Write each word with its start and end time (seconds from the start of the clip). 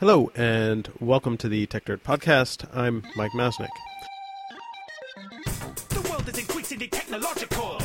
Hello, 0.00 0.30
and 0.36 0.88
welcome 1.00 1.36
to 1.38 1.48
the 1.48 1.66
Techdirt 1.66 2.02
Podcast. 2.02 2.64
I'm 2.72 3.02
Mike 3.16 3.32
Masnick. 3.32 3.66
The 5.88 6.08
world 6.08 6.28
is 6.28 6.38
increasingly 6.38 6.86
technological, 6.86 7.80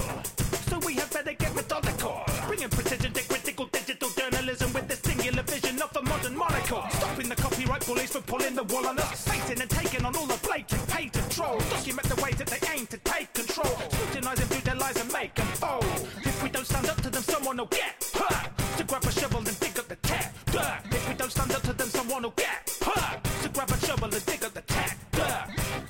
so 0.70 0.78
we 0.86 0.94
have 0.94 1.12
better 1.12 1.34
get 1.34 1.56
methodical. 1.56 2.22
Bringing 2.46 2.70
precision 2.70 3.14
to 3.14 3.28
critical 3.28 3.66
digital 3.66 4.10
journalism 4.10 4.72
with 4.74 4.88
the 4.88 4.96
singular 4.96 5.42
vision 5.42 5.82
of 5.82 5.98
a 5.98 6.04
modern 6.04 6.38
monocle. 6.38 6.84
Stopping 6.92 7.30
the 7.30 7.36
copyright 7.36 7.84
bullies 7.88 8.12
from 8.12 8.22
pulling 8.22 8.54
the 8.54 8.64
wool 8.66 8.86
on 8.86 9.00
us. 9.00 9.28
Facing 9.28 9.60
and 9.60 9.70
taking 9.72 10.06
on 10.06 10.16
all 10.16 10.28
the 10.28 10.40
blatant 10.46 10.88
patent 10.90 11.32
trolls. 11.32 11.68
Document 11.72 12.08
the 12.10 12.22
ways 12.22 12.36
that 12.36 12.46
they 12.46 12.62
aim 12.78 12.86
to 12.86 12.98
take 13.00 13.34
control. 13.34 13.74
Scrutinizing 13.90 14.46
through 14.46 14.62
their 14.62 14.76
lies 14.76 15.02
and 15.02 15.12
make 15.12 15.34
them 15.34 15.48
fold. 15.48 15.84
If 16.22 16.44
we 16.44 16.50
don't 16.50 16.68
stand 16.68 16.90
up 16.90 17.02
to 17.02 17.10
them, 17.10 17.24
someone 17.24 17.58
will 17.58 17.66
get 17.66 18.08
hurt. 18.14 18.52
To 18.78 18.84
grab 18.84 19.04
a 19.04 19.12
shovel 19.12 19.40
and 19.40 19.60
dig 19.60 19.80
up 19.80 19.88
the 19.88 19.96
tech 19.96 20.33
dirt. 20.54 20.80
If 20.92 21.10
we 21.10 21.16
don't 21.16 21.32
stand 21.32 21.52
up 21.52 21.62
to 21.64 21.74
them, 21.74 21.88
someone 21.88 22.24
will 22.24 22.34
get 22.38 22.78
hurt. 22.82 23.24
To 23.42 23.50
grab 23.50 23.70
a 23.72 23.78
shovel 23.86 24.06
and 24.06 24.26
dig 24.26 24.46
up 24.46 24.54
the. 24.54 24.64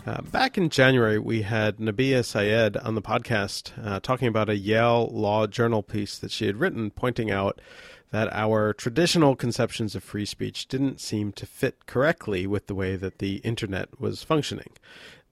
Uh, 0.05 0.21
back 0.21 0.57
in 0.57 0.69
January, 0.69 1.17
we 1.17 1.43
had 1.43 1.77
Nabiha 1.77 2.25
Syed 2.25 2.75
on 2.77 2.95
the 2.95 3.01
podcast 3.01 3.71
uh, 3.81 3.99
talking 4.01 4.27
about 4.27 4.49
a 4.49 4.57
Yale 4.57 5.07
Law 5.07 5.47
Journal 5.47 5.81
piece 5.81 6.17
that 6.17 6.31
she 6.31 6.45
had 6.45 6.57
written, 6.57 6.91
pointing 6.91 7.31
out 7.31 7.61
that 8.11 8.31
our 8.33 8.73
traditional 8.73 9.35
conceptions 9.35 9.95
of 9.95 10.03
free 10.03 10.25
speech 10.25 10.67
didn't 10.67 10.99
seem 10.99 11.31
to 11.33 11.45
fit 11.45 11.85
correctly 11.85 12.45
with 12.45 12.67
the 12.67 12.75
way 12.75 12.95
that 12.97 13.19
the 13.19 13.37
internet 13.37 13.99
was 13.99 14.23
functioning. 14.23 14.73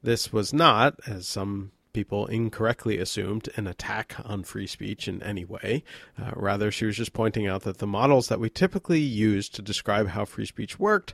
This 0.02 0.32
was 0.32 0.54
not, 0.54 0.96
as 1.06 1.28
some 1.28 1.72
people 1.94 2.26
incorrectly 2.28 2.98
assumed, 2.98 3.50
an 3.56 3.68
attack 3.68 4.16
on 4.24 4.44
free 4.44 4.68
speech 4.68 5.08
in 5.08 5.22
any 5.24 5.46
way. 5.46 5.84
Uh, 6.22 6.32
rather, 6.36 6.72
she 6.72 6.86
was 6.86 6.98
just 6.98 7.14
pointing 7.14 7.48
out 7.48 7.64
that 7.64 7.80
the 7.80 7.88
models 7.88 8.28
that 8.28 8.40
we 8.40 8.50
typically 8.50 9.00
use 9.00 9.50
to 9.50 9.62
describe 9.62 10.10
how 10.10 10.26
free 10.26 10.46
speech 10.46 10.80
worked 10.80 11.14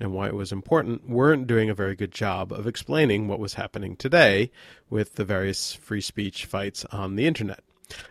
and 0.00 0.12
why 0.12 0.26
it 0.26 0.34
was 0.34 0.52
important 0.52 1.08
weren't 1.08 1.46
doing 1.46 1.70
a 1.70 1.74
very 1.74 1.94
good 1.94 2.12
job 2.12 2.52
of 2.52 2.66
explaining 2.66 3.28
what 3.28 3.38
was 3.38 3.54
happening 3.54 3.96
today 3.96 4.50
with 4.90 5.14
the 5.14 5.24
various 5.24 5.72
free 5.72 6.00
speech 6.00 6.46
fights 6.46 6.84
on 6.86 7.16
the 7.16 7.26
internet. 7.26 7.60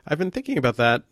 I've 0.08 0.18
been 0.18 0.32
thinking 0.32 0.58
about 0.58 0.78
that 0.78 1.04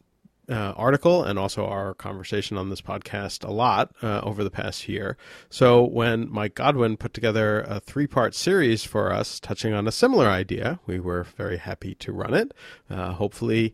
uh, 0.51 0.73
article 0.75 1.23
and 1.23 1.39
also 1.39 1.65
our 1.65 1.93
conversation 1.93 2.57
on 2.57 2.69
this 2.69 2.81
podcast 2.81 3.47
a 3.47 3.51
lot 3.51 3.95
uh, 4.03 4.19
over 4.21 4.43
the 4.43 4.51
past 4.51 4.89
year. 4.89 5.17
So 5.49 5.83
when 5.83 6.29
Mike 6.31 6.55
Godwin 6.55 6.97
put 6.97 7.13
together 7.13 7.61
a 7.61 7.79
three 7.79 8.07
part 8.07 8.35
series 8.35 8.83
for 8.83 9.11
us 9.11 9.39
touching 9.39 9.73
on 9.73 9.87
a 9.87 9.91
similar 9.91 10.27
idea, 10.27 10.79
we 10.85 10.99
were 10.99 11.23
very 11.23 11.57
happy 11.57 11.95
to 11.95 12.11
run 12.11 12.33
it. 12.33 12.53
Uh, 12.89 13.13
hopefully, 13.13 13.73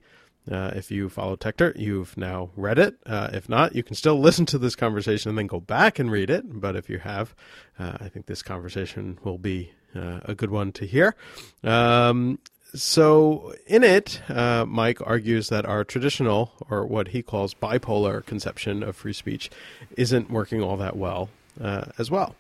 uh, 0.50 0.72
if 0.76 0.92
you 0.92 1.10
follow 1.10 1.36
Techdirt, 1.36 1.78
you've 1.78 2.16
now 2.16 2.52
read 2.56 2.80
it. 2.80 2.98
Uh, 3.06 3.30
if 3.34 3.50
not, 3.50 3.76
you 3.76 3.84
can 3.84 3.96
still 3.96 4.20
listen 4.20 4.46
to 4.46 4.58
this 4.58 4.76
conversation 4.76 5.30
and 5.30 5.38
then 5.38 5.48
go 5.48 5.60
back 5.60 6.00
and 6.00 6.12
read 6.12 6.30
it. 6.30 6.44
But 6.48 6.76
if 6.76 6.90
you 6.90 7.00
have, 7.00 7.36
uh, 7.78 7.98
I 8.00 8.10
think 8.10 8.28
this 8.28 8.42
conversation 8.42 9.20
will 9.24 9.38
be 9.38 9.74
uh, 9.96 10.20
a 10.24 10.36
good 10.36 10.52
one 10.52 10.72
to 10.74 10.86
hear. 10.86 11.16
Um, 11.64 12.40
so, 12.74 13.56
in 13.66 13.84
it, 13.84 14.22
uh, 14.30 14.66
Mike 14.66 15.00
argues 15.06 15.50
that 15.50 15.66
our 15.66 15.84
traditional, 15.84 16.52
or 16.70 16.86
what 16.86 17.10
he 17.10 17.22
calls 17.22 17.54
bipolar 17.54 18.26
conception 18.26 18.84
of 18.84 18.96
free 18.96 19.14
speech, 19.14 19.50
isn't 19.96 20.30
working 20.30 20.62
all 20.62 20.78
that 20.78 20.96
well 20.96 21.30
uh, 21.62 21.86
as 21.98 22.12
well. 22.12 22.36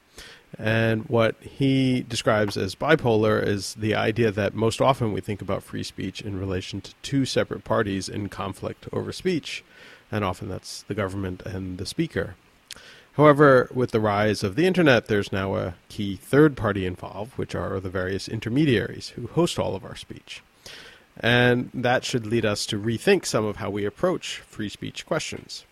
And 0.57 1.07
what 1.09 1.35
he 1.41 2.01
describes 2.01 2.57
as 2.57 2.75
bipolar 2.75 3.45
is 3.45 3.75
the 3.75 3.95
idea 3.95 4.31
that 4.31 4.53
most 4.53 4.81
often 4.81 5.11
we 5.11 5.21
think 5.21 5.41
about 5.41 5.63
free 5.63 5.83
speech 5.83 6.21
in 6.21 6.39
relation 6.39 6.81
to 6.81 6.93
two 7.01 7.25
separate 7.25 7.63
parties 7.63 8.09
in 8.09 8.29
conflict 8.29 8.87
over 8.93 9.11
speech, 9.11 9.63
and 10.11 10.23
often 10.23 10.49
that's 10.49 10.83
the 10.83 10.93
government 10.93 11.43
and 11.45 11.77
the 11.77 11.85
speaker. 11.85 12.35
However, 13.17 13.67
with 13.73 13.89
the 13.89 13.99
rise 13.99 14.43
of 14.43 14.55
the 14.55 14.67
internet, 14.67 15.07
there's 15.07 15.31
now 15.31 15.55
a 15.55 15.73
key 15.89 16.17
third 16.17 16.55
party 16.55 16.85
involved, 16.85 17.35
which 17.35 17.55
are 17.55 17.79
the 17.79 17.89
various 17.89 18.27
intermediaries 18.27 19.09
who 19.09 19.25
host 19.25 19.57
all 19.57 19.75
of 19.75 19.83
our 19.83 19.95
speech. 19.95 20.43
And 21.19 21.71
that 21.73 22.05
should 22.05 22.27
lead 22.27 22.45
us 22.45 22.67
to 22.67 22.79
rethink 22.79 23.25
some 23.25 23.43
of 23.43 23.55
how 23.55 23.71
we 23.71 23.85
approach 23.85 24.37
free 24.41 24.69
speech 24.69 25.03
questions. 25.07 25.65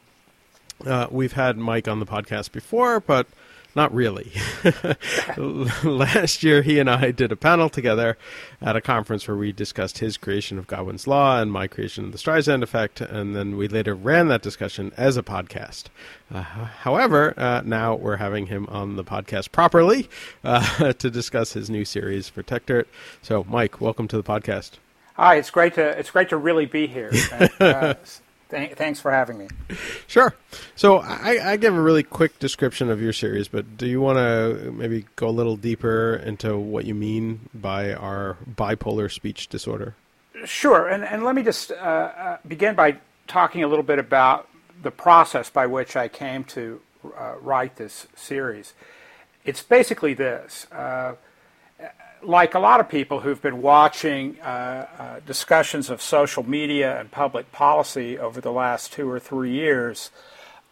Uh, 0.83 1.05
we've 1.11 1.33
had 1.33 1.55
Mike 1.55 1.87
on 1.87 1.99
the 1.99 2.05
podcast 2.07 2.51
before, 2.51 2.99
but 2.99 3.27
not 3.75 3.93
really. 3.93 4.31
Last 5.83 6.43
year, 6.43 6.61
he 6.61 6.79
and 6.79 6.89
I 6.89 7.11
did 7.11 7.31
a 7.31 7.35
panel 7.35 7.69
together 7.69 8.17
at 8.61 8.75
a 8.75 8.81
conference 8.81 9.27
where 9.27 9.35
we 9.35 9.51
discussed 9.51 9.97
his 9.97 10.17
creation 10.17 10.57
of 10.57 10.67
Godwin's 10.67 11.07
Law 11.07 11.39
and 11.41 11.51
my 11.51 11.67
creation 11.67 12.05
of 12.05 12.11
the 12.11 12.17
Streisand 12.17 12.63
Effect, 12.63 13.01
and 13.01 13.35
then 13.35 13.57
we 13.57 13.67
later 13.67 13.93
ran 13.93 14.29
that 14.29 14.41
discussion 14.41 14.93
as 14.95 15.17
a 15.17 15.23
podcast. 15.23 15.85
Uh, 16.33 16.41
however, 16.41 17.33
uh, 17.37 17.61
now 17.65 17.95
we're 17.95 18.15
having 18.17 18.47
him 18.47 18.65
on 18.67 18.95
the 18.95 19.03
podcast 19.03 19.51
properly 19.51 20.09
uh, 20.43 20.93
to 20.93 21.09
discuss 21.09 21.53
his 21.53 21.69
new 21.69 21.83
series 21.83 22.29
for 22.29 22.43
Techdirt. 22.43 22.85
So, 23.21 23.45
Mike, 23.49 23.81
welcome 23.81 24.07
to 24.07 24.17
the 24.17 24.23
podcast. 24.23 24.71
Hi, 25.15 25.35
it's 25.35 25.49
great 25.49 25.75
to 25.75 25.97
it's 25.97 26.11
great 26.11 26.29
to 26.29 26.37
really 26.37 26.65
be 26.65 26.87
here. 26.87 27.11
Uh, 27.59 27.93
th- 28.49 28.73
thanks 28.73 28.99
for 28.99 29.11
having 29.11 29.37
me. 29.37 29.47
Sure. 30.07 30.33
So 30.75 30.99
I, 30.99 31.51
I 31.51 31.57
give 31.57 31.75
a 31.75 31.81
really 31.81 32.03
quick 32.03 32.39
description 32.39 32.89
of 32.89 33.01
your 33.01 33.13
series, 33.13 33.47
but 33.47 33.77
do 33.77 33.87
you 33.87 34.01
want 34.01 34.17
to 34.17 34.71
maybe 34.71 35.05
go 35.15 35.27
a 35.27 35.29
little 35.29 35.57
deeper 35.57 36.15
into 36.15 36.57
what 36.57 36.85
you 36.85 36.95
mean 36.95 37.49
by 37.53 37.93
our 37.93 38.37
bipolar 38.55 39.11
speech 39.11 39.47
disorder? 39.47 39.95
Sure, 40.43 40.87
and 40.87 41.03
and 41.03 41.23
let 41.23 41.33
me 41.33 41.43
just 41.43 41.71
uh, 41.71 41.75
uh, 41.75 42.37
begin 42.47 42.75
by 42.75 42.97
talking 43.27 43.63
a 43.63 43.67
little 43.67 43.83
bit 43.83 43.99
about 43.99 44.47
the 44.83 44.91
process 44.91 45.49
by 45.49 45.65
which 45.65 45.95
I 45.95 46.07
came 46.07 46.43
to 46.45 46.81
uh, 47.17 47.35
write 47.39 47.77
this 47.77 48.07
series. 48.15 48.73
It's 49.45 49.63
basically 49.63 50.13
this. 50.13 50.67
Uh, 50.71 51.15
like 52.25 52.55
a 52.55 52.59
lot 52.59 52.79
of 52.79 52.89
people 52.89 53.19
who've 53.19 53.41
been 53.41 53.61
watching 53.61 54.39
uh, 54.41 54.87
uh, 54.97 55.19
discussions 55.25 55.89
of 55.89 56.01
social 56.01 56.47
media 56.47 56.99
and 56.99 57.11
public 57.11 57.51
policy 57.51 58.17
over 58.17 58.41
the 58.41 58.51
last 58.51 58.91
two 58.91 59.09
or 59.09 59.19
three 59.19 59.51
years, 59.51 60.11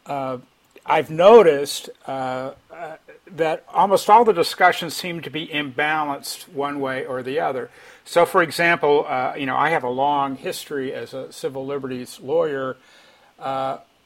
uh, 0.05 0.39
I've 0.85 1.09
noticed 1.09 1.89
uh, 2.07 2.51
uh, 2.71 2.97
that 3.31 3.65
almost 3.73 4.09
all 4.09 4.25
the 4.25 4.33
discussions 4.33 4.95
seem 4.95 5.21
to 5.21 5.29
be 5.29 5.47
imbalanced 5.47 6.49
one 6.49 6.79
way 6.79 7.05
or 7.05 7.23
the 7.23 7.39
other. 7.39 7.69
So, 8.03 8.25
for 8.25 8.43
example, 8.43 9.05
uh, 9.07 9.35
you 9.37 9.45
know, 9.45 9.55
I 9.55 9.69
have 9.69 9.83
a 9.83 9.89
long 9.89 10.35
history 10.35 10.93
as 10.93 11.13
a 11.13 11.31
civil 11.31 11.65
liberties 11.65 12.19
lawyer. 12.19 12.75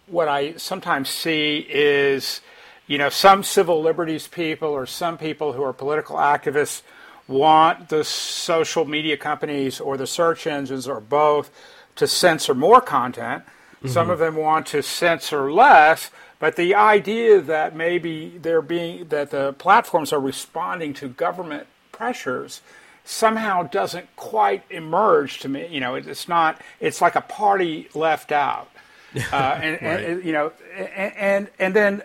what 0.07 0.27
I 0.27 0.55
sometimes 0.57 1.09
see 1.09 1.65
is, 1.67 2.41
you 2.85 2.97
know, 2.97 3.09
some 3.09 3.43
civil 3.43 3.81
liberties 3.81 4.27
people 4.27 4.69
or 4.69 4.85
some 4.85 5.17
people 5.17 5.53
who 5.53 5.63
are 5.63 5.73
political 5.73 6.17
activists 6.17 6.83
want 7.27 7.89
the 7.89 8.03
social 8.03 8.85
media 8.85 9.17
companies 9.17 9.79
or 9.79 9.97
the 9.97 10.07
search 10.07 10.47
engines 10.47 10.87
or 10.87 11.01
both 11.01 11.51
to 11.95 12.07
censor 12.07 12.53
more 12.53 12.81
content. 12.81 13.43
Mm-hmm. 13.43 13.89
Some 13.89 14.09
of 14.09 14.19
them 14.19 14.35
want 14.35 14.67
to 14.67 14.81
censor 14.81 15.51
less, 15.51 16.09
but 16.39 16.55
the 16.55 16.75
idea 16.75 17.41
that 17.41 17.75
maybe 17.75 18.37
they're 18.41 18.61
being 18.61 19.07
that 19.09 19.31
the 19.31 19.53
platforms 19.53 20.13
are 20.13 20.19
responding 20.19 20.93
to 20.95 21.09
government 21.09 21.67
pressures 21.91 22.61
somehow 23.03 23.63
doesn't 23.63 24.15
quite 24.15 24.63
emerge 24.69 25.39
to 25.39 25.49
me. 25.49 25.67
You 25.67 25.79
know, 25.79 25.95
it's 25.95 26.27
not. 26.27 26.61
It's 26.79 27.01
like 27.01 27.15
a 27.15 27.21
party 27.21 27.89
left 27.93 28.31
out, 28.31 28.69
uh, 29.31 29.35
and, 29.35 29.81
right. 29.81 30.03
and, 30.03 30.23
you 30.23 30.31
know, 30.31 30.51
and, 30.75 31.13
and 31.15 31.49
and 31.59 31.75
then 31.75 32.03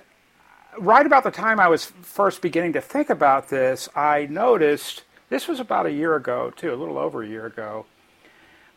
right 0.78 1.04
about 1.04 1.24
the 1.24 1.30
time 1.30 1.60
I 1.60 1.68
was 1.68 1.86
first 2.02 2.40
beginning 2.40 2.72
to 2.74 2.80
think 2.80 3.10
about 3.10 3.48
this, 3.48 3.88
I 3.94 4.26
noticed 4.26 5.02
this 5.32 5.48
was 5.48 5.60
about 5.60 5.86
a 5.86 5.92
year 5.92 6.14
ago, 6.14 6.52
too, 6.54 6.72
a 6.72 6.76
little 6.76 6.98
over 6.98 7.22
a 7.22 7.26
year 7.26 7.46
ago. 7.46 7.86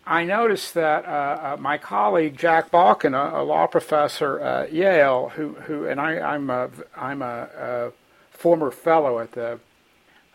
I 0.07 0.23
noticed 0.23 0.75
that 0.75 1.05
uh, 1.05 1.09
uh, 1.09 1.57
my 1.59 1.77
colleague 1.77 2.38
Jack 2.38 2.71
Balkin, 2.71 3.13
a, 3.13 3.41
a, 3.41 3.43
law 3.43 3.66
professor 3.66 4.39
at 4.39 4.71
Yale, 4.71 5.29
who, 5.35 5.53
who 5.53 5.88
and 5.88 5.99
I, 5.99 6.35
am 6.35 6.49
a, 6.49 6.69
I'm 6.95 7.21
a, 7.23 7.49
a, 7.57 7.91
former 8.31 8.69
fellow 8.69 9.19
at 9.19 9.31
the 9.31 9.59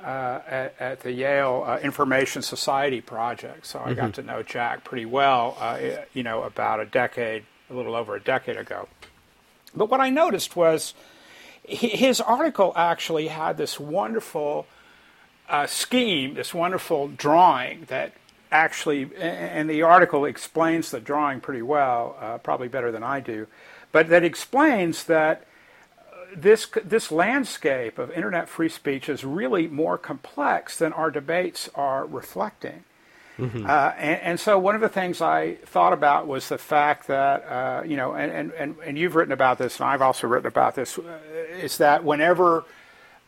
uh, 0.03 0.41
at, 0.49 0.75
at, 0.81 1.01
the 1.01 1.13
Yale 1.13 1.63
uh, 1.67 1.79
Information 1.79 2.41
Society 2.41 3.03
project, 3.03 3.67
so 3.67 3.79
I 3.79 3.89
mm-hmm. 3.89 3.95
got 3.95 4.15
to 4.15 4.23
know 4.23 4.43
Jack 4.43 4.83
pretty 4.83 5.05
well. 5.05 5.57
Uh, 5.61 5.79
you 6.15 6.23
know, 6.23 6.43
about 6.43 6.81
a 6.81 6.87
decade, 6.87 7.45
a 7.69 7.75
little 7.75 7.95
over 7.95 8.17
a 8.17 8.21
decade 8.21 8.57
ago. 8.57 8.89
But 9.77 9.91
what 9.91 10.01
I 10.01 10.09
noticed 10.09 10.57
was 10.57 10.95
his 11.63 12.21
article 12.21 12.73
actually 12.75 13.29
had 13.29 13.59
this 13.59 13.79
wonderful 13.79 14.67
uh, 15.51 15.67
scheme, 15.67 16.35
this 16.35 16.55
wonderful 16.55 17.09
drawing 17.09 17.85
that 17.89 18.13
actually, 18.53 19.11
and 19.17 19.69
the 19.69 19.83
article 19.83 20.25
explains 20.25 20.91
the 20.91 21.01
drawing 21.01 21.41
pretty 21.41 21.63
well, 21.63 22.17
uh, 22.21 22.39
probably 22.39 22.69
better 22.69 22.91
than 22.91 23.03
I 23.03 23.21
do, 23.21 23.47
but 23.93 24.09
that 24.09 24.25
explains 24.25 25.05
that 25.05 25.47
this 26.35 26.69
this 26.85 27.11
landscape 27.11 27.99
of 27.99 28.11
internet 28.13 28.49
free 28.49 28.69
speech 28.69 29.09
is 29.09 29.25
really 29.25 29.67
more 29.67 29.99
complex 29.99 30.79
than 30.79 30.93
our 30.93 31.11
debates 31.11 31.69
are 31.75 32.07
reflecting. 32.07 32.85
Mm-hmm. 33.39 33.65
Uh, 33.67 33.93
and, 33.97 34.21
and, 34.21 34.41
so 34.41 34.59
one 34.59 34.75
of 34.75 34.83
the 34.83 34.89
things 34.89 35.23
I 35.23 35.55
thought 35.65 35.95
about 35.95 36.27
was 36.27 36.51
the 36.51 36.59
fact 36.59 37.07
that, 37.07 37.43
uh, 37.49 37.83
you 37.87 37.97
know, 37.97 38.13
and, 38.13 38.53
and, 38.53 38.77
and 38.85 38.99
you've 38.99 39.15
written 39.15 39.33
about 39.33 39.57
this, 39.57 39.81
and 39.81 39.89
I've 39.89 40.03
also 40.03 40.27
written 40.27 40.47
about 40.47 40.75
this, 40.75 40.99
uh, 40.99 41.19
is 41.59 41.79
that 41.79 42.05
whenever 42.05 42.65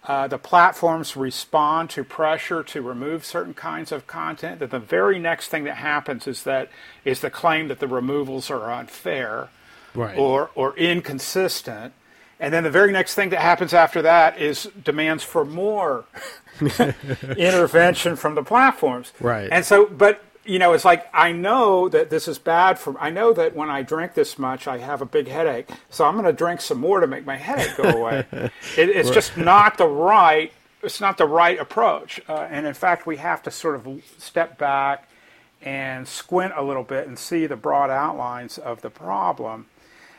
uh, 0.04 0.26
the 0.26 0.38
platforms 0.38 1.16
respond 1.16 1.90
to 1.90 2.02
pressure 2.02 2.62
to 2.64 2.82
remove 2.82 3.24
certain 3.24 3.54
kinds 3.54 3.92
of 3.92 4.06
content, 4.06 4.58
that 4.58 4.70
the 4.70 4.80
very 4.80 5.18
next 5.18 5.48
thing 5.48 5.64
that 5.64 5.76
happens 5.76 6.26
is 6.26 6.42
that 6.42 6.68
is 7.04 7.20
the 7.20 7.30
claim 7.30 7.68
that 7.68 7.78
the 7.78 7.86
removals 7.86 8.50
are 8.50 8.72
unfair 8.72 9.48
right. 9.94 10.18
or, 10.18 10.50
or 10.56 10.76
inconsistent. 10.76 11.92
And 12.40 12.52
then 12.52 12.64
the 12.64 12.70
very 12.70 12.90
next 12.90 13.14
thing 13.14 13.30
that 13.30 13.40
happens 13.40 13.72
after 13.72 14.02
that 14.02 14.40
is 14.40 14.68
demands 14.82 15.22
for 15.22 15.44
more 15.44 16.04
intervention 16.60 18.16
from 18.16 18.34
the 18.34 18.42
platforms. 18.42 19.12
Right. 19.20 19.48
And 19.52 19.64
so, 19.64 19.86
but 19.86 20.20
you 20.44 20.58
know, 20.58 20.72
it's 20.72 20.84
like 20.84 21.08
I 21.12 21.32
know 21.32 21.88
that 21.88 22.10
this 22.10 22.26
is 22.26 22.38
bad 22.38 22.78
for. 22.78 22.98
I 22.98 23.10
know 23.10 23.32
that 23.32 23.54
when 23.54 23.70
I 23.70 23.82
drink 23.82 24.14
this 24.14 24.38
much, 24.38 24.66
I 24.66 24.78
have 24.78 25.00
a 25.00 25.06
big 25.06 25.28
headache. 25.28 25.68
So 25.90 26.04
I'm 26.04 26.14
going 26.14 26.26
to 26.26 26.32
drink 26.32 26.60
some 26.60 26.78
more 26.78 27.00
to 27.00 27.06
make 27.06 27.24
my 27.24 27.36
headache 27.36 27.76
go 27.76 27.84
away. 27.84 28.26
it, 28.32 28.88
it's 28.88 29.10
just 29.10 29.36
not 29.36 29.78
the 29.78 29.86
right. 29.86 30.52
It's 30.82 31.00
not 31.00 31.16
the 31.16 31.26
right 31.26 31.58
approach. 31.58 32.20
Uh, 32.28 32.48
and 32.50 32.66
in 32.66 32.74
fact, 32.74 33.06
we 33.06 33.16
have 33.18 33.42
to 33.44 33.50
sort 33.50 33.76
of 33.76 34.02
step 34.18 34.58
back 34.58 35.08
and 35.60 36.08
squint 36.08 36.52
a 36.56 36.62
little 36.62 36.82
bit 36.82 37.06
and 37.06 37.16
see 37.16 37.46
the 37.46 37.56
broad 37.56 37.88
outlines 37.88 38.58
of 38.58 38.82
the 38.82 38.90
problem. 38.90 39.66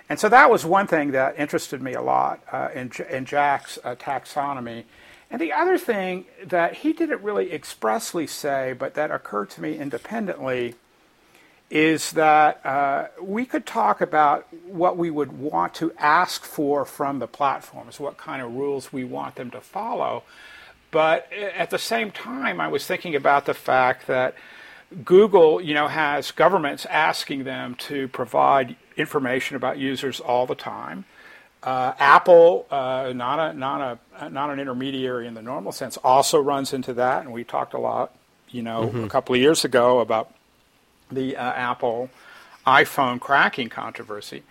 And 0.10 0.20
so 0.20 0.30
that 0.30 0.50
was 0.50 0.66
one 0.66 0.88
thing 0.88 1.12
that 1.12 1.38
interested 1.38 1.81
me 1.81 1.94
a 1.94 2.02
lot 2.02 2.42
uh, 2.52 2.70
in, 2.74 2.92
in 3.10 3.25
Jack's 3.25 3.78
uh, 3.84 3.96
taxonomy. 3.96 4.86
And 5.33 5.41
the 5.41 5.51
other 5.51 5.80
thing 5.80 6.25
that 6.45 6.75
he 6.75 6.94
didn't 6.94 7.24
really 7.24 7.51
expressly 7.51 8.27
say, 8.27 8.74
but 8.77 8.94
that 8.94 9.09
occurred 9.09 9.50
to 9.50 9.62
me 9.62 9.80
independently, 9.80 10.75
is 11.71 12.12
that 12.12 12.63
uh, 12.63 13.07
we 13.19 13.44
could 13.47 13.65
talk 13.65 14.00
about 14.00 14.47
what 14.63 14.95
we 14.95 15.09
would 15.09 15.31
want 15.31 15.74
to 15.74 15.91
ask 15.97 16.45
for 16.45 16.85
from 16.85 17.18
the 17.18 17.25
platforms, 17.25 18.00
what 18.00 18.15
kind 18.15 18.44
of 18.44 18.53
rules 18.53 18.94
we 18.94 19.03
want 19.03 19.33
them 19.33 19.50
to 19.50 19.59
follow. 19.59 20.21
But 20.91 21.27
at 21.33 21.71
the 21.71 21.79
same 21.79 22.12
time, 22.12 22.62
I 22.62 22.68
was 22.68 22.86
thinking 22.86 23.15
about 23.15 23.47
the 23.47 23.56
fact 23.56 24.06
that 24.06 24.36
Google, 25.03 25.59
you 25.59 25.74
know, 25.74 25.88
has 25.88 26.29
governments 26.29 26.86
asking 26.86 27.45
them 27.45 27.74
to 27.89 28.07
provide 28.09 28.75
information 28.97 29.56
about 29.56 29.79
users 29.79 30.19
all 30.19 30.45
the 30.45 30.53
time. 30.53 31.06
Uh, 31.63 31.94
Apple, 31.98 32.68
uh, 32.69 33.13
not 33.15 33.39
a 33.39 33.57
not 33.57 34.00
a 34.19 34.30
not 34.30 34.50
an 34.50 34.60
intermediary 34.60 35.27
in 35.27 35.33
the 35.33 35.42
normal 35.42 35.71
sense, 35.71 35.95
also 35.98 36.38
runs 36.38 36.74
into 36.74 36.94
that, 36.94 37.24
and 37.24 37.31
we 37.31 37.45
talked 37.45 37.74
a 37.74 37.77
lot, 37.80 38.13
you 38.50 38.62
know, 38.62 38.88
mm-hmm. 38.88 39.06
a 39.06 39.10
couple 39.10 39.33
of 39.33 39.39
years 39.39 39.63
ago 39.63 40.00
about 40.00 40.33
the 41.10 41.38
uh, 41.38 41.42
Apple 41.42 42.10
iPhone 42.68 43.19
cracking 43.19 43.69
controversy. 43.69 44.44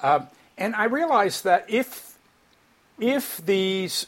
Uh, 0.00 0.20
and 0.58 0.74
I 0.74 0.84
realized 0.84 1.44
that 1.44 1.64
if 1.68 2.18
if 3.00 3.38
these 3.38 4.06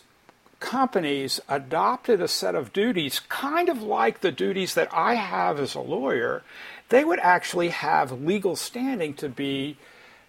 companies 0.61 1.41
adopted 1.49 2.21
a 2.21 2.29
set 2.29 2.55
of 2.55 2.73
duties, 2.75 3.21
kind 3.29 3.69
of 3.71 3.83
like 3.83 4.21
the 4.21 4.33
duties 4.33 4.75
that 4.75 4.89
I 4.93 5.15
have 5.15 5.59
as 5.59 5.75
a 5.75 5.81
lawyer, 5.81 6.43
they 6.91 7.05
would 7.05 7.21
actually 7.21 7.69
have 7.69 8.13
legal 8.13 8.55
standing 8.55 9.15
to 9.15 9.29
be 9.29 9.77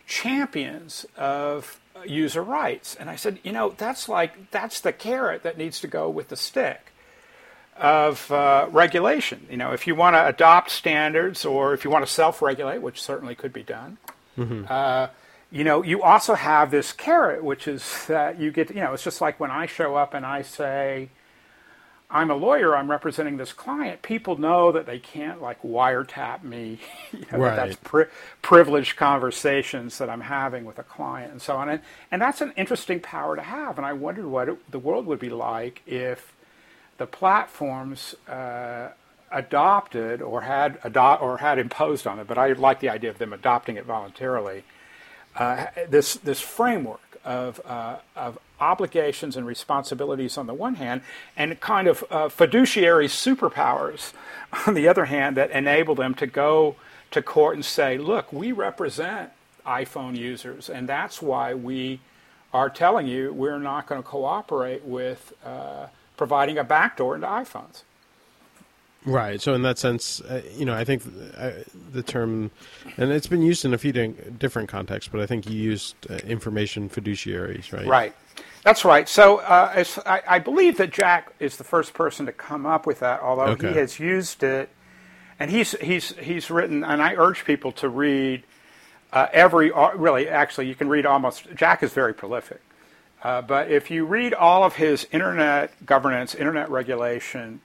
champions 0.07 1.05
of 1.17 1.79
user 2.09 2.41
rights. 2.41 2.95
And 2.95 3.09
I 3.09 3.15
said, 3.15 3.39
you 3.43 3.51
know, 3.51 3.73
that's 3.77 4.07
like, 4.09 4.51
that's 4.51 4.81
the 4.81 4.93
carrot 4.93 5.43
that 5.43 5.57
needs 5.57 5.79
to 5.81 5.87
go 5.87 6.09
with 6.09 6.29
the 6.29 6.35
stick 6.35 6.91
of 7.77 8.31
uh, 8.31 8.67
regulation. 8.71 9.47
You 9.49 9.57
know, 9.57 9.71
if 9.71 9.87
you 9.87 9.95
want 9.95 10.15
to 10.15 10.25
adopt 10.25 10.71
standards 10.71 11.45
or 11.45 11.73
if 11.73 11.83
you 11.83 11.89
want 11.89 12.05
to 12.05 12.11
self 12.11 12.41
regulate, 12.41 12.81
which 12.81 13.01
certainly 13.01 13.35
could 13.35 13.53
be 13.53 13.63
done. 13.63 13.97
Mm-hmm. 14.37 14.65
Uh, 14.69 15.07
you 15.51 15.63
know, 15.63 15.83
you 15.83 16.01
also 16.01 16.33
have 16.35 16.71
this 16.71 16.91
carrot, 16.91 17.43
which 17.43 17.67
is 17.67 18.05
that 18.07 18.39
you 18.39 18.51
get, 18.51 18.69
you 18.69 18.81
know, 18.81 18.93
it's 18.93 19.03
just 19.03 19.21
like 19.21 19.39
when 19.39 19.51
I 19.51 19.65
show 19.67 19.95
up 19.95 20.13
and 20.13 20.25
I 20.25 20.41
say, 20.41 21.09
I'm 22.09 22.29
a 22.29 22.35
lawyer, 22.35 22.75
I'm 22.75 22.89
representing 22.89 23.37
this 23.37 23.51
client, 23.51 24.01
people 24.01 24.37
know 24.37 24.71
that 24.71 24.85
they 24.85 24.99
can't 24.99 25.41
like 25.41 25.61
wiretap 25.63 26.43
me. 26.43 26.79
you 27.11 27.25
know, 27.31 27.39
right. 27.39 27.55
that 27.55 27.67
that's 27.67 27.79
pri- 27.83 28.07
privileged 28.41 28.95
conversations 28.95 29.97
that 29.97 30.09
I'm 30.09 30.21
having 30.21 30.65
with 30.65 30.77
a 30.77 30.83
client 30.83 31.31
and 31.31 31.41
so 31.41 31.55
on. 31.55 31.69
And, 31.69 31.81
and 32.11 32.21
that's 32.21 32.41
an 32.41 32.53
interesting 32.55 32.99
power 32.99 33.35
to 33.35 33.41
have. 33.41 33.77
And 33.77 33.85
I 33.85 33.93
wondered 33.93 34.27
what 34.27 34.49
it, 34.49 34.71
the 34.71 34.79
world 34.79 35.07
would 35.07 35.19
be 35.19 35.29
like 35.29 35.81
if 35.87 36.33
the 36.97 37.07
platforms 37.07 38.15
uh, 38.27 38.89
adopted 39.31 40.21
or 40.21 40.41
had 40.41 40.79
adopt 40.83 41.21
or 41.21 41.37
had 41.37 41.59
imposed 41.59 42.05
on 42.07 42.19
it, 42.19 42.27
but 42.27 42.37
I 42.37 42.53
like 42.53 42.79
the 42.79 42.89
idea 42.89 43.09
of 43.09 43.17
them 43.17 43.33
adopting 43.33 43.77
it 43.77 43.85
voluntarily. 43.85 44.63
Uh, 45.35 45.65
this 45.89 46.15
this 46.15 46.39
framework 46.39 47.01
of, 47.25 47.59
uh, 47.65 47.97
of 48.15 48.37
obligations 48.59 49.35
and 49.35 49.45
responsibilities 49.45 50.37
on 50.37 50.47
the 50.47 50.53
one 50.53 50.75
hand, 50.75 51.01
and 51.35 51.59
kind 51.59 51.87
of 51.87 52.03
uh, 52.09 52.29
fiduciary 52.29 53.07
superpowers 53.07 54.13
on 54.67 54.73
the 54.73 54.87
other 54.87 55.05
hand 55.05 55.37
that 55.37 55.51
enable 55.51 55.95
them 55.95 56.13
to 56.15 56.27
go 56.27 56.75
to 57.11 57.21
court 57.21 57.55
and 57.55 57.65
say, 57.65 57.97
look, 57.97 58.31
we 58.33 58.51
represent 58.51 59.31
iPhone 59.65 60.17
users, 60.17 60.69
and 60.69 60.87
that's 60.87 61.21
why 61.21 61.53
we 61.53 61.99
are 62.53 62.69
telling 62.69 63.07
you 63.07 63.33
we're 63.33 63.59
not 63.59 63.87
going 63.87 64.01
to 64.01 64.07
cooperate 64.07 64.83
with 64.85 65.33
uh, 65.45 65.87
providing 66.15 66.57
a 66.57 66.63
backdoor 66.63 67.15
into 67.15 67.27
iPhones. 67.27 67.83
Right. 69.05 69.39
So 69.39 69.53
in 69.53 69.61
that 69.61 69.77
sense, 69.77 70.19
uh, 70.21 70.41
you 70.55 70.65
know, 70.65 70.73
I 70.73 70.83
think 70.83 71.03
uh, 71.37 71.51
the 71.91 72.01
term, 72.01 72.49
and 72.97 73.11
it's 73.11 73.27
been 73.27 73.43
used 73.43 73.63
in 73.63 73.73
a 73.73 73.77
few 73.77 73.91
different 73.91 74.67
contexts, 74.67 75.11
but 75.11 75.21
I 75.21 75.27
think 75.27 75.47
you 75.47 75.55
used 75.55 75.95
uh, 76.09 76.15
information 76.25 76.89
fiduciaries, 76.89 77.71
right? 77.71 77.85
Right. 77.85 78.15
That's 78.65 78.83
right. 78.83 79.07
So 79.07 79.37
uh, 79.37 79.83
I, 80.07 80.21
I, 80.27 80.39
believe 80.39 80.77
that 80.77 80.89
Jack 80.89 81.31
is 81.39 81.57
the 81.57 81.63
first 81.63 81.93
person 81.93 82.25
to 82.25 82.31
come 82.31 82.65
up 82.65 82.87
with 82.87 82.99
that, 83.01 83.21
although 83.21 83.51
okay. 83.51 83.67
he 83.67 83.73
has 83.75 83.99
used 83.99 84.41
it, 84.41 84.69
and 85.39 85.51
he's 85.51 85.73
he's 85.73 86.17
he's 86.17 86.49
written, 86.49 86.83
and 86.83 86.99
I 86.99 87.13
urge 87.13 87.45
people 87.45 87.71
to 87.73 87.87
read 87.87 88.41
uh, 89.13 89.27
every. 89.31 89.71
Uh, 89.71 89.93
really, 89.93 90.27
actually, 90.27 90.67
you 90.67 90.73
can 90.73 90.89
read 90.89 91.05
almost. 91.05 91.45
Jack 91.53 91.83
is 91.83 91.93
very 91.93 92.11
prolific. 92.11 92.59
but 93.21 93.69
if 93.69 93.91
you 93.91 94.03
read 94.03 94.33
all 94.33 94.63
of 94.63 94.77
his 94.77 95.05
internet 95.11 95.85
governance, 95.85 96.33
internet 96.33 96.67
regulation 96.71 97.61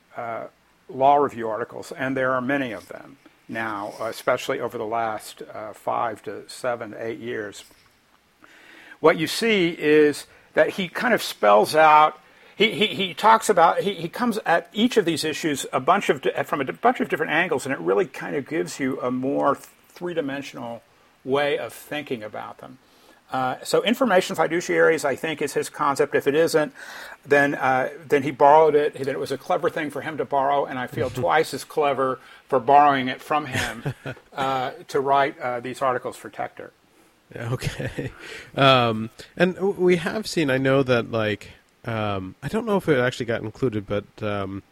law 0.90 1.16
review 1.16 1.48
articles, 1.48 1.92
and 1.92 2.14
there 2.14 2.32
are 2.32 2.42
many 2.42 2.72
of 2.72 2.88
them 2.88 3.16
now, 3.48 3.94
especially 4.00 4.60
over 4.60 4.76
the 4.76 4.84
last 4.84 5.40
uh, 5.54 5.72
five 5.72 6.22
to 6.24 6.46
seven, 6.46 6.94
eight 6.98 7.20
years. 7.20 7.64
What 9.00 9.18
you 9.18 9.26
see 9.26 9.70
is 9.70 10.26
that 10.54 10.70
he 10.70 10.88
kind 10.88 11.14
of 11.14 11.22
spells 11.22 11.74
out. 11.74 12.18
He, 12.56 12.72
he, 12.72 12.86
he 12.88 13.14
talks 13.14 13.48
about 13.48 13.80
he, 13.80 13.94
he 13.94 14.08
comes 14.08 14.38
at 14.44 14.68
each 14.72 14.96
of 14.96 15.04
these 15.04 15.24
issues 15.24 15.66
a 15.72 15.80
bunch 15.80 16.10
of 16.10 16.26
from 16.44 16.60
a 16.60 16.72
bunch 16.72 17.00
of 17.00 17.08
different 17.08 17.32
angles, 17.32 17.64
and 17.64 17.72
it 17.72 17.78
really 17.80 18.06
kind 18.06 18.36
of 18.36 18.46
gives 18.46 18.78
you 18.78 19.00
a 19.00 19.10
more 19.10 19.56
three 19.88 20.14
dimensional 20.14 20.82
way 21.24 21.58
of 21.58 21.72
thinking 21.72 22.22
about 22.22 22.58
them. 22.58 22.78
Uh, 23.32 23.56
so 23.62 23.82
information 23.84 24.34
fiduciaries, 24.34 25.04
I 25.04 25.14
think, 25.14 25.40
is 25.40 25.52
his 25.52 25.68
concept. 25.68 26.14
If 26.14 26.26
it 26.26 26.34
isn't, 26.34 26.72
then 27.24 27.54
uh, 27.54 27.90
then 28.08 28.24
he 28.24 28.32
borrowed 28.32 28.74
it. 28.74 28.94
Then 28.94 29.08
it 29.08 29.20
was 29.20 29.30
a 29.30 29.38
clever 29.38 29.70
thing 29.70 29.90
for 29.90 30.00
him 30.00 30.18
to 30.18 30.24
borrow, 30.24 30.64
and 30.64 30.78
I 30.78 30.86
feel 30.88 31.10
twice 31.24 31.54
as 31.54 31.64
clever 31.64 32.18
for 32.48 32.58
borrowing 32.58 33.08
it 33.08 33.20
from 33.20 33.46
him 33.46 33.94
uh, 34.32 34.72
to 34.88 35.00
write 35.00 35.38
uh, 35.38 35.60
these 35.60 35.80
articles 35.80 36.16
for 36.16 36.28
Techdirt. 36.28 36.72
Okay, 37.36 38.10
um, 38.56 39.08
and 39.36 39.56
we 39.78 39.96
have 39.96 40.26
seen. 40.26 40.50
I 40.50 40.58
know 40.58 40.82
that 40.82 41.12
like 41.12 41.50
um, 41.84 42.34
I 42.42 42.48
don't 42.48 42.66
know 42.66 42.76
if 42.76 42.88
it 42.88 42.98
actually 42.98 43.26
got 43.26 43.42
included, 43.42 43.86
but 43.86 44.04
um, 44.20 44.64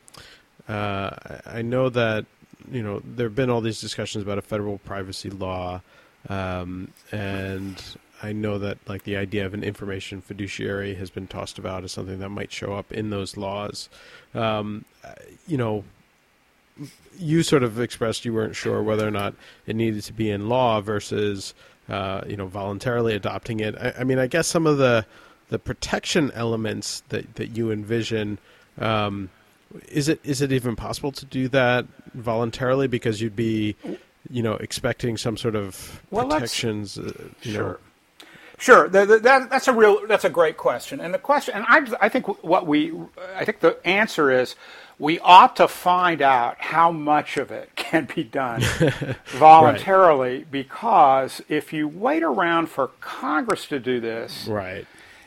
uh, 0.69 1.11
I 1.47 1.63
know 1.63 1.89
that 1.89 2.27
you 2.71 2.83
know 2.83 3.01
there 3.05 3.27
have 3.29 3.37
been 3.37 3.49
all 3.49 3.61
these 3.61 3.81
discussions 3.81 4.23
about 4.23 4.39
a 4.39 4.43
federal 4.43 4.79
privacy 4.79 5.31
law, 5.31 5.83
um, 6.29 6.93
and 7.13 7.81
I 8.23 8.33
know 8.33 8.59
that 8.59 8.79
like 8.89 9.05
the 9.05 9.17
idea 9.17 9.47
of 9.47 9.55
an 9.55 9.63
information 9.63 10.21
fiduciary 10.21 10.95
has 10.95 11.11
been 11.11 11.27
tossed 11.27 11.59
about 11.59 11.85
as 11.85 11.93
something 11.93 12.19
that 12.19 12.31
might 12.31 12.53
show 12.53 12.73
up 12.73 12.93
in 12.93 13.11
those 13.11 13.37
laws. 13.37 13.89
Um, 14.35 14.85
you 15.47 15.57
know, 15.57 15.85
you 17.19 17.43
sort 17.43 17.63
of 17.63 17.81
expressed 17.81 18.25
you 18.25 18.35
weren't 18.35 18.57
sure 18.57 18.83
whether 18.83 19.07
or 19.07 19.13
not 19.13 19.35
it 19.67 19.77
needed 19.77 20.03
to 20.05 20.13
be 20.13 20.31
in 20.31 20.49
law 20.49 20.81
versus 20.81 21.55
uh, 21.89 22.23
you 22.27 22.37
know 22.37 22.47
voluntarily 22.47 23.15
adopting 23.15 23.61
it. 23.61 23.75
I, 23.77 23.95
I, 24.01 24.05
mean, 24.05 24.19
I 24.19 24.27
guess 24.27 24.47
some 24.47 24.67
of 24.67 24.79
the 24.79 25.07
the 25.49 25.59
protection 25.59 26.31
elements 26.35 27.03
that 27.09 27.35
that 27.37 27.57
you 27.57 27.71
envision. 27.71 28.39
Um, 28.79 29.31
is 29.89 30.09
it 30.09 30.21
is 30.25 30.41
it 30.41 30.51
even 30.51 30.77
possible 30.77 31.13
to 31.13 31.27
do 31.27 31.49
that 31.49 31.85
voluntarily 32.15 32.87
because 32.87 33.21
you'd 33.21 33.37
be 33.37 33.77
you 34.31 34.43
know 34.43 34.55
expecting 34.55 35.19
some 35.19 35.37
sort 35.37 35.55
of 35.55 36.03
well, 36.11 36.27
protections 36.27 36.97
uh, 36.99 37.13
you 37.43 37.53
sure. 37.53 37.63
know 37.63 37.77
Sure, 38.61 38.89
the, 38.89 39.07
the, 39.07 39.19
that, 39.21 39.51
that's 39.51 39.69
a 39.69 39.73
real 39.73 40.05
that's 40.09 40.25
a 40.25 40.31
great 40.31 40.57
question, 40.57 41.01
and 41.01 41.15
the 41.15 41.19
question, 41.19 41.55
and 41.55 41.65
I, 41.69 41.97
I 42.05 42.09
think 42.09 42.43
what 42.43 42.67
we, 42.67 42.93
I 43.37 43.45
think 43.45 43.61
the 43.61 43.79
answer 43.87 44.33
is, 44.33 44.57
we 44.99 45.19
ought 45.21 45.55
to 45.57 45.69
find 45.69 46.21
out 46.23 46.57
how 46.61 46.91
much 46.91 47.37
of 47.37 47.51
it 47.51 47.71
can 47.77 48.09
be 48.15 48.25
done 48.25 48.61
voluntarily 49.27 50.45
because 50.51 51.41
if 51.49 51.73
you 51.73 51.87
wait 51.89 52.23
around 52.23 52.69
for 52.69 52.89
Congress 53.01 53.67
to 53.67 53.79
do 53.79 54.01
this, 54.01 54.47
Right. 54.49 54.87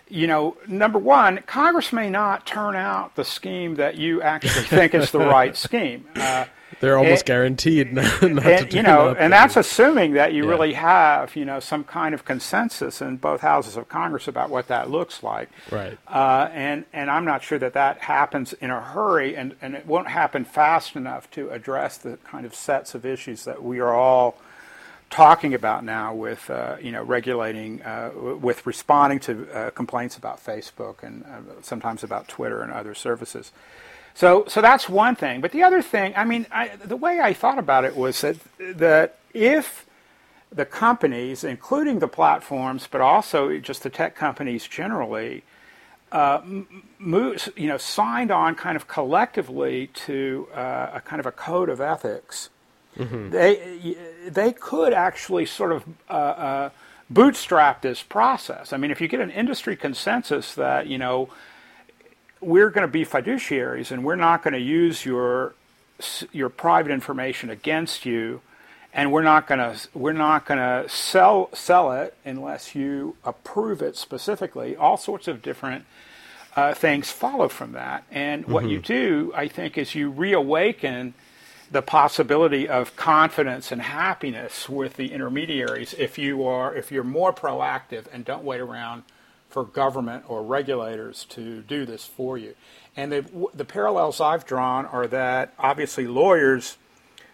you 0.09 0.27
know, 0.27 0.57
number 0.67 0.99
one, 0.99 1.39
Congress 1.45 1.93
may 1.93 2.09
not 2.09 2.45
turn 2.45 2.75
out 2.75 3.15
the 3.15 3.23
scheme 3.23 3.75
that 3.75 3.95
you 3.95 4.21
actually 4.21 4.65
think 4.65 4.93
is 4.93 5.11
the 5.11 5.19
right 5.19 5.55
scheme. 5.67 6.05
Uh, 6.15 6.45
They're 6.81 6.97
almost 6.97 7.21
And- 7.21 7.25
guaranteed 7.27 7.93
not, 7.93 8.21
not 8.23 8.43
to 8.43 8.65
do 8.65 8.77
you 8.77 8.83
know, 8.83 9.13
that. 9.13 9.21
and 9.23 9.31
that's 9.31 9.55
assuming 9.55 10.13
that 10.13 10.33
you 10.33 10.43
Yeah. 10.43 10.49
really 10.49 10.73
have, 10.73 11.35
you 11.35 11.45
know, 11.45 11.59
some 11.61 11.83
kind 11.85 12.13
of 12.13 12.25
consensus 12.25 13.01
in 13.01 13.17
both 13.17 13.41
houses 13.41 13.77
of 13.77 13.87
Congress 13.87 14.27
about 14.27 14.49
what 14.49 14.67
that 14.67 14.89
looks 14.89 15.23
like. 15.23 15.49
Right. 15.71 15.97
Uh, 16.07 16.49
and 16.53 16.85
and 16.91 17.09
I'm 17.09 17.23
not 17.23 17.43
sure 17.43 17.59
that 17.59 17.73
that 17.73 17.99
happens 17.99 18.53
in 18.53 18.69
a 18.71 18.81
hurry, 18.81 19.37
and 19.37 19.55
and 19.61 19.75
it 19.75 19.85
won't 19.87 20.07
happen 20.09 20.43
fast 20.43 20.95
enough 20.95 21.29
to 21.31 21.49
address 21.51 21.97
the 21.97 22.17
kind 22.25 22.45
of 22.45 22.53
sets 22.53 22.93
of 22.95 23.05
issues 23.05 23.45
that 23.45 23.63
we 23.63 23.79
are 23.79 23.93
all 23.93 24.35
talking 25.11 25.53
about 25.53 25.83
now 25.83 26.13
with 26.15 26.49
uh, 26.49 26.77
you 26.81 26.91
know 26.91 27.03
regulating 27.03 27.81
uh, 27.83 28.09
w- 28.15 28.37
with 28.37 28.65
responding 28.65 29.19
to 29.19 29.47
uh, 29.53 29.69
complaints 29.71 30.15
about 30.17 30.43
Facebook 30.43 31.03
and 31.03 31.23
uh, 31.25 31.61
sometimes 31.61 32.03
about 32.03 32.27
Twitter 32.27 32.61
and 32.61 32.71
other 32.71 32.95
services. 32.95 33.51
So 34.13 34.45
so 34.47 34.61
that's 34.61 34.89
one 34.89 35.15
thing. 35.15 35.41
But 35.41 35.51
the 35.51 35.63
other 35.63 35.81
thing, 35.81 36.13
I 36.15 36.25
mean, 36.25 36.45
I, 36.51 36.69
the 36.83 36.97
way 36.97 37.19
I 37.19 37.33
thought 37.33 37.59
about 37.59 37.85
it 37.85 37.95
was 37.95 38.21
that 38.21 38.37
that 38.59 39.17
if 39.33 39.85
the 40.51 40.65
companies, 40.65 41.43
including 41.43 41.99
the 41.99 42.07
platforms, 42.07 42.87
but 42.91 43.01
also 43.01 43.57
just 43.57 43.83
the 43.83 43.89
tech 43.89 44.15
companies 44.15 44.67
generally, 44.67 45.43
uh, 46.11 46.39
m- 46.43 46.83
moved, 46.99 47.51
you 47.55 47.67
know, 47.67 47.77
signed 47.77 48.31
on 48.31 48.55
kind 48.55 48.75
of 48.75 48.87
collectively 48.87 49.87
to 49.87 50.47
uh, 50.53 50.91
a 50.95 51.01
kind 51.01 51.19
of 51.21 51.25
a 51.25 51.31
code 51.31 51.69
of 51.69 51.79
ethics 51.79 52.49
they 53.31 53.95
they 54.27 54.51
could 54.51 54.93
actually 54.93 55.45
sort 55.45 55.71
of 55.71 55.83
uh, 56.09 56.13
uh, 56.13 56.69
bootstrap 57.09 57.81
this 57.81 58.03
process. 58.03 58.73
I 58.73 58.77
mean, 58.77 58.91
if 58.91 58.99
you 59.01 59.07
get 59.07 59.21
an 59.21 59.31
industry 59.31 59.75
consensus 59.75 60.53
that 60.55 60.87
you 60.87 60.97
know 60.97 61.29
we're 62.41 62.69
going 62.69 62.85
to 62.85 62.91
be 62.91 63.05
fiduciaries 63.05 63.91
and 63.91 64.03
we're 64.03 64.15
not 64.15 64.43
going 64.43 64.53
to 64.53 64.59
use 64.59 65.05
your 65.05 65.53
your 66.31 66.49
private 66.49 66.91
information 66.91 67.51
against 67.51 68.05
you, 68.05 68.41
and 68.93 69.11
we're 69.11 69.21
not 69.21 69.47
going 69.47 69.59
to 69.59 69.77
we're 69.93 70.13
not 70.13 70.45
going 70.45 70.57
to 70.57 70.89
sell 70.89 71.49
sell 71.53 71.91
it 71.91 72.15
unless 72.25 72.75
you 72.75 73.15
approve 73.23 73.81
it 73.81 73.95
specifically. 73.95 74.75
All 74.75 74.97
sorts 74.97 75.27
of 75.27 75.41
different 75.41 75.85
uh, 76.55 76.73
things 76.73 77.11
follow 77.11 77.47
from 77.47 77.73
that. 77.73 78.03
And 78.11 78.45
what 78.47 78.67
you 78.67 78.79
do, 78.79 79.31
I 79.35 79.47
think, 79.47 79.77
is 79.77 79.95
you 79.95 80.09
reawaken 80.09 81.13
the 81.71 81.81
possibility 81.81 82.67
of 82.67 82.95
confidence 82.97 83.71
and 83.71 83.81
happiness 83.81 84.67
with 84.67 84.95
the 84.95 85.13
intermediaries 85.13 85.95
if 85.97 86.17
you 86.17 86.45
are 86.45 86.75
if 86.75 86.91
you're 86.91 87.03
more 87.03 87.31
proactive 87.31 88.05
and 88.11 88.25
don't 88.25 88.43
wait 88.43 88.59
around 88.59 89.03
for 89.51 89.63
government 89.63 90.25
or 90.27 90.43
regulators 90.43 91.25
to 91.25 91.61
do 91.61 91.85
this 91.85 92.05
for 92.05 92.37
you. 92.37 92.55
And 92.95 93.11
the, 93.11 93.49
the 93.53 93.65
parallels 93.65 94.19
I've 94.19 94.45
drawn 94.45 94.85
are 94.85 95.07
that 95.07 95.53
obviously 95.59 96.07
lawyers, 96.07 96.77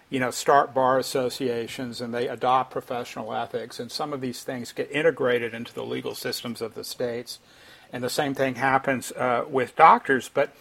you 0.10 0.20
know, 0.20 0.32
start 0.32 0.74
bar 0.74 1.00
associations 1.00 2.02
and 2.02 2.14
they 2.14 2.28
adopt 2.28 2.72
professional 2.72 3.34
ethics, 3.34 3.80
and 3.80 3.92
some 3.92 4.14
of 4.14 4.22
these 4.22 4.44
things 4.44 4.72
get 4.72 4.92
integrated 4.92 5.54
into 5.54 5.74
the 5.74 5.84
legal 5.84 6.16
systems 6.16 6.62
of 6.62 6.76
the 6.76 6.84
states. 6.84 7.40
And 7.92 8.04
the 8.04 8.10
same 8.10 8.34
thing 8.34 8.56
happens 8.56 9.12
uh, 9.14 9.46
with 9.50 9.76
doctors, 9.76 10.30
but 10.34 10.54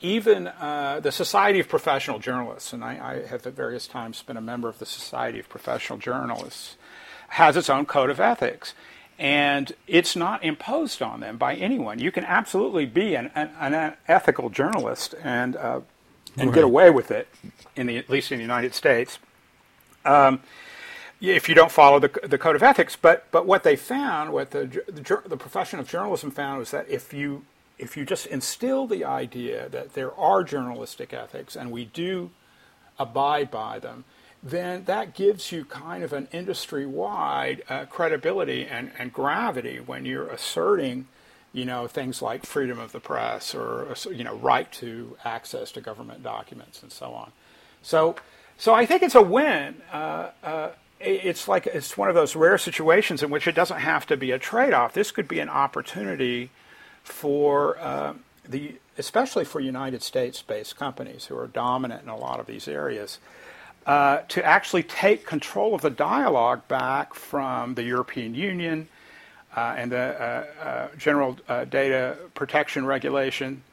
even 0.00 0.48
uh, 0.48 1.00
the 1.02 1.12
Society 1.12 1.60
of 1.60 1.68
Professional 1.68 2.18
Journalists, 2.18 2.72
and 2.72 2.82
I, 2.82 3.22
I 3.24 3.26
have 3.28 3.46
at 3.46 3.54
various 3.54 3.86
times 3.86 4.22
been 4.22 4.38
a 4.38 4.40
member 4.40 4.68
of 4.68 4.78
the 4.78 4.86
Society 4.86 5.38
of 5.38 5.48
Professional 5.48 5.98
Journalists, 5.98 6.76
has 7.28 7.56
its 7.56 7.68
own 7.68 7.86
code 7.86 8.10
of 8.10 8.18
ethics. 8.18 8.74
And 9.20 9.74
it's 9.86 10.16
not 10.16 10.42
imposed 10.42 11.02
on 11.02 11.20
them 11.20 11.36
by 11.36 11.54
anyone. 11.54 11.98
You 11.98 12.10
can 12.10 12.24
absolutely 12.24 12.86
be 12.86 13.14
an, 13.14 13.30
an, 13.34 13.50
an 13.60 13.94
ethical 14.08 14.48
journalist 14.48 15.14
and, 15.22 15.56
uh, 15.56 15.80
and 16.38 16.54
get 16.54 16.64
away 16.64 16.88
with 16.88 17.10
it, 17.10 17.28
in 17.76 17.86
the, 17.86 17.98
at 17.98 18.08
least 18.08 18.32
in 18.32 18.38
the 18.38 18.42
United 18.42 18.74
States, 18.74 19.18
um, 20.06 20.40
if 21.20 21.50
you 21.50 21.54
don't 21.54 21.70
follow 21.70 21.98
the, 21.98 22.08
the 22.22 22.38
code 22.38 22.56
of 22.56 22.62
ethics. 22.62 22.96
But, 22.96 23.26
but 23.30 23.44
what 23.44 23.62
they 23.62 23.76
found, 23.76 24.32
what 24.32 24.52
the, 24.52 24.82
the, 24.86 25.22
the 25.26 25.36
profession 25.36 25.78
of 25.78 25.86
journalism 25.86 26.30
found, 26.30 26.58
was 26.58 26.70
that 26.70 26.88
if 26.88 27.12
you 27.12 27.44
if 27.80 27.96
you 27.96 28.04
just 28.04 28.26
instill 28.26 28.86
the 28.86 29.04
idea 29.04 29.68
that 29.70 29.94
there 29.94 30.14
are 30.14 30.44
journalistic 30.44 31.14
ethics 31.14 31.56
and 31.56 31.70
we 31.70 31.86
do 31.86 32.30
abide 32.98 33.50
by 33.50 33.78
them, 33.78 34.04
then 34.42 34.84
that 34.84 35.14
gives 35.14 35.52
you 35.52 35.64
kind 35.64 36.02
of 36.02 36.12
an 36.12 36.28
industry 36.32 36.86
wide 36.86 37.62
uh, 37.68 37.84
credibility 37.86 38.66
and, 38.66 38.90
and 38.98 39.12
gravity 39.12 39.78
when 39.78 40.04
you're 40.04 40.28
asserting, 40.28 41.06
you 41.52 41.64
know, 41.64 41.86
things 41.86 42.22
like 42.22 42.46
freedom 42.46 42.78
of 42.78 42.92
the 42.92 43.00
press 43.00 43.54
or, 43.54 43.94
you 44.10 44.24
know, 44.24 44.36
right 44.36 44.72
to 44.72 45.16
access 45.24 45.72
to 45.72 45.80
government 45.80 46.22
documents 46.22 46.82
and 46.82 46.90
so 46.90 47.12
on. 47.12 47.32
So, 47.82 48.16
so 48.56 48.74
I 48.74 48.86
think 48.86 49.02
it's 49.02 49.14
a 49.14 49.22
win. 49.22 49.82
Uh, 49.92 50.30
uh, 50.42 50.70
it's 51.00 51.48
like 51.48 51.66
it's 51.66 51.96
one 51.96 52.08
of 52.08 52.14
those 52.14 52.36
rare 52.36 52.58
situations 52.58 53.22
in 53.22 53.30
which 53.30 53.46
it 53.46 53.54
doesn't 53.54 53.80
have 53.80 54.06
to 54.06 54.16
be 54.16 54.32
a 54.32 54.38
trade 54.38 54.74
off. 54.74 54.92
This 54.92 55.10
could 55.10 55.28
be 55.28 55.40
an 55.40 55.48
opportunity 55.48 56.50
for 57.02 57.78
uh, 57.78 58.14
the, 58.46 58.74
especially 58.98 59.44
for 59.44 59.60
United 59.60 60.02
States-based 60.02 60.76
companies 60.76 61.26
who 61.26 61.36
are 61.38 61.46
dominant 61.46 62.02
in 62.02 62.10
a 62.10 62.16
lot 62.16 62.38
of 62.38 62.46
these 62.46 62.68
areas, 62.68 63.18
uh, 63.90 64.22
to 64.28 64.44
actually 64.44 64.84
take 64.84 65.26
control 65.26 65.74
of 65.74 65.80
the 65.80 65.90
dialogue 65.90 66.68
back 66.68 67.12
from 67.12 67.74
the 67.74 67.82
European 67.82 68.36
Union 68.36 68.86
uh, 69.56 69.74
and 69.76 69.90
the 69.90 69.98
uh, 69.98 70.62
uh, 70.62 70.88
General 70.96 71.36
uh, 71.48 71.64
Data 71.64 72.16
Protection 72.34 72.86
Regulation, 72.86 73.64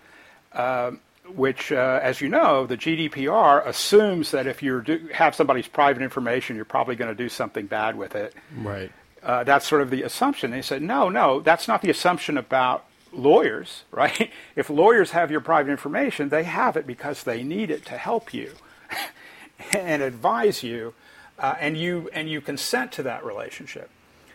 um, 0.53 1.01
which, 1.35 1.71
uh, 1.71 1.99
as 2.01 2.19
you 2.19 2.29
know, 2.29 2.65
the 2.65 2.77
GDPR 2.77 3.63
assumes 3.67 4.31
that 4.31 4.47
if 4.47 4.63
you 4.63 4.81
do 4.81 5.07
have 5.13 5.35
somebody's 5.35 5.67
private 5.67 6.01
information, 6.01 6.55
you're 6.55 6.65
probably 6.65 6.95
going 6.95 7.15
to 7.15 7.23
do 7.23 7.29
something 7.29 7.67
bad 7.67 7.95
with 7.95 8.15
it. 8.15 8.33
Right. 8.57 8.91
Uh, 9.21 9.43
that's 9.43 9.67
sort 9.67 9.83
of 9.83 9.91
the 9.91 10.01
assumption. 10.01 10.49
They 10.49 10.63
said, 10.63 10.81
no, 10.81 11.09
no, 11.09 11.41
that's 11.41 11.67
not 11.67 11.83
the 11.83 11.91
assumption 11.91 12.39
about 12.39 12.85
lawyers, 13.13 13.83
right? 13.91 14.31
If 14.55 14.71
lawyers 14.71 15.11
have 15.11 15.29
your 15.29 15.41
private 15.41 15.69
information, 15.69 16.29
they 16.29 16.45
have 16.45 16.75
it 16.75 16.87
because 16.87 17.21
they 17.21 17.43
need 17.43 17.69
it 17.69 17.85
to 17.85 17.99
help 17.99 18.33
you 18.33 18.53
and 19.73 20.01
advise 20.01 20.63
you, 20.63 20.93
uh, 21.39 21.55
and 21.59 21.77
you 21.77 22.09
and 22.13 22.29
you 22.29 22.41
consent 22.41 22.91
to 22.93 23.03
that 23.03 23.25
relationship. 23.25 23.89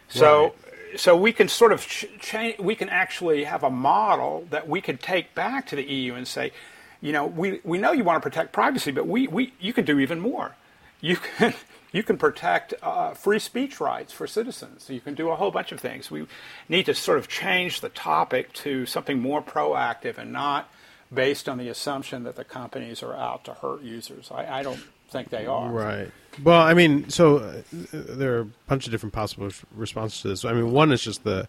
So, 0.09 0.55
so 0.97 1.17
we 1.17 1.33
can 1.33 1.49
sort 1.49 1.73
of 1.73 1.87
ch- 1.87 2.07
change. 2.21 2.59
We 2.59 2.75
can 2.75 2.89
actually 2.89 3.45
have 3.45 3.63
a 3.63 3.71
model 3.71 4.47
that 4.51 4.69
we 4.69 4.81
could 4.81 5.01
take 5.01 5.35
back 5.35 5.67
to 5.69 5.77
the 5.77 5.85
EU 5.85 6.15
and 6.15 6.29
say, 6.29 6.53
you 7.01 7.13
know, 7.13 7.27
we, 7.27 7.61
we 7.65 7.79
know 7.79 7.93
you 7.93 8.05
want 8.05 8.23
to 8.23 8.29
protect 8.29 8.53
privacy, 8.53 8.93
but 8.93 9.07
we, 9.07 9.27
we 9.27 9.53
you 9.59 9.73
can 9.73 9.85
do 9.85 9.99
even 9.99 10.21
more. 10.21 10.55
You 11.01 11.17
can 11.17 11.55
you 11.93 12.03
can 12.03 12.17
protect 12.17 12.75
uh, 12.83 13.15
free 13.15 13.39
speech 13.39 13.81
rights 13.81 14.13
for 14.13 14.27
citizens. 14.27 14.89
You 14.89 15.01
can 15.01 15.15
do 15.15 15.31
a 15.31 15.37
whole 15.37 15.51
bunch 15.51 15.73
of 15.73 15.81
things. 15.81 16.11
We 16.11 16.27
need 16.69 16.87
to 16.87 16.95
sort 16.95 17.19
of 17.19 17.29
change 17.29 17.81
the 17.81 17.91
topic 17.91 18.53
to 18.55 18.87
something 18.87 19.21
more 19.21 19.43
proactive 19.43 20.19
and 20.19 20.33
not 20.33 20.71
based 21.13 21.49
on 21.49 21.59
the 21.59 21.69
assumption 21.69 22.25
that 22.25 22.37
the 22.37 22.45
companies 22.45 23.03
are 23.03 23.15
out 23.15 23.45
to 23.45 23.55
hurt 23.55 23.83
users. 23.83 24.31
I, 24.31 24.61
I 24.61 24.63
don't 24.63 24.81
think 25.13 25.31
they 25.31 25.47
are. 25.47 25.71
Right. 25.71 26.11
Well, 26.43 26.61
I 26.61 26.73
mean, 26.73 27.09
so 27.11 27.37
uh, 27.39 27.63
there 27.93 28.37
are 28.37 28.41
a 28.41 28.49
bunch 28.67 28.87
of 28.87 28.91
different 28.91 29.13
possible 29.13 29.47
res- 29.47 29.63
responses 29.75 30.23
to 30.23 30.29
this. 30.29 30.45
I 30.45 30.53
mean, 30.55 30.73
one 30.73 30.91
is 30.93 31.03
just 31.03 31.25
the 31.25 31.47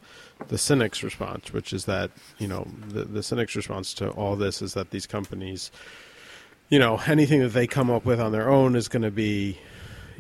the 0.50 0.58
cynics 0.58 1.03
response, 1.03 1.53
which 1.53 1.72
is 1.72 1.86
that 1.86 2.12
you 2.38 2.48
know 2.48 2.67
the 2.89 3.05
the 3.05 3.24
cynics 3.24 3.55
response 3.55 3.93
to 3.96 4.10
all 4.10 4.36
this 4.36 4.62
is 4.62 4.74
that 4.74 4.91
these 4.91 5.08
companies, 5.08 5.72
you 6.70 6.79
know, 6.79 7.00
anything 7.08 7.39
that 7.39 7.53
they 7.53 7.65
come 7.65 7.89
up 7.89 8.05
with 8.05 8.20
on 8.20 8.32
their 8.34 8.50
own 8.50 8.75
is 8.75 8.88
going 8.89 9.03
to 9.03 9.12
be 9.12 9.58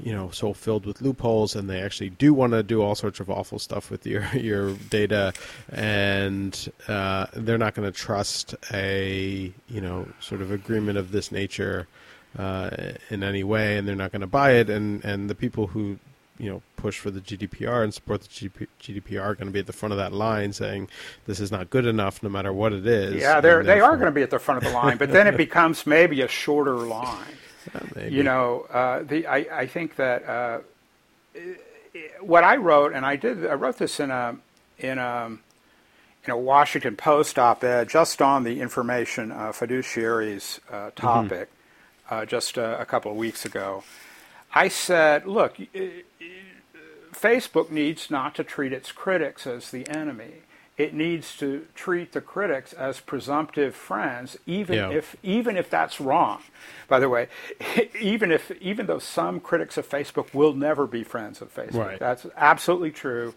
you 0.01 0.11
know 0.11 0.29
so 0.31 0.53
filled 0.53 0.85
with 0.85 1.01
loopholes 1.01 1.55
and 1.55 1.69
they 1.69 1.81
actually 1.81 2.09
do 2.09 2.33
want 2.33 2.53
to 2.53 2.63
do 2.63 2.81
all 2.81 2.95
sorts 2.95 3.19
of 3.19 3.29
awful 3.29 3.59
stuff 3.59 3.91
with 3.91 4.05
your 4.05 4.25
your 4.33 4.73
data 4.89 5.33
and 5.71 6.71
uh, 6.87 7.27
they're 7.33 7.57
not 7.57 7.75
going 7.75 7.89
to 7.89 7.97
trust 7.97 8.55
a 8.73 9.53
you 9.69 9.81
know 9.81 10.07
sort 10.19 10.41
of 10.41 10.51
agreement 10.51 10.97
of 10.97 11.11
this 11.11 11.31
nature 11.31 11.87
uh, 12.37 12.69
in 13.09 13.23
any 13.23 13.43
way 13.43 13.77
and 13.77 13.87
they're 13.87 13.95
not 13.95 14.11
going 14.11 14.21
to 14.21 14.27
buy 14.27 14.51
it 14.51 14.69
and 14.69 15.03
and 15.03 15.29
the 15.29 15.35
people 15.35 15.67
who 15.67 15.97
you 16.39 16.49
know 16.49 16.61
push 16.77 16.99
for 16.99 17.11
the 17.11 17.21
GDPR 17.21 17.83
and 17.83 17.93
support 17.93 18.21
the 18.21 18.27
GDP, 18.27 18.67
GDPR 18.81 19.21
are 19.21 19.35
going 19.35 19.47
to 19.47 19.53
be 19.53 19.59
at 19.59 19.67
the 19.67 19.73
front 19.73 19.93
of 19.93 19.97
that 19.97 20.13
line 20.13 20.51
saying 20.51 20.89
this 21.25 21.39
is 21.39 21.51
not 21.51 21.69
good 21.69 21.85
enough 21.85 22.23
no 22.23 22.29
matter 22.29 22.51
what 22.51 22.73
it 22.73 22.85
is 22.87 23.15
Yeah, 23.15 23.39
they're, 23.39 23.63
they 23.63 23.79
are 23.79 23.95
going 23.95 24.07
to 24.07 24.11
be 24.11 24.23
at 24.23 24.29
the 24.29 24.39
front 24.39 24.63
of 24.63 24.71
the 24.71 24.75
line, 24.75 24.97
but 24.97 25.11
then 25.11 25.27
it 25.27 25.37
becomes 25.37 25.85
maybe 25.85 26.21
a 26.21 26.27
shorter 26.27 26.75
line. 26.75 27.25
You 28.09 28.23
know, 28.23 28.67
uh, 28.69 29.03
the 29.03 29.25
I, 29.25 29.37
I 29.61 29.67
think 29.67 29.95
that 29.95 30.27
uh, 30.27 30.59
what 32.19 32.43
I 32.43 32.57
wrote, 32.57 32.93
and 32.93 33.05
I 33.05 33.15
did, 33.15 33.45
I 33.45 33.53
wrote 33.53 33.77
this 33.77 34.01
in 34.01 34.11
a 34.11 34.35
in 34.77 34.97
a 34.97 35.37
in 36.25 36.31
a 36.31 36.37
Washington 36.37 36.95
Post 36.95 37.37
op-ed 37.37 37.89
just 37.89 38.21
on 38.21 38.43
the 38.43 38.61
information 38.61 39.31
uh, 39.31 39.51
fiduciaries 39.51 40.59
uh, 40.71 40.91
topic, 40.95 41.49
uh, 42.09 42.25
just 42.25 42.57
uh, 42.57 42.77
a 42.79 42.85
couple 42.85 43.11
of 43.11 43.17
weeks 43.17 43.45
ago. 43.45 43.83
I 44.53 44.67
said, 44.67 45.25
look, 45.25 45.57
Facebook 47.13 47.69
needs 47.71 48.09
not 48.11 48.35
to 48.35 48.43
treat 48.43 48.73
its 48.73 48.91
critics 48.91 49.47
as 49.47 49.71
the 49.71 49.87
enemy. 49.89 50.41
It 50.75 50.93
needs 50.95 51.37
to 51.37 51.67
treat 51.75 52.13
the 52.13 52.21
critics 52.21 52.73
as 52.73 52.99
presumptive 52.99 53.75
friends, 53.75 54.37
even 54.47 54.75
Yeah. 54.75 54.89
if 54.89 55.15
even 55.21 55.55
if 55.55 55.69
that's 55.69 56.01
wrong. 56.01 56.41
By 56.87 56.99
the 56.99 57.09
way, 57.09 57.27
even 58.01 58.31
if 58.31 58.51
even 58.59 58.87
though 58.87 58.97
some 58.99 59.39
critics 59.39 59.77
of 59.77 59.87
Facebook 59.87 60.33
will 60.33 60.53
never 60.53 60.87
be 60.87 61.03
friends 61.03 61.41
of 61.43 61.53
Facebook, 61.53 61.85
Right. 61.85 61.99
that's 61.99 62.25
absolutely 62.35 62.89
true. 62.89 63.35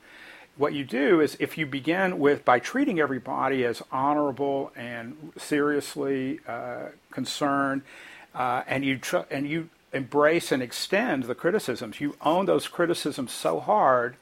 What 0.56 0.72
you 0.72 0.84
do 0.84 1.20
is 1.20 1.36
if 1.38 1.58
you 1.58 1.66
begin 1.66 2.18
with 2.18 2.42
by 2.42 2.58
treating 2.58 2.98
everybody 2.98 3.66
as 3.66 3.82
honorable 3.92 4.72
and 4.74 5.32
seriously 5.36 6.40
uh, 6.48 6.86
concerned, 7.10 7.82
uh, 8.36 8.62
and 8.66 8.84
you 8.84 8.98
tr- 8.98 9.26
and 9.30 9.48
you 9.48 9.70
embrace 9.92 10.52
and 10.52 10.62
extend 10.62 11.24
the 11.24 11.34
criticisms, 11.34 12.00
you 12.00 12.16
own 12.20 12.46
those 12.46 12.68
criticisms 12.68 13.32
so 13.32 13.60
hard, 13.60 14.16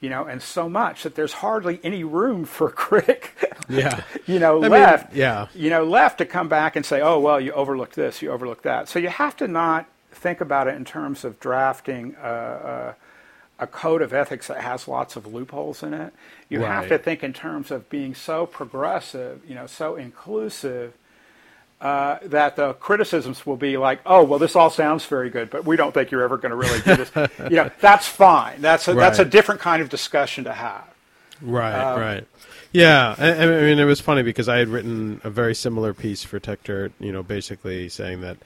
you 0.00 0.10
know, 0.10 0.24
and 0.24 0.42
so 0.42 0.68
much 0.68 1.02
that 1.04 1.14
there's 1.14 1.32
hardly 1.34 1.80
any 1.82 2.04
room 2.04 2.44
for 2.44 2.68
a 2.68 2.72
critic, 2.86 3.32
Yeah. 3.68 4.02
you 4.26 4.38
know, 4.38 4.58
I 4.58 4.62
mean, 4.62 4.70
left, 4.72 5.14
yeah. 5.14 5.48
you 5.54 5.70
know, 5.70 5.84
left 5.84 6.18
to 6.18 6.26
come 6.26 6.48
back 6.48 6.76
and 6.76 6.84
say, 6.84 7.00
oh 7.00 7.18
well, 7.18 7.40
you 7.40 7.52
overlooked 7.52 7.96
this, 7.96 8.20
you 8.20 8.30
overlooked 8.30 8.64
that. 8.64 8.88
So 8.88 8.98
you 8.98 9.08
have 9.08 9.36
to 9.38 9.48
not 9.48 9.86
think 10.12 10.40
about 10.40 10.68
it 10.68 10.74
in 10.76 10.84
terms 10.84 11.24
of 11.24 11.40
drafting. 11.40 12.14
Uh, 12.16 12.26
uh, 12.26 12.94
a 13.58 13.66
code 13.66 14.02
of 14.02 14.12
ethics 14.12 14.48
that 14.48 14.60
has 14.60 14.86
lots 14.86 15.16
of 15.16 15.32
loopholes 15.32 15.82
in 15.82 15.94
it. 15.94 16.12
You 16.50 16.60
have 16.60 16.88
to 16.88 16.98
think 16.98 17.24
in 17.24 17.32
terms 17.32 17.70
of 17.70 17.88
being 17.88 18.14
so 18.14 18.44
progressive, 18.44 19.40
you 19.48 19.54
know, 19.54 19.66
so 19.66 19.96
inclusive 19.96 20.92
uh, 21.80 22.18
that 22.22 22.56
the 22.56 22.72
criticisms 22.74 23.44
will 23.44 23.56
be 23.56 23.76
like, 23.76 24.00
"Oh, 24.06 24.24
well, 24.24 24.38
this 24.38 24.56
all 24.56 24.70
sounds 24.70 25.04
very 25.04 25.30
good, 25.30 25.50
but 25.50 25.64
we 25.64 25.76
don't 25.76 25.92
think 25.92 26.10
you're 26.10 26.22
ever 26.22 26.36
going 26.36 26.50
to 26.50 26.56
really 26.56 26.80
do 26.80 26.96
this." 26.96 27.30
you 27.50 27.56
know, 27.56 27.70
that's 27.80 28.06
fine. 28.06 28.60
That's 28.60 28.88
a, 28.88 28.94
that's 28.94 29.18
a 29.18 29.24
different 29.24 29.60
kind 29.60 29.82
of 29.82 29.88
discussion 29.88 30.44
to 30.44 30.52
have. 30.52 30.84
Right, 31.42 31.74
Um, 31.74 32.00
right. 32.00 32.26
Yeah, 32.72 33.14
I, 33.16 33.32
I 33.32 33.46
mean, 33.46 33.78
it 33.78 33.84
was 33.84 34.00
funny 34.00 34.22
because 34.22 34.48
I 34.48 34.58
had 34.58 34.68
written 34.68 35.20
a 35.24 35.30
very 35.30 35.54
similar 35.54 35.94
piece 35.94 36.22
for 36.24 36.38
TechDirt, 36.38 36.92
you 37.00 37.12
know, 37.12 37.22
basically 37.22 37.88
saying 37.88 38.20
that, 38.20 38.36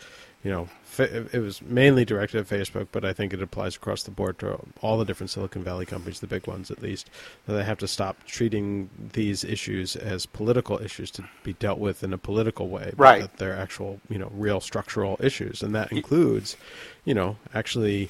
you 0.43 0.51
know, 0.51 0.69
it 0.99 1.41
was 1.41 1.61
mainly 1.63 2.05
directed 2.05 2.41
at 2.41 2.47
Facebook, 2.49 2.89
but 2.93 3.05
I 3.05 3.13
think 3.13 3.33
it 3.33 3.43
applies 3.43 3.77
across 3.77 4.03
the 4.03 4.11
board 4.11 4.39
to 4.41 4.59
all 4.81 4.99
the 4.99 5.05
different 5.05 5.31
Silicon 5.31 5.63
Valley 5.63 5.87
companies, 5.87 6.21
the 6.21 6.27
big 6.27 6.47
ones 6.47 6.71
at 6.71 6.83
least, 6.83 7.11
that 7.47 7.53
they 7.53 7.65
have 7.65 7.79
to 7.79 7.89
stop 7.89 8.17
treating 8.27 8.89
these 9.13 9.45
issues 9.45 9.97
as 9.97 10.27
political 10.27 10.81
issues 10.83 11.11
to 11.13 11.25
be 11.43 11.53
dealt 11.55 11.79
with 11.79 12.03
in 12.03 12.13
a 12.13 12.19
political 12.19 12.69
way, 12.69 12.93
but 12.97 13.03
Right. 13.03 13.21
that 13.23 13.37
they're 13.37 13.57
actual, 13.57 14.01
you 14.09 14.19
know, 14.19 14.31
real 14.35 14.61
structural 14.61 15.19
issues, 15.21 15.63
and 15.63 15.75
that 15.75 15.93
includes, 15.93 16.57
you 17.05 17.15
know, 17.15 17.37
actually. 17.55 18.09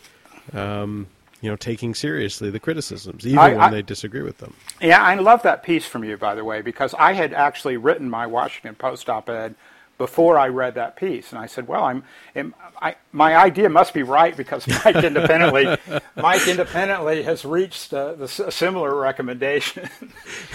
Um, 0.53 1.07
you 1.43 1.49
know, 1.49 1.57
taking 1.57 1.95
seriously 1.95 2.51
the 2.51 2.61
criticisms, 2.61 3.27
even 3.27 3.39
I- 3.39 3.49
when 3.53 3.61
I- 3.61 3.71
they 3.71 3.81
disagree 3.81 4.21
with 4.21 4.39
them. 4.39 4.53
Yeah, 4.79 5.03
I 5.03 5.15
love 5.15 5.41
that 5.45 5.63
piece 5.63 5.87
from 5.87 6.05
you, 6.05 6.19
by 6.19 6.35
the 6.35 6.45
way, 6.45 6.61
because 6.61 6.93
I 6.99 7.15
had 7.15 7.33
actually 7.33 7.79
written 7.79 8.11
my 8.11 8.27
Washington 8.27 8.75
Post 8.75 9.09
op-ed 9.09 9.55
before 10.01 10.39
I 10.39 10.49
read 10.49 10.77
that 10.77 10.97
piece, 10.97 11.31
and 11.31 11.39
I 11.39 11.45
said, 11.45 11.69
"Well, 11.69 11.85
I'm, 11.85 12.05
am- 12.35 12.55
I, 12.81 12.97
my 13.13 13.37
idea 13.37 13.69
must 13.69 13.93
be 13.93 14.03
right 14.03 14.35
because 14.35 14.67
Mike 14.67 14.97
independently, 14.97 15.77
Mike 16.17 16.49
independently 16.49 17.23
has 17.25 17.45
reached 17.45 17.93
uh, 17.93 18.15
the, 18.15 18.25
a 18.47 18.51
similar 18.51 18.95
recommendation. 18.95 19.91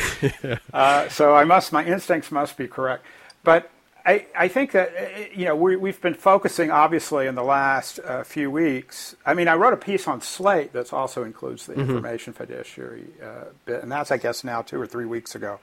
uh, 0.73 1.07
so 1.09 1.35
I 1.35 1.43
must, 1.43 1.71
my 1.71 1.85
instincts 1.85 2.31
must 2.31 2.57
be 2.57 2.67
correct. 2.67 3.05
But 3.43 3.69
I, 4.03 4.25
I 4.35 4.47
think 4.47 4.71
that 4.71 4.89
uh, 4.97 5.25
you 5.35 5.45
know 5.45 5.55
we, 5.55 5.75
we've 5.75 6.01
been 6.01 6.15
focusing 6.15 6.71
obviously 6.71 7.27
in 7.27 7.35
the 7.35 7.43
last 7.43 7.99
uh, 7.99 8.23
few 8.23 8.49
weeks. 8.49 9.15
I 9.27 9.35
mean, 9.35 9.47
I 9.47 9.53
wrote 9.53 9.73
a 9.73 9.77
piece 9.77 10.07
on 10.07 10.21
Slate 10.21 10.73
that 10.73 10.91
also 10.91 11.23
includes 11.23 11.67
the 11.67 11.73
information 11.73 12.33
fiduciary 12.33 13.05
uh, 13.23 13.45
bit, 13.65 13.83
and 13.83 13.91
that's 13.91 14.09
I 14.09 14.17
guess 14.17 14.43
now 14.43 14.63
two 14.63 14.81
or 14.81 14.87
three 14.87 15.05
weeks 15.05 15.35
ago. 15.35 15.59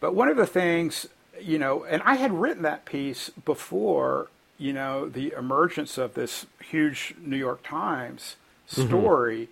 But 0.00 0.16
one 0.16 0.28
of 0.28 0.36
the 0.36 0.48
things, 0.48 1.06
you 1.40 1.58
know, 1.58 1.84
and 1.84 2.02
I 2.04 2.14
had 2.14 2.32
written 2.32 2.62
that 2.62 2.84
piece 2.84 3.30
before, 3.44 4.28
you 4.58 4.72
know, 4.72 5.08
the 5.08 5.34
emergence 5.36 5.98
of 5.98 6.14
this 6.14 6.46
huge 6.60 7.14
New 7.20 7.36
York 7.36 7.62
Times 7.62 8.36
story 8.66 9.48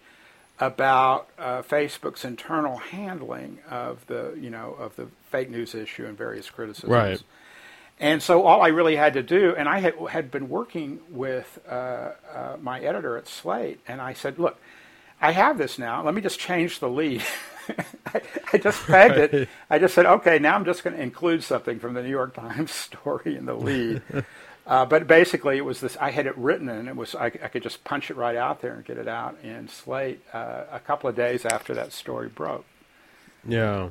about 0.58 1.28
uh, 1.38 1.62
Facebook's 1.62 2.24
internal 2.24 2.76
handling 2.76 3.58
of 3.68 4.06
the, 4.06 4.36
you 4.40 4.50
know, 4.50 4.76
of 4.78 4.94
the 4.96 5.08
fake 5.30 5.50
news 5.50 5.74
issue 5.74 6.06
and 6.06 6.16
various 6.16 6.48
criticisms. 6.50 6.90
Right. 6.90 7.22
And 7.98 8.22
so 8.22 8.42
all 8.42 8.62
I 8.62 8.68
really 8.68 8.96
had 8.96 9.14
to 9.14 9.22
do, 9.22 9.54
and 9.56 9.68
I 9.68 9.78
had, 9.78 9.94
had 10.10 10.30
been 10.30 10.48
working 10.48 11.00
with 11.10 11.60
uh, 11.68 11.72
uh, 12.34 12.56
my 12.60 12.80
editor 12.80 13.16
at 13.16 13.28
Slate, 13.28 13.80
and 13.86 14.00
I 14.00 14.12
said, 14.12 14.38
look, 14.38 14.58
I 15.20 15.32
have 15.32 15.56
this 15.56 15.78
now. 15.78 16.02
Let 16.02 16.14
me 16.14 16.20
just 16.20 16.38
change 16.38 16.80
the 16.80 16.88
lead. 16.88 17.22
I, 18.06 18.22
I 18.52 18.58
just 18.58 18.84
pegged 18.86 19.34
it. 19.34 19.48
I 19.70 19.78
just 19.78 19.94
said, 19.94 20.06
okay, 20.06 20.38
now 20.38 20.54
I'm 20.54 20.64
just 20.64 20.84
going 20.84 20.96
to 20.96 21.02
include 21.02 21.42
something 21.42 21.78
from 21.78 21.94
the 21.94 22.02
New 22.02 22.10
York 22.10 22.34
Times 22.34 22.70
story 22.72 23.36
in 23.36 23.46
the 23.46 23.54
lead. 23.54 24.02
Uh, 24.64 24.86
but 24.86 25.08
basically, 25.08 25.56
it 25.56 25.64
was 25.64 25.80
this. 25.80 25.96
I 25.96 26.12
had 26.12 26.26
it 26.26 26.38
written, 26.38 26.68
and 26.68 26.86
it 26.88 26.94
was 26.94 27.16
I, 27.16 27.26
I 27.26 27.48
could 27.48 27.64
just 27.64 27.82
punch 27.82 28.12
it 28.12 28.16
right 28.16 28.36
out 28.36 28.60
there 28.60 28.74
and 28.74 28.84
get 28.84 28.96
it 28.96 29.08
out 29.08 29.36
in 29.42 29.66
Slate 29.66 30.22
uh, 30.32 30.62
a 30.70 30.78
couple 30.78 31.10
of 31.10 31.16
days 31.16 31.44
after 31.44 31.74
that 31.74 31.92
story 31.92 32.28
broke. 32.28 32.64
Yeah. 33.44 33.88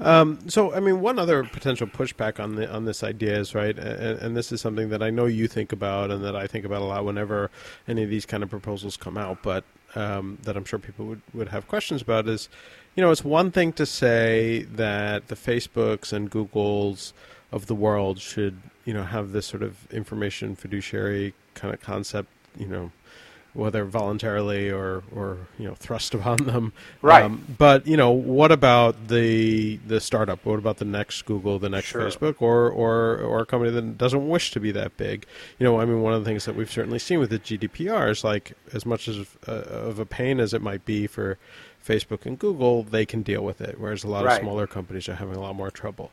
Um, 0.00 0.48
so, 0.48 0.72
I 0.72 0.80
mean, 0.80 1.00
one 1.00 1.18
other 1.18 1.44
potential 1.44 1.86
pushback 1.86 2.40
on 2.42 2.54
the 2.54 2.70
on 2.72 2.84
this 2.84 3.02
idea 3.02 3.38
is 3.38 3.54
right, 3.54 3.78
and, 3.78 4.18
and 4.18 4.36
this 4.36 4.52
is 4.52 4.60
something 4.60 4.88
that 4.90 5.02
I 5.02 5.10
know 5.10 5.26
you 5.26 5.46
think 5.46 5.72
about, 5.72 6.10
and 6.10 6.24
that 6.24 6.36
I 6.36 6.46
think 6.46 6.64
about 6.64 6.82
a 6.82 6.86
lot 6.86 7.04
whenever 7.04 7.50
any 7.86 8.02
of 8.02 8.10
these 8.10 8.24
kind 8.24 8.42
of 8.42 8.50
proposals 8.50 8.96
come 8.96 9.18
out, 9.18 9.42
but 9.42 9.64
um, 9.94 10.38
that 10.42 10.56
I'm 10.56 10.64
sure 10.64 10.78
people 10.78 11.06
would 11.06 11.22
would 11.34 11.48
have 11.48 11.68
questions 11.68 12.02
about 12.02 12.28
is, 12.28 12.48
you 12.98 13.04
know, 13.04 13.12
it's 13.12 13.22
one 13.22 13.52
thing 13.52 13.72
to 13.74 13.86
say 13.86 14.62
that 14.74 15.28
the 15.28 15.36
Facebooks 15.36 16.12
and 16.12 16.28
Googles 16.28 17.12
of 17.52 17.66
the 17.66 17.74
world 17.76 18.18
should, 18.18 18.60
you 18.84 18.92
know, 18.92 19.04
have 19.04 19.30
this 19.30 19.46
sort 19.46 19.62
of 19.62 19.86
information 19.92 20.56
fiduciary 20.56 21.32
kind 21.54 21.72
of 21.72 21.80
concept, 21.80 22.28
you 22.58 22.66
know, 22.66 22.90
whether 23.54 23.84
voluntarily 23.84 24.68
or, 24.68 25.04
or 25.14 25.38
you 25.60 25.68
know 25.68 25.74
thrust 25.74 26.12
upon 26.18 26.38
them. 26.38 26.72
Right. 27.00 27.30
but 27.56 27.86
you 27.86 27.96
know, 27.96 28.10
what 28.10 28.50
about 28.50 29.06
the 29.06 29.76
the 29.86 30.00
startup? 30.00 30.44
What 30.44 30.58
about 30.58 30.78
the 30.78 30.84
next 30.84 31.22
Google, 31.22 31.60
the 31.60 31.68
next 31.68 31.86
Sure. 31.86 32.02
Facebook, 32.02 32.42
or 32.42 32.68
or 32.68 33.18
or 33.18 33.42
a 33.42 33.46
company 33.46 33.70
that 33.70 33.96
doesn't 33.96 34.28
wish 34.28 34.50
to 34.50 34.58
be 34.58 34.72
that 34.72 34.96
big? 34.96 35.24
You 35.60 35.64
know, 35.64 35.80
I 35.80 35.84
mean, 35.84 36.02
one 36.02 36.14
of 36.14 36.24
the 36.24 36.28
things 36.28 36.46
that 36.46 36.56
we've 36.56 36.70
certainly 36.70 36.98
seen 36.98 37.20
with 37.20 37.30
the 37.30 37.38
GDPR 37.38 38.10
is 38.10 38.24
like 38.24 38.54
as 38.72 38.84
much 38.84 39.06
as 39.06 39.24
uh, 39.46 39.52
of 39.52 40.00
a 40.00 40.04
pain 40.04 40.40
as 40.40 40.52
it 40.52 40.62
might 40.62 40.84
be 40.84 41.06
for 41.06 41.38
Facebook 41.88 42.26
and 42.26 42.38
Google, 42.38 42.82
they 42.82 43.06
can 43.06 43.22
deal 43.22 43.42
with 43.42 43.60
it, 43.60 43.74
whereas 43.80 44.04
a 44.04 44.08
lot 44.08 44.24
Right. 44.24 44.34
of 44.34 44.40
smaller 44.40 44.66
companies 44.66 45.08
are 45.08 45.14
having 45.14 45.36
a 45.36 45.40
lot 45.40 45.54
more 45.54 45.70
trouble. 45.70 46.10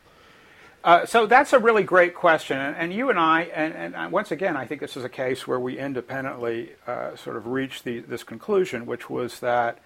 Uh, 0.83 1.03
so 1.05 1.25
that's 1.25 1.51
a 1.51 1.57
really 1.59 1.81
great 1.83 2.13
question, 2.13 2.57
and, 2.57 2.75
and 2.75 2.93
you 2.93 3.09
and 3.09 3.19
I, 3.19 3.49
and, 3.55 3.73
and 3.73 3.95
uh, 3.95 4.07
once 4.11 4.29
again, 4.31 4.55
I 4.55 4.65
think 4.67 4.81
this 4.81 4.95
is 4.95 5.03
a 5.03 5.09
case 5.09 5.47
where 5.47 5.59
we 5.59 5.79
independently 5.79 6.73
uh, 6.85 7.15
sort 7.15 7.37
of 7.37 7.47
reached 7.47 7.85
the, 7.85 7.99
this 8.01 8.23
conclusion, 8.23 8.85
which 8.85 9.09
was 9.09 9.39
that 9.39 9.79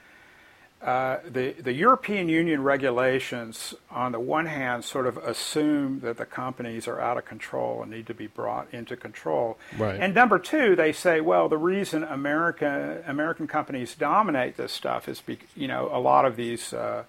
uh, 0.81 1.17
the 1.29 1.51
the 1.59 1.73
European 1.73 2.29
Union 2.29 2.63
regulations, 2.63 3.73
on 3.91 4.11
the 4.13 4.19
one 4.19 4.45
hand, 4.45 4.83
sort 4.85 5.07
of 5.07 5.17
assume 5.17 5.99
that 6.01 6.17
the 6.17 6.25
companies 6.25 6.87
are 6.87 6.99
out 7.01 7.17
of 7.17 7.25
control 7.25 7.81
and 7.81 7.91
need 7.91 8.07
to 8.07 8.13
be 8.13 8.27
brought 8.27 8.67
into 8.73 8.95
control, 8.95 9.57
Right. 9.77 9.99
and 9.99 10.13
number 10.15 10.39
two, 10.39 10.75
they 10.75 10.93
say, 10.93 11.19
well, 11.21 11.49
the 11.49 11.57
reason 11.57 12.03
America 12.03 13.03
American 13.05 13.45
companies 13.47 13.93
dominate 13.95 14.55
this 14.57 14.71
stuff 14.71 15.09
is, 15.09 15.19
be, 15.21 15.37
you 15.55 15.67
know, 15.67 15.89
a 15.91 15.99
lot 15.99 16.25
of 16.25 16.35
these. 16.35 16.73
Uh, 16.73 17.03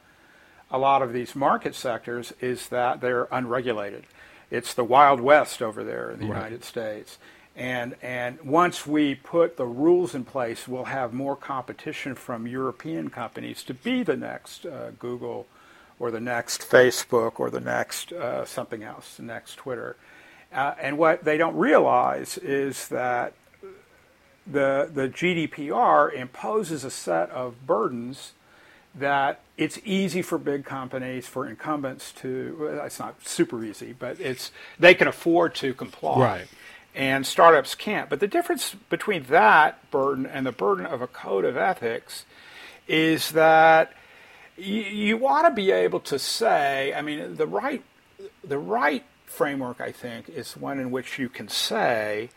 a 0.73 0.79
lot 0.79 1.03
of 1.03 1.13
these 1.13 1.35
market 1.35 1.75
sectors 1.75 2.33
is 2.41 2.69
that 2.69 3.01
they're 3.01 3.27
unregulated. 3.33 4.05
It's 4.53 4.73
the 4.73 4.85
Wild 4.85 5.21
West 5.21 5.61
over 5.63 5.83
there 5.83 6.13
in 6.13 6.21
the 6.21 6.27
Right. 6.27 6.37
United 6.37 6.63
States. 6.63 7.19
And, 7.57 7.97
and 8.01 8.41
once 8.43 8.87
we 8.87 9.15
put 9.15 9.57
the 9.57 9.67
rules 9.67 10.15
in 10.15 10.25
place, 10.25 10.69
we'll 10.69 10.85
have 10.85 11.13
more 11.13 11.37
competition 11.37 12.15
from 12.15 12.47
European 12.47 13.11
companies 13.11 13.63
to 13.65 13.75
be 13.75 14.03
the 14.03 14.17
next 14.17 14.65
uh, 14.65 14.93
Google 14.99 15.47
or 15.99 16.11
the 16.11 16.21
next 16.21 16.63
Facebook 16.63 17.39
or 17.39 17.51
the 17.51 17.61
next 17.61 18.13
uh, 18.13 18.45
something 18.45 18.83
else, 18.83 19.17
the 19.17 19.23
next 19.23 19.57
Twitter. 19.57 19.97
Uh, 20.53 20.75
and 20.81 20.97
what 20.97 21.25
they 21.25 21.37
don't 21.37 21.57
realize 21.57 22.39
is 22.39 22.89
that 22.89 23.35
the, 24.47 24.91
the 24.93 25.09
GDPR 25.09 26.13
imposes 26.13 26.85
a 26.85 26.91
set 26.91 27.31
of 27.31 27.67
burdens 27.67 28.33
that 28.95 29.41
it's 29.57 29.79
easy 29.85 30.23
for 30.23 30.39
big 30.39 30.65
companies, 30.65 31.27
for 31.27 31.47
incumbents 31.47 32.11
to, 32.13 32.57
well, 32.59 32.85
it's 32.85 32.99
not 32.99 33.25
super 33.25 33.63
easy, 33.63 33.93
but 33.97 34.19
it's, 34.19 34.51
they 34.79 34.95
can 34.95 35.07
afford 35.07 35.55
to 35.57 35.75
comply. 35.75 36.21
Right. 36.21 36.47
And 36.95 37.25
startups 37.27 37.75
can't. 37.75 38.11
But 38.11 38.21
the 38.21 38.27
difference 38.27 38.75
between 38.89 39.25
that 39.25 39.91
burden 39.91 40.27
and 40.27 40.45
the 40.45 40.53
burden 40.53 40.87
of 40.87 41.01
a 41.01 41.07
code 41.07 41.45
of 41.45 41.57
ethics 41.57 42.25
is 42.89 43.31
that 43.31 43.93
you, 44.57 44.83
you 44.83 45.27
ought 45.27 45.49
to 45.49 45.55
be 45.55 45.71
able 45.71 46.01
to 46.01 46.19
say, 46.19 46.93
I 46.93 47.03
mean, 47.03 47.37
the 47.37 47.47
right, 47.47 47.83
the 48.43 48.59
right 48.59 49.05
framework, 49.27 49.81
I 49.81 49.93
think, 49.93 50.29
is 50.29 50.57
one 50.57 50.81
in 50.81 50.91
which 50.91 51.19
you 51.19 51.29
can 51.29 51.49
say, 51.49 52.31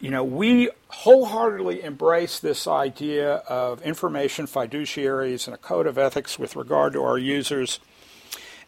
you 0.00 0.10
know, 0.10 0.24
we 0.24 0.70
wholeheartedly 0.88 1.82
embrace 1.82 2.38
this 2.38 2.66
idea 2.66 3.36
of 3.48 3.80
information 3.82 4.46
fiduciaries 4.46 5.46
and 5.46 5.54
a 5.54 5.58
code 5.58 5.86
of 5.86 5.96
ethics 5.96 6.38
with 6.38 6.54
regard 6.54 6.92
to 6.92 7.02
our 7.02 7.18
users, 7.18 7.80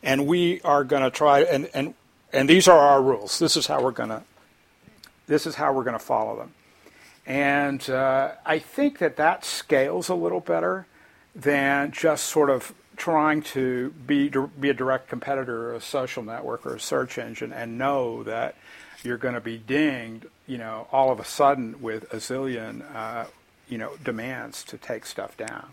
and 0.03 0.27
we 0.27 0.61
are 0.63 0.85
going 0.85 1.03
to 1.03 1.11
try 1.11 1.41
and 1.41 1.69
and 1.75 1.95
and 2.33 2.49
these 2.49 2.67
are 2.67 2.79
our 2.79 3.03
rules. 3.03 3.39
This 3.39 3.57
is 3.57 3.67
how 3.67 3.83
we're 3.83 3.91
going 3.91 4.09
to 4.09 4.23
this 5.29 5.47
is 5.47 5.55
how 5.55 5.73
we're 5.73 5.85
going 5.85 5.99
to 5.99 6.05
follow 6.05 6.37
them. 6.37 6.53
And 7.27 7.89
uh, 7.91 8.33
I 8.45 8.59
think 8.59 8.99
that 8.99 9.17
that 9.17 9.45
scales 9.45 10.09
a 10.09 10.15
little 10.15 10.41
better 10.41 10.87
than 11.35 11.93
just 11.93 12.25
sort 12.25 12.51
of 12.51 12.75
trying 12.97 13.43
to 13.43 13.91
be 14.07 14.29
be 14.59 14.71
a 14.71 14.75
direct 14.75 15.09
competitor 15.09 15.71
or 15.71 15.75
a 15.75 15.81
social 15.81 16.23
network 16.23 16.67
or 16.67 16.75
a 16.75 16.81
search 16.81 17.17
engine 17.17 17.53
and 17.53 17.79
know 17.79 18.25
that 18.25 18.57
you're 19.05 19.19
going 19.19 19.35
to 19.35 19.41
be 19.41 19.57
dinged, 19.57 20.27
you 20.47 20.59
know, 20.59 20.89
all 20.91 21.13
of 21.13 21.21
a 21.21 21.25
sudden 21.25 21.81
with 21.81 22.13
a 22.13 22.17
zillion, 22.17 22.83
uh, 22.97 23.27
you 23.69 23.79
know, 23.79 23.93
demands 24.03 24.65
to 24.65 24.77
take 24.77 25.07
stuff 25.07 25.37
down. 25.37 25.69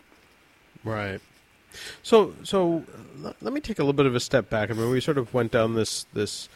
Right. 0.83 1.19
So, 2.03 2.35
so 2.43 2.83
let 3.41 3.53
me 3.53 3.59
take 3.59 3.79
a 3.79 3.81
little 3.81 3.93
bit 3.93 4.05
of 4.05 4.15
a 4.15 4.19
step 4.19 4.49
back. 4.49 4.69
I 4.69 4.73
mean, 4.73 4.89
we 4.89 5.01
sort 5.01 5.17
of 5.17 5.33
went 5.33 5.51
down 5.51 5.73
this 5.75 6.05
this 6.13 6.47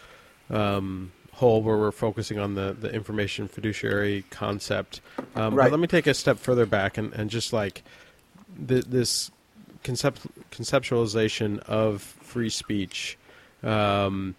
um, 0.50 1.12
hole 1.40 1.62
where 1.62 1.78
we're 1.78 1.92
focusing 1.92 2.38
on 2.38 2.56
the, 2.56 2.76
the 2.78 2.92
information 2.92 3.48
fiduciary 3.48 4.26
concept. 4.30 5.00
Um, 5.36 5.56
right. 5.56 5.66
But 5.66 5.72
let 5.72 5.80
me 5.80 5.88
take 5.88 6.06
a 6.06 6.14
step 6.14 6.38
further 6.38 6.66
back 6.66 6.98
and, 6.98 7.14
and 7.14 7.30
just 7.30 7.54
like 7.54 7.82
the, 8.58 8.82
this 8.82 9.32
concept 9.84 10.28
conceptualization 10.52 11.60
of 11.60 12.02
free 12.02 12.50
speech. 12.50 13.18
Um, 13.64 14.36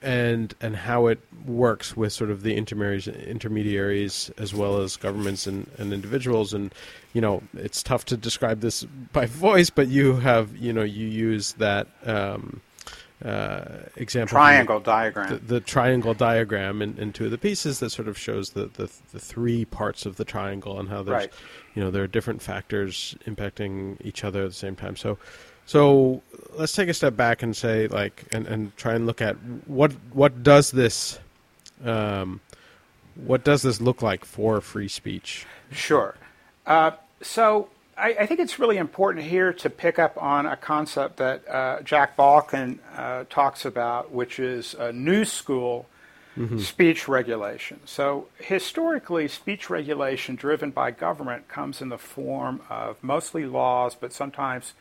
and 0.00 0.54
and 0.60 0.76
how 0.76 1.08
it 1.08 1.18
works 1.44 1.96
with 1.96 2.12
sort 2.12 2.30
of 2.30 2.42
the 2.42 2.54
intermediaries, 2.54 3.08
intermediaries 3.08 4.30
as 4.38 4.54
well 4.54 4.80
as 4.80 4.96
governments 4.96 5.46
and, 5.46 5.68
and 5.76 5.92
individuals 5.92 6.54
and 6.54 6.72
you 7.12 7.20
know 7.20 7.42
it's 7.54 7.82
tough 7.82 8.04
to 8.04 8.16
describe 8.16 8.60
this 8.60 8.84
by 9.12 9.26
voice 9.48 9.70
but 9.70 9.88
you 9.88 10.14
have 10.14 10.56
you 10.56 10.72
know 10.72 10.84
you 10.84 11.06
use 11.06 11.54
that 11.54 11.88
um, 12.06 12.60
uh, 13.24 13.64
example 13.96 14.36
triangle 14.36 14.78
diagram 14.78 15.30
the, 15.30 15.36
the, 15.38 15.60
triangle 15.60 16.14
diagram 16.14 16.80
in, 16.80 16.96
in 16.98 17.12
two 17.12 17.24
of 17.24 17.30
the 17.32 17.38
pieces 17.38 17.80
that 17.80 17.90
sort 17.90 18.06
of 18.06 18.16
shows 18.16 18.50
the, 18.50 18.66
the, 18.74 18.88
the 19.12 19.18
three 19.18 19.64
parts 19.64 20.06
of 20.06 20.16
the 20.16 20.24
triangle 20.24 20.78
and 20.78 20.88
how 20.88 21.02
there's 21.02 21.22
right. 21.22 21.32
you 21.74 21.82
know 21.82 21.90
there 21.90 22.04
are 22.04 22.08
different 22.08 22.40
factors 22.40 23.16
impacting 23.26 23.96
each 24.00 24.22
other 24.22 24.44
at 24.44 24.48
the 24.48 24.54
same 24.54 24.76
time 24.76 24.94
so 24.94 25.18
so 25.68 26.22
let's 26.54 26.72
take 26.72 26.88
a 26.88 26.94
step 26.94 27.14
back 27.14 27.42
and 27.42 27.54
say, 27.54 27.88
like, 27.88 28.24
and, 28.32 28.46
and 28.46 28.74
try 28.78 28.94
and 28.94 29.04
look 29.04 29.20
at 29.20 29.36
what 29.66 29.92
what 30.14 30.42
does 30.42 30.70
this, 30.70 31.18
um, 31.84 32.40
what 33.16 33.44
does 33.44 33.60
this 33.60 33.78
look 33.78 34.00
like 34.00 34.24
for 34.24 34.62
free 34.62 34.88
speech? 34.88 35.44
Sure. 35.70 36.14
Uh, 36.66 36.92
so 37.20 37.68
I, 37.98 38.16
I, 38.20 38.26
think 38.26 38.40
it's 38.40 38.58
really 38.58 38.76
important 38.76 39.26
here 39.26 39.52
to 39.52 39.70
pick 39.70 39.98
up 39.98 40.20
on 40.22 40.46
a 40.46 40.56
concept 40.56 41.16
that 41.16 41.48
uh, 41.48 41.82
Jack 41.82 42.16
Balkin 42.16 42.78
uh, 42.96 43.24
talks 43.28 43.64
about, 43.64 44.12
which 44.12 44.38
is 44.38 44.74
a 44.74 44.92
new 44.92 45.24
school 45.24 45.86
mm-hmm. 46.36 46.58
speech 46.58 47.08
regulation. 47.08 47.80
So 47.84 48.28
historically, 48.38 49.26
speech 49.28 49.68
regulation 49.68 50.36
driven 50.36 50.70
by 50.70 50.92
government 50.92 51.48
comes 51.48 51.82
in 51.82 51.88
the 51.88 51.98
form 51.98 52.62
of 52.70 53.02
mostly 53.02 53.46
laws, 53.46 53.94
but 53.94 54.12
sometimes 54.12 54.74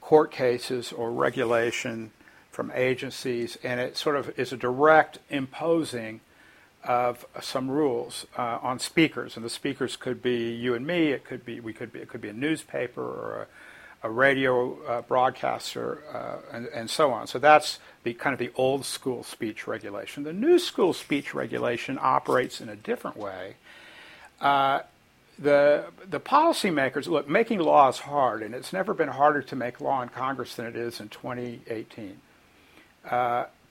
court 0.00 0.30
cases 0.30 0.92
or 0.92 1.10
regulation 1.10 2.10
from 2.50 2.70
agencies, 2.74 3.56
and 3.62 3.80
it 3.80 3.96
sort 3.96 4.16
of 4.16 4.38
is 4.38 4.52
a 4.52 4.56
direct 4.56 5.18
imposing 5.30 6.20
of 6.84 7.26
some 7.40 7.70
rules 7.70 8.26
uh, 8.38 8.58
on 8.62 8.78
speakers, 8.78 9.36
and 9.36 9.44
the 9.44 9.50
speakers 9.50 9.96
could 9.96 10.22
be 10.22 10.52
you 10.52 10.74
and 10.74 10.86
me. 10.86 11.08
It 11.08 11.24
could 11.24 11.44
be 11.44 11.60
we 11.60 11.72
could 11.72 11.92
be 11.92 12.00
it 12.00 12.08
could 12.08 12.20
be 12.20 12.28
a 12.28 12.34
newspaper 12.34 13.02
or 13.02 13.46
a, 14.02 14.08
a 14.08 14.10
radio 14.10 14.82
uh, 14.84 15.02
broadcaster, 15.02 16.02
uh, 16.12 16.56
and, 16.56 16.66
and 16.68 16.88
so 16.88 17.12
on. 17.12 17.26
So 17.26 17.38
that's 17.38 17.78
the 18.02 18.14
kind 18.14 18.32
of 18.32 18.38
the 18.38 18.50
old 18.56 18.86
school 18.86 19.22
speech 19.22 19.66
regulation. 19.66 20.24
The 20.24 20.32
new 20.32 20.58
school 20.58 20.92
speech 20.94 21.34
regulation 21.34 21.98
operates 22.00 22.60
in 22.60 22.70
a 22.70 22.76
different 22.76 23.16
way. 23.18 23.56
Uh, 24.40 24.80
the 25.38 25.84
the 26.08 26.20
policymakers 26.20 27.06
look 27.08 27.28
making 27.28 27.58
law 27.58 27.88
is 27.88 27.98
hard, 27.98 28.42
and 28.42 28.54
it's 28.54 28.72
never 28.72 28.94
been 28.94 29.08
harder 29.08 29.42
to 29.42 29.56
make 29.56 29.80
law 29.80 30.02
in 30.02 30.08
Congress 30.08 30.54
than 30.54 30.66
it 30.66 30.76
is 30.76 30.98
in 30.98 31.08
2018. 31.08 32.16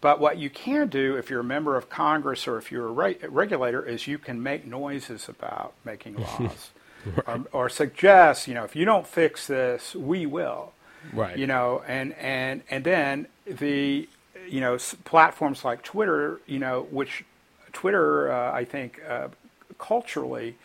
But 0.02 0.20
what 0.20 0.38
you 0.38 0.50
can 0.50 0.88
do 0.88 1.18
if 1.18 1.30
you're 1.30 1.42
a 1.42 1.44
member 1.44 1.76
of 1.76 1.90
Congress 1.90 2.48
or 2.48 2.58
if 2.58 2.72
you're 2.72 2.88
a 2.88 2.92
re- 2.92 3.18
regulator 3.28 3.86
is 3.86 4.08
you 4.08 4.18
can 4.18 4.42
make 4.42 4.66
noises 4.66 5.28
about 5.28 5.74
making 5.84 6.16
laws, 6.40 6.72
right. 7.06 7.28
or, 7.28 7.46
or 7.52 7.70
suggest, 7.70 8.48
you 8.48 8.54
know, 8.54 8.64
if 8.64 8.76
you 8.76 8.86
don't 8.86 9.06
fix 9.06 9.48
this, 9.48 9.96
we 9.96 10.26
will. 10.26 10.74
Right. 11.14 11.38
You 11.38 11.48
know, 11.48 11.82
and 11.88 12.14
and 12.16 12.62
and 12.70 12.84
then 12.84 13.28
the 13.46 14.08
you 14.48 14.60
know 14.60 14.78
platforms 15.06 15.64
like 15.64 15.82
Twitter, 15.84 16.42
you 16.46 16.60
know, 16.60 16.88
which 16.92 17.24
Twitter, 17.72 18.32
uh, 18.32 18.52
I 18.52 18.66
think, 18.66 19.02
uh, 19.08 19.30
culturally 19.78 20.56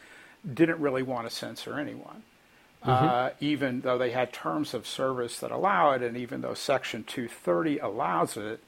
didn't 0.53 0.81
really 0.81 1.03
want 1.03 1.29
to 1.29 1.35
censor 1.35 1.79
anyone. 1.79 2.23
Mm-hmm. 2.85 2.91
Uh, 3.07 3.31
even 3.41 3.81
though 3.81 3.97
they 3.97 4.11
had 4.11 4.33
terms 4.33 4.75
of 4.75 4.87
service 4.87 5.39
that 5.41 5.51
allow 5.51 5.93
it, 5.93 6.03
and 6.03 6.17
even 6.17 6.43
though 6.43 6.53
Section 6.53 7.05
230 7.05 7.79
allows 7.79 8.37
it, 8.37 8.61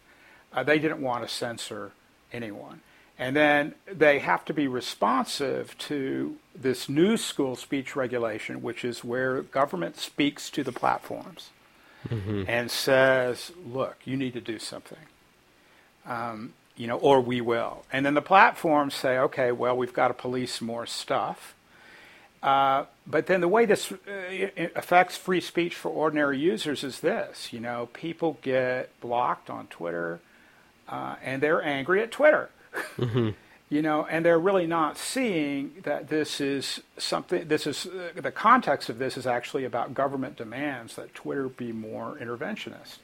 uh, 0.52 0.62
they 0.62 0.78
didn't 0.78 1.00
want 1.00 1.26
to 1.26 1.32
censor 1.32 1.92
anyone. 2.32 2.80
And 3.18 3.34
then 3.34 3.74
they 3.90 4.18
have 4.18 4.44
to 4.44 4.52
be 4.52 4.68
responsive 4.68 5.76
to 5.78 6.36
this 6.54 6.88
new 6.88 7.16
school 7.16 7.56
speech 7.56 7.96
regulation, 7.96 8.62
which 8.62 8.84
is 8.84 9.02
where 9.02 9.40
government 9.42 9.96
speaks 9.96 10.50
to 10.50 10.62
the 10.62 10.72
platforms 10.72 11.50
mm-hmm. 12.08 12.44
and 12.46 12.70
says, 12.70 13.52
look, 13.66 13.96
you 14.04 14.16
need 14.16 14.34
to 14.34 14.40
do 14.40 14.58
something. 14.58 14.98
Um, 16.04 16.52
you 16.76 16.86
know, 16.86 16.98
or 16.98 17.20
we 17.22 17.40
will. 17.40 17.84
And 17.90 18.04
then 18.04 18.12
the 18.12 18.22
platforms 18.22 18.94
say, 18.94 19.18
okay, 19.18 19.50
well, 19.50 19.76
we've 19.76 19.94
got 19.94 20.08
to 20.08 20.14
police 20.14 20.60
more 20.60 20.84
stuff. 20.84 21.54
Uh, 22.42 22.84
but 23.06 23.26
then 23.26 23.40
the 23.40 23.48
way 23.48 23.64
this 23.64 23.90
uh, 23.90 23.96
affects 24.76 25.16
free 25.16 25.40
speech 25.40 25.74
for 25.74 25.88
ordinary 25.88 26.38
users 26.38 26.84
is 26.84 27.00
this: 27.00 27.52
you 27.52 27.58
know, 27.58 27.88
people 27.92 28.38
get 28.42 28.88
blocked 29.00 29.48
on 29.48 29.66
Twitter, 29.68 30.20
uh, 30.88 31.16
and 31.22 31.42
they're 31.42 31.62
angry 31.62 32.02
at 32.02 32.10
Twitter. 32.10 32.50
Mm-hmm. 32.96 33.30
you 33.68 33.82
know, 33.82 34.06
and 34.06 34.24
they're 34.24 34.38
really 34.38 34.66
not 34.66 34.96
seeing 34.96 35.72
that 35.82 36.08
this 36.08 36.40
is 36.40 36.80
something. 36.98 37.48
This 37.48 37.66
is 37.66 37.86
uh, 37.86 38.10
the 38.14 38.30
context 38.30 38.88
of 38.88 38.98
this 38.98 39.16
is 39.16 39.26
actually 39.26 39.64
about 39.64 39.94
government 39.94 40.36
demands 40.36 40.94
that 40.96 41.14
Twitter 41.14 41.48
be 41.48 41.72
more 41.72 42.16
interventionist. 42.20 42.98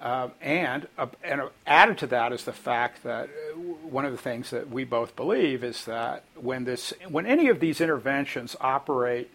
Uh, 0.00 0.28
and, 0.42 0.86
uh, 0.98 1.06
and 1.24 1.40
added 1.66 1.96
to 1.96 2.06
that 2.06 2.32
is 2.32 2.44
the 2.44 2.52
fact 2.52 3.02
that 3.02 3.24
uh, 3.24 3.56
one 3.56 4.04
of 4.04 4.12
the 4.12 4.18
things 4.18 4.50
that 4.50 4.68
we 4.68 4.84
both 4.84 5.16
believe 5.16 5.64
is 5.64 5.86
that 5.86 6.22
when 6.34 6.64
this, 6.64 6.92
when 7.08 7.24
any 7.24 7.48
of 7.48 7.60
these 7.60 7.80
interventions 7.80 8.54
operate 8.60 9.30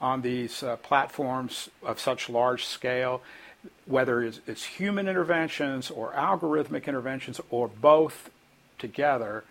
on 0.00 0.22
these 0.22 0.62
uh, 0.62 0.76
platforms 0.76 1.70
of 1.82 2.00
such 2.00 2.28
large 2.28 2.64
scale, 2.64 3.22
whether 3.86 4.22
it's, 4.22 4.40
it's, 4.46 4.64
human 4.64 5.08
interventions 5.08 5.90
or 5.90 6.12
algorithmic 6.12 6.86
interventions 6.86 7.40
or 7.50 7.68
both 7.68 8.30
together, 8.78 9.44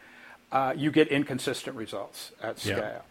uh, 0.52 0.74
you 0.76 0.92
get 0.92 1.08
inconsistent 1.10 1.76
results 1.76 2.32
at 2.42 2.60
scale. 2.60 2.78
Yeah. 2.78 3.02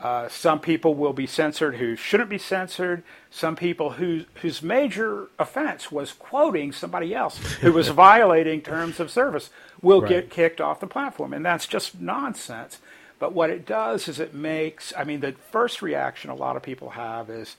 Uh, 0.00 0.28
some 0.28 0.60
people 0.60 0.94
will 0.94 1.12
be 1.12 1.26
censored 1.26 1.76
who 1.76 1.96
shouldn't 1.96 2.30
be 2.30 2.38
censored. 2.38 3.02
Some 3.30 3.56
people 3.56 3.90
whose 3.90 4.26
whose 4.42 4.62
major 4.62 5.28
offense 5.40 5.90
was 5.90 6.12
quoting 6.12 6.70
somebody 6.70 7.14
else 7.14 7.38
who 7.54 7.72
was 7.72 7.88
violating 7.88 8.62
terms 8.62 9.00
of 9.00 9.10
service 9.10 9.50
will 9.82 10.00
right. 10.00 10.08
get 10.08 10.30
kicked 10.30 10.60
off 10.60 10.78
the 10.78 10.86
platform, 10.86 11.32
and 11.32 11.44
that's 11.44 11.66
just 11.66 12.00
nonsense. 12.00 12.78
But 13.18 13.32
what 13.32 13.50
it 13.50 13.66
does 13.66 14.06
is 14.06 14.20
it 14.20 14.34
makes. 14.34 14.92
I 14.96 15.02
mean, 15.02 15.18
the 15.18 15.32
first 15.50 15.82
reaction 15.82 16.30
a 16.30 16.34
lot 16.36 16.56
of 16.56 16.62
people 16.62 16.90
have 16.90 17.28
is, 17.28 17.56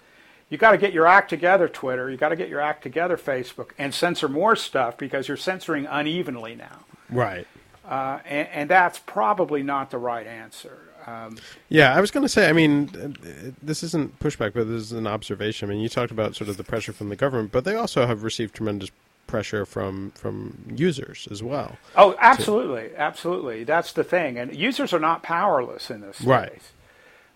you 0.49 0.57
got 0.57 0.71
to 0.71 0.77
get 0.77 0.93
your 0.93 1.05
act 1.05 1.29
together, 1.29 1.67
Twitter. 1.67 2.09
You 2.09 2.17
got 2.17 2.29
to 2.29 2.35
get 2.35 2.49
your 2.49 2.61
act 2.61 2.83
together, 2.83 3.17
Facebook, 3.17 3.71
and 3.77 3.93
censor 3.93 4.27
more 4.27 4.55
stuff 4.55 4.97
because 4.97 5.27
you're 5.27 5.37
censoring 5.37 5.85
unevenly 5.85 6.55
now. 6.55 6.85
Right. 7.09 7.47
Uh, 7.87 8.19
and, 8.25 8.47
and 8.49 8.69
that's 8.69 8.99
probably 8.99 9.63
not 9.63 9.91
the 9.91 9.97
right 9.97 10.27
answer. 10.27 10.77
Um, 11.07 11.37
yeah, 11.69 11.95
I 11.95 12.01
was 12.01 12.11
going 12.11 12.23
to 12.23 12.29
say. 12.29 12.49
I 12.49 12.53
mean, 12.53 13.15
this 13.63 13.83
isn't 13.83 14.19
pushback, 14.19 14.53
but 14.53 14.67
this 14.67 14.81
is 14.81 14.91
an 14.91 15.07
observation. 15.07 15.69
I 15.69 15.73
mean, 15.73 15.81
you 15.81 15.89
talked 15.89 16.11
about 16.11 16.35
sort 16.35 16.49
of 16.49 16.57
the 16.57 16.63
pressure 16.63 16.93
from 16.93 17.09
the 17.09 17.15
government, 17.15 17.51
but 17.51 17.63
they 17.63 17.75
also 17.75 18.05
have 18.05 18.23
received 18.23 18.53
tremendous 18.53 18.91
pressure 19.25 19.65
from 19.65 20.11
from 20.11 20.57
users 20.75 21.27
as 21.31 21.41
well. 21.41 21.77
Oh, 21.95 22.15
absolutely, 22.19 22.89
to, 22.89 22.99
absolutely. 22.99 23.63
That's 23.63 23.93
the 23.93 24.03
thing, 24.03 24.37
and 24.37 24.55
users 24.55 24.91
are 24.93 24.99
not 24.99 25.23
powerless 25.23 25.89
in 25.89 26.01
this 26.01 26.17
space. 26.17 26.27
Right. 26.27 26.61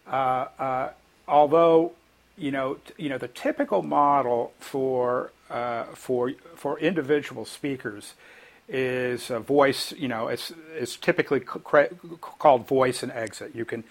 Uh, 0.08 0.47
uh, 0.60 0.89
although, 1.28 1.93
you 2.38 2.52
know, 2.52 2.76
t- 2.76 2.93
you 2.98 3.10
know, 3.10 3.17
the 3.17 3.28
typical 3.28 3.84
model 3.84 4.54
for 4.60 5.32
uh, 5.50 5.84
for 5.93 6.32
for 6.56 6.80
individual 6.80 7.46
speakers 7.46 8.13
is 8.67 9.30
a 9.30 9.39
voice. 9.39 9.91
You 9.93 10.08
know, 10.08 10.28
it's 10.28 10.52
it's 10.76 10.96
typically 10.96 11.39
c- 11.41 11.88
called 12.22 12.67
voice 12.67 13.04
and 13.04 13.12
exit. 13.12 13.56
You 13.56 13.65
can 13.65 13.84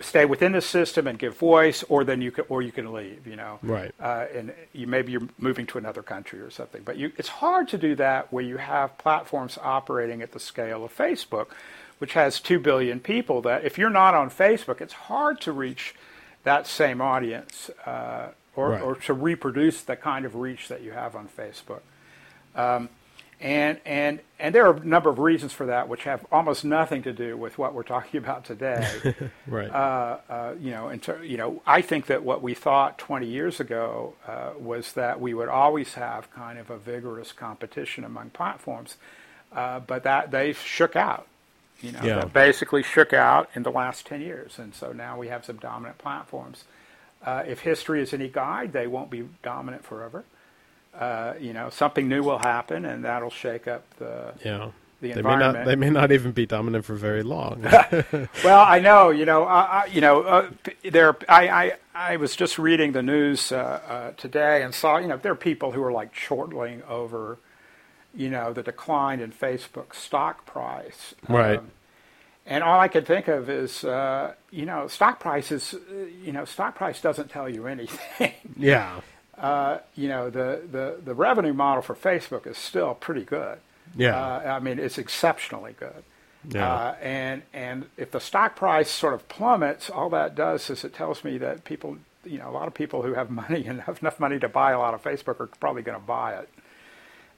stay 0.00 0.24
within 0.24 0.52
the 0.52 0.60
system 0.62 1.06
and 1.06 1.18
give 1.18 1.36
voice, 1.36 1.82
or 1.88 2.04
then 2.04 2.22
you 2.22 2.30
can, 2.30 2.44
or 2.48 2.62
you 2.62 2.72
can 2.72 2.92
leave. 2.92 3.26
You 3.26 3.36
know, 3.36 3.58
right? 3.62 3.94
Uh, 4.00 4.26
and 4.34 4.52
you 4.72 4.86
maybe 4.86 5.12
you're 5.12 5.28
moving 5.38 5.66
to 5.66 5.78
another 5.78 6.02
country 6.02 6.40
or 6.40 6.50
something. 6.50 6.82
But 6.84 6.96
you, 6.96 7.12
it's 7.18 7.28
hard 7.28 7.68
to 7.68 7.78
do 7.78 7.94
that 7.96 8.32
where 8.32 8.44
you 8.44 8.56
have 8.56 8.96
platforms 8.98 9.58
operating 9.60 10.22
at 10.22 10.32
the 10.32 10.40
scale 10.40 10.84
of 10.84 10.96
Facebook, 10.96 11.48
which 11.98 12.14
has 12.14 12.40
two 12.40 12.58
billion 12.58 12.98
people. 13.00 13.42
That 13.42 13.64
if 13.64 13.76
you're 13.76 13.90
not 13.90 14.14
on 14.14 14.30
Facebook, 14.30 14.80
it's 14.80 14.94
hard 14.94 15.40
to 15.42 15.52
reach 15.52 15.94
that 16.44 16.66
same 16.66 17.00
audience. 17.00 17.70
Uh, 17.84 18.28
or, 18.56 18.70
right. 18.70 18.82
or, 18.82 18.94
to 18.94 19.12
reproduce 19.12 19.82
the 19.82 19.96
kind 19.96 20.24
of 20.24 20.36
reach 20.36 20.68
that 20.68 20.80
you 20.80 20.92
have 20.92 21.16
on 21.16 21.28
Facebook. 21.28 21.80
Um, 22.54 22.88
and, 23.40 23.80
and, 23.84 24.20
and 24.38 24.54
there 24.54 24.66
are 24.66 24.76
a 24.76 24.84
number 24.84 25.10
of 25.10 25.18
reasons 25.18 25.52
for 25.52 25.66
that, 25.66 25.88
which 25.88 26.04
have 26.04 26.24
almost 26.30 26.64
nothing 26.64 27.02
to 27.02 27.12
do 27.12 27.36
with 27.36 27.58
what 27.58 27.74
we're 27.74 27.82
talking 27.82 28.18
about 28.22 28.44
today. 28.44 29.14
right. 29.46 29.70
Uh, 29.70 30.18
uh, 30.28 30.54
you 30.60 30.70
know, 30.70 30.94
ter- 30.96 31.22
you 31.22 31.36
know, 31.36 31.62
I 31.66 31.82
think 31.82 32.06
that 32.06 32.22
what 32.22 32.42
we 32.42 32.54
thought 32.54 32.96
20 32.98 33.26
years 33.26 33.60
ago 33.60 34.14
uh, 34.26 34.50
was 34.58 34.92
that 34.92 35.20
we 35.20 35.34
would 35.34 35.48
always 35.48 35.94
have 35.94 36.30
kind 36.32 36.58
of 36.58 36.70
a 36.70 36.78
vigorous 36.78 37.32
competition 37.32 38.04
among 38.04 38.30
platforms, 38.30 38.96
uh, 39.52 39.80
but 39.80 40.04
that 40.04 40.30
they 40.30 40.52
shook 40.52 40.96
out. 40.96 41.26
You 41.84 41.92
know, 41.92 42.02
yeah. 42.02 42.24
basically 42.24 42.82
shook 42.82 43.12
out 43.12 43.50
in 43.54 43.62
the 43.62 43.70
last 43.70 44.06
10 44.06 44.20
years, 44.20 44.58
and 44.58 44.74
so 44.74 44.92
now 44.92 45.18
we 45.18 45.28
have 45.28 45.44
some 45.44 45.56
dominant 45.56 45.98
platforms. 45.98 46.64
Uh, 47.24 47.42
if 47.46 47.60
history 47.60 48.02
is 48.02 48.12
any 48.12 48.28
guide, 48.28 48.72
they 48.72 48.86
won't 48.86 49.10
be 49.10 49.28
dominant 49.42 49.84
forever. 49.84 50.24
Uh, 50.98 51.34
you 51.40 51.52
know, 51.52 51.70
something 51.70 52.08
new 52.08 52.22
will 52.22 52.38
happen, 52.38 52.84
and 52.84 53.04
that'll 53.04 53.30
shake 53.30 53.66
up 53.66 53.82
the 53.98 54.32
yeah. 54.44 54.70
The 55.00 55.12
they 55.12 55.22
may 55.22 55.36
not. 55.36 55.64
They 55.64 55.76
may 55.76 55.90
not 55.90 56.12
even 56.12 56.32
be 56.32 56.46
dominant 56.46 56.84
for 56.84 56.94
very 56.94 57.22
long. 57.22 57.62
well, 58.44 58.64
I 58.66 58.78
know. 58.78 59.10
You 59.10 59.26
know. 59.26 59.44
I, 59.44 59.86
you 59.92 60.00
know. 60.00 60.22
Uh, 60.22 60.50
there. 60.82 61.16
I, 61.28 61.48
I. 61.48 61.72
I 61.94 62.16
was 62.16 62.34
just 62.34 62.58
reading 62.58 62.92
the 62.92 63.02
news 63.02 63.52
uh, 63.52 63.56
uh, 63.56 64.10
today 64.12 64.62
and 64.62 64.74
saw. 64.74 64.98
You 64.98 65.08
know, 65.08 65.16
there 65.16 65.32
are 65.32 65.36
people 65.36 65.72
who 65.72 65.82
are 65.82 65.92
like 65.92 66.14
chortling 66.14 66.82
over, 66.84 67.38
you 68.16 68.30
know, 68.30 68.52
the 68.52 68.62
decline 68.62 69.20
in 69.20 69.32
Facebook 69.32 69.94
stock 69.94 70.46
price. 70.46 71.14
Right. 71.28 71.58
Um, 71.58 71.70
and 72.46 72.62
all 72.62 72.78
I 72.78 72.88
could 72.88 73.06
think 73.06 73.28
of 73.28 73.48
is, 73.48 73.84
uh, 73.84 74.34
you 74.50 74.66
know, 74.66 74.86
stock 74.86 75.18
prices. 75.18 75.74
You 76.22 76.32
know, 76.32 76.44
stock 76.44 76.74
price 76.74 77.00
doesn't 77.00 77.30
tell 77.30 77.48
you 77.48 77.66
anything. 77.66 78.32
Yeah. 78.56 79.00
Uh, 79.36 79.78
you 79.96 80.06
know, 80.06 80.30
the, 80.30 80.62
the, 80.70 81.00
the 81.04 81.12
revenue 81.12 81.52
model 81.52 81.82
for 81.82 81.96
Facebook 81.96 82.46
is 82.46 82.56
still 82.56 82.94
pretty 82.94 83.24
good. 83.24 83.58
Yeah. 83.96 84.16
Uh, 84.16 84.56
I 84.56 84.60
mean, 84.60 84.78
it's 84.78 84.96
exceptionally 84.96 85.74
good. 85.78 86.04
Yeah. 86.48 86.72
Uh, 86.72 86.96
and 87.00 87.42
and 87.52 87.86
if 87.96 88.10
the 88.10 88.20
stock 88.20 88.54
price 88.54 88.90
sort 88.90 89.14
of 89.14 89.28
plummets, 89.28 89.90
all 89.90 90.10
that 90.10 90.34
does 90.34 90.68
is 90.70 90.84
it 90.84 90.94
tells 90.94 91.24
me 91.24 91.38
that 91.38 91.64
people, 91.64 91.96
you 92.24 92.38
know, 92.38 92.48
a 92.48 92.52
lot 92.52 92.68
of 92.68 92.74
people 92.74 93.02
who 93.02 93.14
have 93.14 93.30
money 93.30 93.64
and 93.66 93.80
have 93.82 94.00
enough 94.00 94.20
money 94.20 94.38
to 94.38 94.48
buy 94.48 94.72
a 94.72 94.78
lot 94.78 94.94
of 94.94 95.02
Facebook 95.02 95.40
are 95.40 95.48
probably 95.58 95.82
going 95.82 95.98
to 95.98 96.06
buy 96.06 96.34
it. 96.34 96.48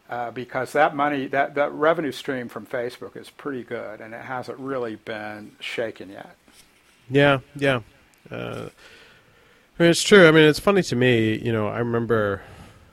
Uh, 0.08 0.30
because 0.30 0.72
that 0.72 0.94
money, 0.94 1.26
that, 1.26 1.56
that 1.56 1.72
revenue 1.72 2.12
stream 2.12 2.48
from 2.48 2.64
Facebook 2.64 3.16
is 3.16 3.28
pretty 3.28 3.64
good, 3.64 4.00
and 4.00 4.14
it 4.14 4.22
hasn't 4.22 4.56
really 4.58 4.94
been 4.94 5.50
shaken 5.58 6.10
yet. 6.10 6.36
Yeah, 7.10 7.40
yeah. 7.56 7.80
Uh, 8.30 8.68
I 9.78 9.82
mean, 9.82 9.90
it's 9.90 10.02
true. 10.02 10.28
I 10.28 10.30
mean, 10.30 10.44
it's 10.44 10.60
funny 10.60 10.82
to 10.84 10.96
me. 10.96 11.36
You 11.38 11.52
know, 11.52 11.66
I 11.66 11.78
remember 11.78 12.42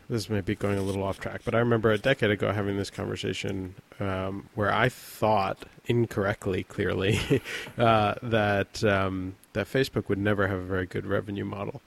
this 0.10 0.30
may 0.30 0.42
be 0.42 0.56
going 0.56 0.78
a 0.78 0.82
little 0.82 1.04
off 1.04 1.20
track, 1.20 1.42
but 1.46 1.56
I 1.56 1.60
remember 1.60 1.92
a 1.92 1.98
decade 1.98 2.32
ago 2.32 2.52
having 2.52 2.78
this 2.78 2.90
conversation 2.90 3.76
um, 4.00 4.50
where 4.56 4.72
I 4.72 4.90
thought 4.90 5.66
incorrectly, 5.86 6.64
clearly, 6.64 7.42
uh, 7.78 8.16
that 8.22 8.84
um, 8.84 9.36
that 9.54 9.68
Facebook 9.68 10.10
would 10.10 10.20
never 10.20 10.48
have 10.48 10.60
a 10.60 10.64
very 10.64 10.86
good 10.86 11.06
revenue 11.06 11.46
model. 11.46 11.82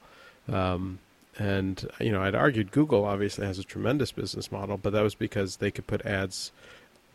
Um, 0.48 0.98
and 1.38 1.88
you 2.00 2.12
know, 2.12 2.22
I'd 2.22 2.34
argued 2.34 2.70
Google 2.70 3.04
obviously 3.04 3.46
has 3.46 3.58
a 3.58 3.64
tremendous 3.64 4.12
business 4.12 4.50
model, 4.50 4.76
but 4.76 4.92
that 4.92 5.02
was 5.02 5.14
because 5.14 5.56
they 5.56 5.70
could 5.70 5.86
put 5.86 6.04
ads 6.06 6.52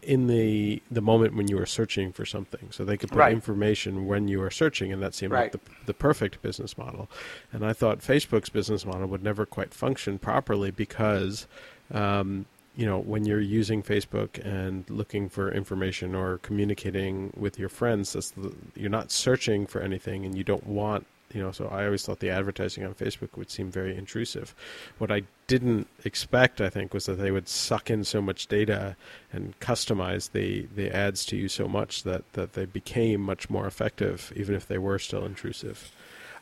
in 0.04 0.28
the 0.28 0.82
the 0.90 1.02
moment 1.02 1.36
when 1.36 1.48
you 1.48 1.58
were 1.58 1.66
searching 1.66 2.12
for 2.12 2.26
something. 2.26 2.68
So 2.72 2.84
they 2.84 2.98
could 2.98 3.10
put 3.10 3.20
right. 3.20 3.34
information 3.34 4.08
when 4.08 4.28
you 4.28 4.40
were 4.40 4.52
searching, 4.52 4.92
and 4.92 5.02
that 5.02 5.14
seemed 5.14 5.34
right. 5.34 5.54
like 5.54 5.64
the 5.64 5.72
the 5.86 5.94
perfect 5.94 6.42
business 6.42 6.78
model. 6.78 7.10
And 7.52 7.66
I 7.66 7.74
thought 7.74 8.00
Facebook's 8.00 8.50
business 8.50 8.86
model 8.86 9.08
would 9.08 9.24
never 9.24 9.46
quite 9.46 9.74
function 9.74 10.20
properly 10.20 10.72
because. 10.72 11.48
Um, 11.92 12.46
you 12.74 12.86
know, 12.86 13.00
when 13.00 13.26
you're 13.26 13.42
using 13.42 13.84
Facebook 13.84 14.40
and 14.46 14.90
looking 14.90 15.28
for 15.28 15.52
information 15.52 16.16
or 16.16 16.38
communicating 16.38 17.34
with 17.36 17.60
your 17.60 17.68
friends, 17.68 18.14
the, 18.14 18.56
you're 18.76 18.90
not 18.90 19.12
searching 19.12 19.68
for 19.68 19.82
anything, 19.82 20.26
and 20.26 20.38
you 20.38 20.46
don't 20.46 20.66
want 20.66 21.06
you 21.34 21.42
know, 21.42 21.52
so 21.52 21.68
I 21.68 21.86
always 21.86 22.06
thought 22.06 22.20
the 22.20 22.30
advertising 22.30 22.84
on 22.84 22.94
Facebook 22.94 23.38
would 23.38 23.50
seem 23.50 23.72
very 23.72 23.96
intrusive. 23.96 24.56
What 24.98 25.12
I 25.12 25.24
didn't 25.48 25.88
expect, 26.04 26.62
I 26.62 26.70
think, 26.70 26.94
was 26.94 27.06
that 27.06 27.16
they 27.16 27.32
would 27.32 27.48
suck 27.48 27.90
in 27.90 28.04
so 28.04 28.22
much 28.22 28.48
data 28.48 28.96
and 29.34 29.60
customize 29.60 30.32
the, 30.32 30.68
the 30.76 30.96
ads 30.96 31.26
to 31.28 31.38
you 31.38 31.48
so 31.48 31.68
much 31.68 32.04
that, 32.04 32.32
that 32.34 32.54
they 32.54 32.66
became 32.66 33.22
much 33.22 33.50
more 33.50 33.68
effective, 33.68 34.32
even 34.36 34.56
if 34.56 34.68
they 34.68 34.78
were 34.78 35.00
still 35.00 35.26
intrusive. 35.26 35.92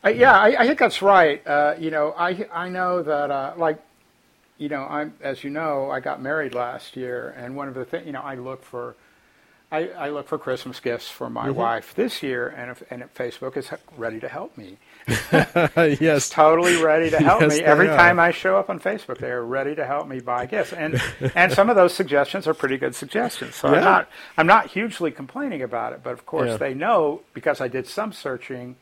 Uh, 0.04 0.08
yeah, 0.08 0.38
I, 0.38 0.62
I, 0.62 0.66
think 0.66 0.78
that's 0.78 1.02
right. 1.02 1.46
Uh, 1.46 1.74
you 1.78 1.90
know, 1.90 2.14
I 2.16 2.48
I 2.52 2.70
know 2.70 3.02
that 3.02 3.30
uh, 3.30 3.52
like, 3.58 3.82
you 4.56 4.70
know, 4.70 4.84
I'm 4.84 5.12
as 5.20 5.44
you 5.44 5.50
know, 5.50 5.90
I 5.90 6.00
got 6.00 6.22
married 6.22 6.54
last 6.54 6.96
year, 6.96 7.34
and 7.36 7.54
one 7.54 7.68
of 7.68 7.74
the 7.74 7.84
things, 7.84 8.06
you 8.06 8.12
know, 8.12 8.22
I 8.22 8.34
look 8.34 8.62
for 8.62 8.96
I, 9.72 9.88
I 9.88 10.10
look 10.10 10.26
for 10.26 10.36
Christmas 10.36 10.80
gifts 10.80 11.08
for 11.08 11.30
my 11.30 11.46
mm-hmm. 11.46 11.58
wife 11.58 11.94
this 11.94 12.24
year, 12.24 12.48
and 12.48 12.72
if, 12.72 12.82
and 12.90 13.02
Facebook 13.14 13.56
is 13.56 13.70
ready 13.96 14.18
to 14.18 14.28
help 14.28 14.56
me. 14.58 14.78
yes, 16.00 16.28
totally 16.28 16.82
ready 16.82 17.08
to 17.10 17.18
help 17.18 17.40
yes, 17.42 17.58
me. 17.58 17.64
Every 17.64 17.88
are. 17.88 17.96
time 17.96 18.18
I 18.18 18.32
show 18.32 18.56
up 18.56 18.68
on 18.68 18.80
Facebook, 18.80 19.18
they 19.18 19.30
are 19.30 19.44
ready 19.44 19.76
to 19.76 19.86
help 19.86 20.08
me 20.08 20.18
buy 20.18 20.46
gifts, 20.46 20.72
and 20.72 21.00
and 21.36 21.52
some 21.52 21.70
of 21.70 21.76
those 21.76 21.94
suggestions 21.94 22.48
are 22.48 22.54
pretty 22.54 22.78
good 22.78 22.96
suggestions. 22.96 23.54
So 23.54 23.68
yeah. 23.70 23.76
I'm 23.76 23.84
not 23.84 24.08
I'm 24.36 24.46
not 24.48 24.66
hugely 24.66 25.12
complaining 25.12 25.62
about 25.62 25.92
it, 25.92 26.02
but 26.02 26.14
of 26.14 26.26
course 26.26 26.48
yeah. 26.48 26.56
they 26.56 26.74
know 26.74 27.22
because 27.32 27.60
I 27.60 27.68
did 27.68 27.86
some 27.86 28.12
searching 28.12 28.74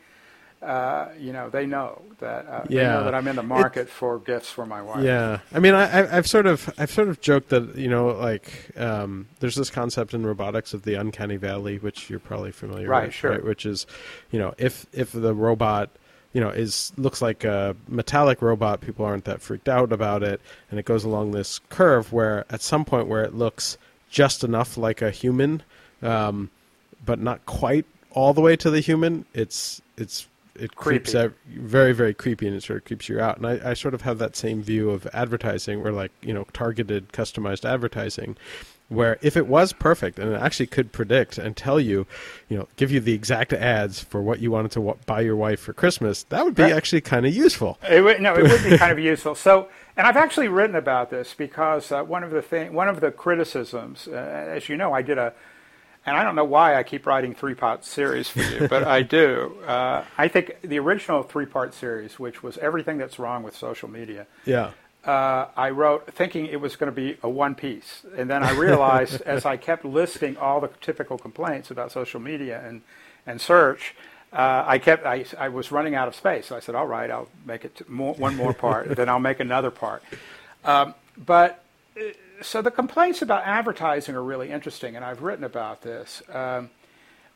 uh, 0.60 1.08
you 1.18 1.32
know, 1.32 1.48
they 1.48 1.66
know 1.66 2.02
that 2.18 2.46
uh, 2.46 2.64
yeah. 2.68 2.82
they 2.82 2.88
know 2.88 3.04
that 3.04 3.14
I'm 3.14 3.28
in 3.28 3.36
the 3.36 3.42
market 3.44 3.82
it, 3.82 3.88
for 3.88 4.18
gifts 4.18 4.50
for 4.50 4.66
my 4.66 4.82
wife. 4.82 5.04
Yeah, 5.04 5.38
I 5.52 5.60
mean, 5.60 5.74
I, 5.74 5.86
have 5.86 6.26
sort 6.26 6.46
of 6.46 6.72
I've 6.76 6.90
sort 6.90 7.08
of 7.08 7.20
joked 7.20 7.50
that 7.50 7.76
you 7.76 7.88
know, 7.88 8.08
like 8.08 8.70
um, 8.76 9.28
there's 9.38 9.54
this 9.54 9.70
concept 9.70 10.14
in 10.14 10.26
robotics 10.26 10.74
of 10.74 10.82
the 10.82 10.94
uncanny 10.94 11.36
valley, 11.36 11.78
which 11.78 12.10
you're 12.10 12.18
probably 12.18 12.50
familiar 12.50 12.88
right, 12.88 13.06
with, 13.06 13.14
sure. 13.14 13.30
right? 13.32 13.44
Which 13.44 13.66
is, 13.66 13.86
you 14.32 14.38
know, 14.40 14.52
if 14.58 14.86
if 14.92 15.12
the 15.12 15.32
robot 15.32 15.90
you 16.32 16.40
know 16.40 16.50
is 16.50 16.92
looks 16.96 17.22
like 17.22 17.44
a 17.44 17.76
metallic 17.86 18.42
robot 18.42 18.80
people 18.80 19.04
aren't 19.04 19.24
that 19.24 19.40
freaked 19.40 19.68
out 19.68 19.92
about 19.92 20.22
it 20.22 20.40
and 20.70 20.78
it 20.78 20.84
goes 20.84 21.04
along 21.04 21.30
this 21.30 21.60
curve 21.70 22.12
where 22.12 22.44
at 22.50 22.60
some 22.60 22.84
point 22.84 23.06
where 23.06 23.24
it 23.24 23.34
looks 23.34 23.78
just 24.10 24.44
enough 24.44 24.76
like 24.76 25.00
a 25.00 25.10
human 25.10 25.62
um, 26.02 26.50
but 27.04 27.18
not 27.18 27.44
quite 27.46 27.86
all 28.10 28.34
the 28.34 28.40
way 28.40 28.56
to 28.56 28.70
the 28.70 28.80
human 28.80 29.24
it's 29.32 29.80
it's 29.96 30.26
it 30.58 30.76
creeps 30.76 31.14
out 31.14 31.32
very 31.46 31.92
very 31.92 32.14
creepy 32.14 32.46
and 32.46 32.56
it 32.56 32.62
sort 32.62 32.78
of 32.78 32.84
creeps 32.84 33.08
you 33.08 33.20
out 33.20 33.36
and 33.36 33.46
I, 33.46 33.70
I 33.70 33.74
sort 33.74 33.94
of 33.94 34.02
have 34.02 34.18
that 34.18 34.36
same 34.36 34.62
view 34.62 34.90
of 34.90 35.06
advertising 35.12 35.82
where 35.82 35.92
like 35.92 36.12
you 36.22 36.34
know 36.34 36.44
targeted 36.52 37.12
customized 37.12 37.64
advertising 37.64 38.36
where 38.88 39.18
if 39.20 39.36
it 39.36 39.46
was 39.46 39.72
perfect 39.72 40.18
and 40.18 40.32
it 40.32 40.40
actually 40.40 40.66
could 40.66 40.92
predict 40.92 41.38
and 41.38 41.56
tell 41.56 41.78
you, 41.78 42.06
you 42.48 42.56
know, 42.56 42.66
give 42.76 42.90
you 42.90 43.00
the 43.00 43.12
exact 43.12 43.52
ads 43.52 44.00
for 44.00 44.22
what 44.22 44.40
you 44.40 44.50
wanted 44.50 44.70
to 44.70 44.80
w- 44.80 44.98
buy 45.06 45.20
your 45.20 45.36
wife 45.36 45.60
for 45.60 45.72
Christmas, 45.72 46.22
that 46.24 46.44
would 46.44 46.54
be 46.54 46.62
right. 46.62 46.72
actually 46.72 47.02
kind 47.02 47.26
of 47.26 47.34
useful. 47.34 47.78
It 47.88 48.02
would, 48.02 48.20
no, 48.20 48.34
it 48.34 48.42
would 48.44 48.64
be 48.64 48.78
kind 48.78 48.92
of 48.92 48.98
useful. 48.98 49.34
So, 49.34 49.68
and 49.96 50.06
I've 50.06 50.16
actually 50.16 50.48
written 50.48 50.76
about 50.76 51.10
this 51.10 51.34
because 51.34 51.92
uh, 51.92 52.02
one 52.02 52.24
of 52.24 52.30
the 52.30 52.42
thing, 52.42 52.72
one 52.72 52.88
of 52.88 53.00
the 53.00 53.10
criticisms, 53.10 54.08
uh, 54.08 54.12
as 54.12 54.68
you 54.68 54.76
know, 54.76 54.94
I 54.94 55.02
did 55.02 55.18
a 55.18 55.34
and 56.08 56.16
I 56.16 56.24
don't 56.24 56.34
know 56.34 56.44
why 56.44 56.76
I 56.76 56.82
keep 56.82 57.06
writing 57.06 57.34
three 57.34 57.54
part 57.54 57.84
series 57.84 58.28
for 58.28 58.40
you, 58.40 58.66
but 58.68 58.84
I 58.84 59.02
do. 59.02 59.56
Uh, 59.68 60.02
I 60.16 60.28
think 60.28 60.62
the 60.62 60.78
original 60.78 61.22
three 61.22 61.44
part 61.44 61.74
series, 61.74 62.18
which 62.18 62.42
was 62.42 62.56
everything 62.58 62.96
that's 62.96 63.18
wrong 63.18 63.42
with 63.42 63.54
social 63.54 63.88
media, 63.88 64.26
yeah, 64.46 64.70
uh, 65.04 65.48
I 65.56 65.70
wrote 65.70 66.12
thinking 66.14 66.46
it 66.46 66.60
was 66.60 66.76
going 66.76 66.90
to 66.90 66.94
be 66.94 67.18
a 67.22 67.28
one 67.28 67.54
piece, 67.54 68.02
and 68.16 68.30
then 68.30 68.42
I 68.42 68.52
realized 68.52 69.20
as 69.26 69.44
I 69.44 69.58
kept 69.58 69.84
listing 69.84 70.38
all 70.38 70.60
the 70.60 70.68
typical 70.80 71.18
complaints 71.18 71.70
about 71.70 71.92
social 71.92 72.20
media 72.20 72.62
and 72.66 72.80
and 73.26 73.40
search. 73.40 73.94
Uh, 74.32 74.64
I 74.66 74.78
kept. 74.78 75.06
I, 75.06 75.24
I 75.38 75.48
was 75.48 75.70
running 75.70 75.94
out 75.94 76.08
of 76.08 76.14
space, 76.14 76.46
so 76.46 76.56
I 76.56 76.60
said, 76.60 76.74
"All 76.74 76.86
right, 76.86 77.10
I'll 77.10 77.28
make 77.46 77.64
it 77.64 77.88
more, 77.88 78.14
one 78.14 78.36
more 78.36 78.54
part, 78.54 78.94
then 78.96 79.08
I'll 79.08 79.20
make 79.20 79.40
another 79.40 79.70
part." 79.70 80.02
Um, 80.64 80.94
but 81.16 81.62
uh, 81.98 82.04
so 82.42 82.62
the 82.62 82.70
complaints 82.70 83.22
about 83.22 83.44
advertising 83.44 84.14
are 84.14 84.22
really 84.22 84.50
interesting, 84.50 84.96
and 84.96 85.04
I've 85.04 85.22
written 85.22 85.44
about 85.44 85.82
this. 85.82 86.22
Um, 86.32 86.70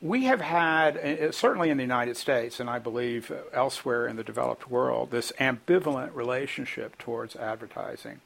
we 0.00 0.24
have 0.24 0.40
had, 0.40 0.96
uh, 0.96 1.30
certainly 1.32 1.70
in 1.70 1.76
the 1.76 1.84
United 1.84 2.16
States, 2.16 2.58
and 2.60 2.68
I 2.68 2.78
believe 2.78 3.30
elsewhere 3.52 4.06
in 4.06 4.16
the 4.16 4.24
developed 4.24 4.68
world, 4.70 5.10
this 5.10 5.32
ambivalent 5.38 6.14
relationship 6.14 6.98
towards 6.98 7.36
advertising. 7.36 8.20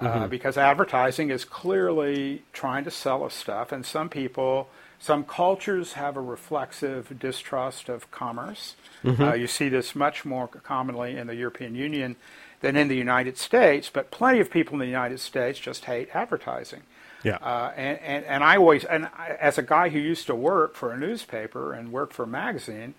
uh, 0.00 0.26
because 0.26 0.58
advertising 0.58 1.30
is 1.30 1.44
clearly 1.44 2.42
trying 2.52 2.84
to 2.84 2.90
sell 2.90 3.24
us 3.24 3.34
stuff, 3.34 3.72
and 3.72 3.84
some 3.86 4.08
people, 4.08 4.68
some 4.98 5.24
cultures 5.24 5.94
have 5.94 6.16
a 6.16 6.20
reflexive 6.20 7.18
distrust 7.18 7.88
of 7.88 8.10
commerce. 8.10 8.76
Uh, 9.24 9.34
you 9.34 9.46
see 9.46 9.68
this 9.70 9.94
much 9.94 10.24
more 10.24 10.48
commonly 10.48 11.16
in 11.16 11.26
the 11.26 11.34
European 11.34 11.74
Union 11.74 12.16
than 12.60 12.76
in 12.76 12.88
the 12.88 12.96
United 12.96 13.38
States, 13.38 13.90
but 13.92 14.10
plenty 14.10 14.40
of 14.40 14.50
people 14.50 14.74
in 14.74 14.80
the 14.80 14.86
United 14.86 15.20
States 15.20 15.58
just 15.58 15.84
hate 15.84 16.08
advertising. 16.14 16.82
Yeah. 17.22 17.36
Uh, 17.36 17.72
and, 17.76 17.98
and, 18.00 18.24
and 18.24 18.44
I 18.44 18.56
always, 18.56 18.84
and 18.84 19.06
I, 19.06 19.36
as 19.40 19.58
a 19.58 19.62
guy 19.62 19.88
who 19.88 19.98
used 19.98 20.26
to 20.26 20.34
work 20.34 20.74
for 20.74 20.92
a 20.92 20.98
newspaper 20.98 21.72
and 21.72 21.92
work 21.92 22.12
for 22.12 22.22
a 22.22 22.26
magazine, 22.26 22.94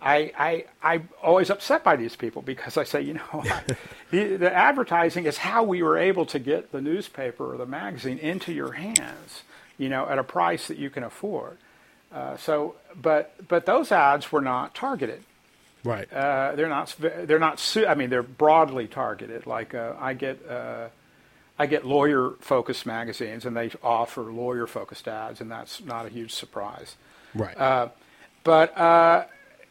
I, 0.00 0.32
I, 0.38 0.64
I'm 0.82 1.08
always 1.22 1.50
upset 1.50 1.82
by 1.84 1.96
these 1.96 2.16
people 2.16 2.42
because 2.42 2.76
I 2.76 2.84
say, 2.84 3.02
you 3.02 3.14
know, 3.14 3.22
I, 3.32 3.62
the, 4.10 4.36
the 4.36 4.52
advertising 4.52 5.26
is 5.26 5.38
how 5.38 5.62
we 5.64 5.82
were 5.82 5.98
able 5.98 6.26
to 6.26 6.38
get 6.38 6.72
the 6.72 6.80
newspaper 6.80 7.54
or 7.54 7.56
the 7.56 7.66
magazine 7.66 8.18
into 8.18 8.52
your 8.52 8.72
hands, 8.72 9.42
you 9.76 9.88
know, 9.88 10.08
at 10.08 10.18
a 10.18 10.24
price 10.24 10.68
that 10.68 10.78
you 10.78 10.90
can 10.90 11.02
afford. 11.02 11.58
Uh, 12.12 12.36
so, 12.36 12.74
but, 13.00 13.34
but 13.48 13.66
those 13.66 13.92
ads 13.92 14.32
were 14.32 14.40
not 14.40 14.74
targeted. 14.74 15.22
Right. 15.84 16.12
Uh, 16.12 16.52
they're 16.54 16.68
not. 16.68 16.94
They're 16.98 17.38
not. 17.38 17.58
Su- 17.58 17.86
I 17.86 17.94
mean, 17.94 18.10
they're 18.10 18.22
broadly 18.22 18.86
targeted. 18.86 19.46
Like 19.46 19.74
uh, 19.74 19.94
I 19.98 20.14
get, 20.14 20.46
uh, 20.48 20.88
I 21.58 21.66
get 21.66 21.84
lawyer-focused 21.84 22.86
magazines, 22.86 23.44
and 23.44 23.56
they 23.56 23.70
offer 23.82 24.22
lawyer-focused 24.22 25.08
ads, 25.08 25.40
and 25.40 25.50
that's 25.50 25.82
not 25.82 26.06
a 26.06 26.08
huge 26.08 26.32
surprise. 26.32 26.96
right. 27.34 27.56
uh, 27.56 27.88
But 28.44 28.76
uh, 28.78 29.24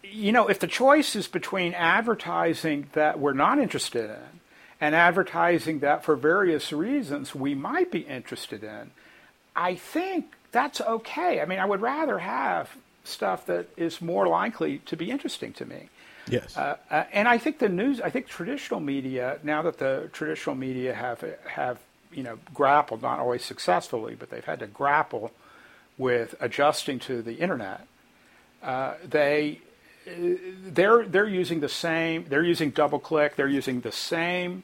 you 0.04 0.32
know, 0.32 0.48
if 0.48 0.60
the 0.60 0.68
choice 0.68 1.16
is 1.16 1.28
between 1.28 1.74
advertising 1.74 2.88
that 2.94 3.20
we're 3.20 3.34
not 3.34 3.60
interested 3.60 4.10
in 4.10 4.40
and 4.80 4.96
advertising 4.96 5.80
that 5.80 6.04
for 6.06 6.16
various 6.16 6.72
reasons 6.72 7.34
we 7.34 7.56
might 7.56 7.92
be 7.92 8.02
interested 8.02 8.64
in, 8.64 8.92
I 9.56 9.76
think 9.76 10.34
that's 10.52 10.80
okay. 10.80 11.42
I 11.42 11.46
mean, 11.46 11.60
I 11.60 11.66
would 11.66 11.82
rather 11.82 12.20
have 12.20 12.76
stuff 13.04 13.46
that 13.48 13.68
is 13.76 14.02
more 14.02 14.28
likely 14.28 14.80
to 14.80 14.96
be 14.96 15.10
interesting 15.10 15.54
to 15.54 15.66
me. 15.66 15.90
Yes. 16.30 16.58
Uh, 16.58 16.78
uh, 16.90 17.04
and 17.12 17.28
I 17.28 17.38
think 17.38 17.60
the 17.60 17.70
news, 17.70 18.02
I 18.02 18.10
think 18.10 18.28
traditional 18.28 18.80
media, 18.80 19.40
now 19.44 19.62
that 19.64 19.78
the 19.78 20.10
traditional 20.14 20.56
media 20.56 20.94
have 20.94 21.24
have 21.48 21.80
you 22.12 22.24
know 22.24 22.40
grappled, 22.54 23.02
not 23.02 23.20
always 23.20 23.44
successfully, 23.44 24.16
but 24.16 24.30
they've 24.30 24.46
had 24.46 24.60
to 24.60 24.68
grapple 24.68 25.32
with 25.98 26.36
adjusting 26.40 27.00
to 27.00 27.22
the 27.22 27.34
internet. 27.36 27.88
Uh, 28.62 28.94
they 29.04 29.60
uh, 30.08 30.12
they're 30.64 31.06
they're 31.06 31.28
using 31.28 31.60
the 31.60 31.70
same. 31.70 32.26
They're 32.28 32.44
using 32.44 32.72
DoubleClick. 32.72 33.36
They're 33.36 33.48
using 33.48 33.82
the 33.82 33.92
same 33.92 34.64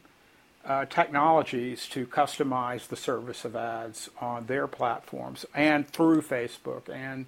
uh, 0.65 0.86
technologies 0.86 1.88
to 1.89 2.06
customize 2.06 2.88
the 2.88 2.95
service 2.95 3.43
of 3.45 3.56
ads 3.56 4.10
on 4.21 4.45
their 4.45 4.67
platforms 4.67 5.45
and 5.54 5.88
through 5.88 6.21
Facebook 6.21 6.89
and 6.89 7.26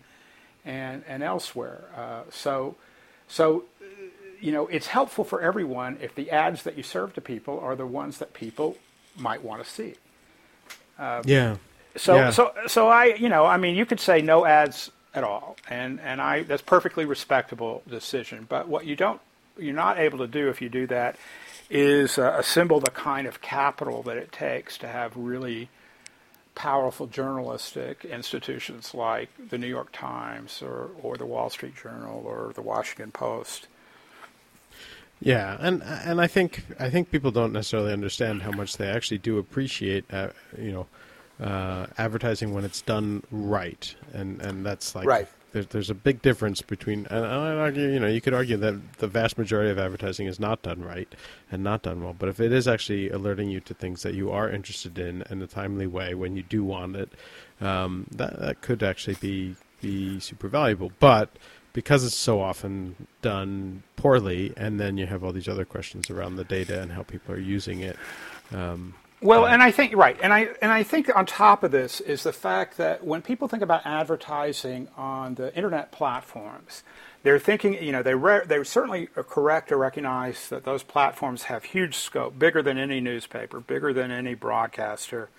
and 0.63 1.03
and 1.07 1.23
elsewhere. 1.23 1.85
Uh, 1.95 2.21
so 2.31 2.75
so 3.27 3.65
you 4.45 4.51
know 4.51 4.67
it's 4.67 4.88
helpful 4.88 5.23
for 5.23 5.41
everyone 5.41 5.97
if 6.01 6.13
the 6.15 6.29
ads 6.29 6.63
that 6.63 6.77
you 6.77 6.84
serve 6.84 7.13
to 7.15 7.21
people 7.21 7.60
are 7.60 7.75
the 7.75 7.86
ones 7.88 8.19
that 8.19 8.34
people 8.34 8.77
might 9.17 9.43
want 9.43 9.63
to 9.63 9.69
see. 9.69 9.95
yeah. 11.25 11.58
So 11.97 12.15
Yeah. 12.15 12.29
so 12.29 12.53
so 12.67 12.88
I 12.88 13.05
you 13.05 13.29
know 13.29 13.45
I 13.45 13.58
mean 13.58 13.75
you 13.75 13.86
could 13.86 13.99
say 13.99 14.21
no 14.21 14.45
ads 14.45 14.91
at 15.13 15.23
all 15.23 15.58
and 15.69 15.99
and 15.99 16.21
I 16.21 16.43
that's 16.43 16.62
perfectly 16.62 17.05
respectable 17.05 17.81
decision 17.89 18.45
but 18.47 18.67
what 18.67 18.86
you 18.86 18.95
don't 18.95 19.21
you're 19.58 19.73
not 19.73 19.97
able 19.97 20.19
to 20.19 20.27
do 20.27 20.49
if 20.49 20.62
you 20.62 20.69
do 20.69 20.86
that 20.88 21.15
is 21.69 22.19
uh, 22.19 22.36
assemble 22.38 22.79
the 22.79 22.91
kind 22.91 23.25
of 23.27 23.41
capital 23.41 24.03
that 24.03 24.17
it 24.17 24.31
takes 24.31 24.77
to 24.79 24.88
have 24.88 25.15
really 25.15 25.69
powerful 26.53 27.08
journalistic 27.08 28.05
institutions 28.05 28.93
like 28.93 29.29
the 29.49 29.58
New 29.58 29.67
York 29.67 29.91
Times 29.91 30.62
or 30.62 30.91
or 31.01 31.17
the 31.17 31.25
Wall 31.25 31.49
Street 31.49 31.75
Journal 31.75 32.23
or 32.25 32.51
the 32.53 32.62
Washington 32.62 33.12
Post. 33.12 33.67
Yeah, 35.21 35.58
and 35.60 35.82
and 35.84 36.19
I 36.21 36.28
think 36.28 36.63
I 36.80 36.89
think 36.89 37.12
people 37.12 37.32
don't 37.32 37.54
necessarily 37.54 37.93
understand 37.93 38.41
how 38.43 38.51
much 38.51 38.78
they 38.78 38.88
actually 38.88 39.19
do 39.19 39.38
appreciate, 39.38 40.06
uh, 40.13 40.30
you 40.58 40.71
know, 40.71 40.88
uh, 41.45 41.88
advertising 41.97 42.54
when 42.54 42.65
it's 42.65 42.82
done 42.82 43.23
right, 43.32 43.95
and 44.13 44.41
and 44.41 44.65
that's 44.65 44.93
like 44.95 45.06
Right. 45.06 45.28
There's 45.54 45.67
there's 45.67 45.89
a 45.89 45.95
big 45.95 46.21
difference 46.21 46.62
between, 46.62 47.08
and 47.10 47.25
I 47.25 47.56
argue, 47.56 47.88
you 47.88 47.97
know, 47.97 48.08
you 48.08 48.19
could 48.19 48.34
argue 48.34 48.58
that 48.58 48.97
the 48.97 49.08
vast 49.08 49.38
majority 49.38 49.71
of 49.71 49.80
advertising 49.80 50.28
is 50.28 50.38
not 50.38 50.62
done 50.62 50.84
right 50.84 51.08
and 51.49 51.63
not 51.63 51.82
done 51.84 52.04
well. 52.04 52.13
But 52.17 52.28
if 52.28 52.41
it 52.41 52.51
is 52.51 52.67
actually 52.67 53.10
alerting 53.10 53.49
you 53.49 53.62
to 53.62 53.73
things 53.73 54.04
that 54.04 54.15
you 54.15 54.32
are 54.32 54.49
interested 54.49 54.99
in 54.99 55.23
in 55.30 55.41
a 55.41 55.47
timely 55.47 55.88
way 55.88 56.13
when 56.13 56.36
you 56.36 56.43
do 56.43 56.65
want 56.65 56.97
it, 56.97 57.10
um, 57.62 58.06
that 58.12 58.38
that 58.38 58.60
could 58.60 58.84
actually 58.84 59.15
be 59.15 59.56
be 59.82 60.19
super 60.19 60.49
valuable. 60.49 60.91
But 60.99 61.30
because 61.75 62.05
it's 62.05 62.15
so 62.15 62.41
often 62.41 62.95
done 63.21 63.83
poorly, 63.97 64.53
and 64.55 64.79
then 64.79 64.97
you 64.97 65.05
have 65.05 65.25
all 65.25 65.33
these 65.33 65.49
other 65.49 65.65
questions 65.65 66.09
around 66.09 66.38
the 66.38 66.45
data 66.45 66.81
and 66.81 66.93
how 66.93 67.03
people 67.03 67.35
are 67.35 67.39
using 67.39 67.81
it. 67.81 67.97
Um, 68.53 68.95
Well, 69.21 69.45
and 69.45 69.61
I 69.61 69.71
think 69.71 69.95
right, 69.95 70.17
and 70.23 70.33
I 70.33 70.49
and 70.61 70.71
I 70.71 70.83
think 70.83 71.13
on 71.15 71.25
top 71.25 71.63
of 71.63 71.71
this 71.71 71.99
is 72.01 72.23
the 72.23 72.31
fact 72.33 72.77
that 72.77 73.03
when 73.05 73.21
people 73.21 73.47
think 73.49 73.63
about 73.63 73.85
advertising 73.85 74.88
on 74.97 75.35
the 75.35 75.53
internet 75.55 75.91
platforms, 75.91 76.83
they're 77.23 77.39
thinking, 77.39 77.73
you 77.83 77.91
know, 77.91 78.03
they 78.03 78.15
re- 78.15 78.43
they're 78.45 78.63
certainly 78.63 79.07
correct 79.07 79.69
to 79.69 79.77
recognize 79.77 80.47
that 80.49 80.63
those 80.63 80.83
platforms 80.83 81.43
have 81.43 81.65
huge 81.65 81.95
scope, 81.95 82.39
bigger 82.39 82.61
than 82.61 82.77
any 82.77 83.01
newspaper, 83.01 83.59
bigger 83.59 83.93
than 83.93 84.11
any 84.11 84.35
broadcaster, 84.35 85.29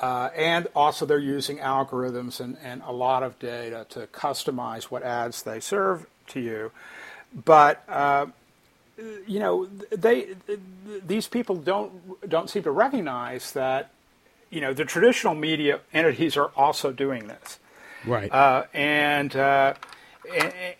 uh, 0.00 0.30
and 0.34 0.68
also 0.74 1.06
they're 1.06 1.18
using 1.18 1.58
algorithms 1.58 2.40
and, 2.40 2.56
and 2.62 2.82
a 2.86 2.92
lot 2.92 3.22
of 3.22 3.38
data 3.38 3.86
to 3.90 4.06
customize 4.08 4.84
what 4.84 5.02
ads 5.02 5.42
they 5.42 5.60
serve 5.60 6.06
to 6.28 6.40
you, 6.40 6.72
but. 7.32 7.82
Uh, 7.88 8.26
you 9.26 9.38
know, 9.38 9.66
they 9.90 10.28
these 11.06 11.28
people 11.28 11.56
don't 11.56 11.92
don't 12.28 12.48
seem 12.48 12.62
to 12.62 12.70
recognize 12.70 13.52
that, 13.52 13.90
you 14.50 14.60
know, 14.60 14.72
the 14.72 14.84
traditional 14.84 15.34
media 15.34 15.80
entities 15.92 16.36
are 16.36 16.50
also 16.56 16.92
doing 16.92 17.26
this, 17.26 17.58
right. 18.06 18.32
uh, 18.32 18.64
and, 18.72 19.36
uh, 19.36 19.74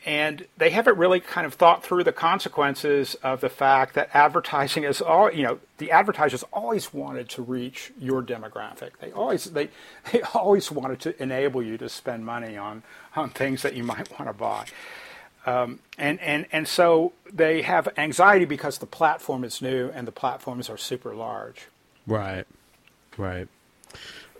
and 0.04 0.46
they 0.56 0.70
haven't 0.70 0.98
really 0.98 1.20
kind 1.20 1.46
of 1.46 1.54
thought 1.54 1.84
through 1.84 2.04
the 2.04 2.12
consequences 2.12 3.14
of 3.22 3.40
the 3.40 3.48
fact 3.48 3.94
that 3.94 4.10
advertising 4.12 4.84
is 4.84 5.00
all 5.00 5.32
you 5.32 5.42
know 5.42 5.58
the 5.78 5.90
advertisers 5.90 6.42
always 6.52 6.92
wanted 6.92 7.28
to 7.30 7.42
reach 7.42 7.92
your 7.98 8.22
demographic. 8.22 8.90
They 9.00 9.12
always 9.12 9.44
they 9.44 9.68
they 10.12 10.22
always 10.34 10.70
wanted 10.70 11.00
to 11.00 11.22
enable 11.22 11.62
you 11.62 11.78
to 11.78 11.88
spend 11.88 12.24
money 12.24 12.56
on 12.56 12.82
on 13.14 13.30
things 13.30 13.62
that 13.62 13.74
you 13.74 13.84
might 13.84 14.10
want 14.18 14.30
to 14.30 14.32
buy. 14.32 14.66
Um, 15.46 15.78
and, 15.96 16.20
and, 16.20 16.46
and 16.50 16.66
so 16.66 17.12
they 17.32 17.62
have 17.62 17.88
anxiety 17.96 18.44
because 18.44 18.78
the 18.78 18.86
platform 18.86 19.44
is 19.44 19.62
new 19.62 19.90
and 19.94 20.06
the 20.06 20.12
platforms 20.12 20.68
are 20.68 20.76
super 20.76 21.14
large. 21.14 21.68
Right, 22.04 22.46
right. 23.16 23.46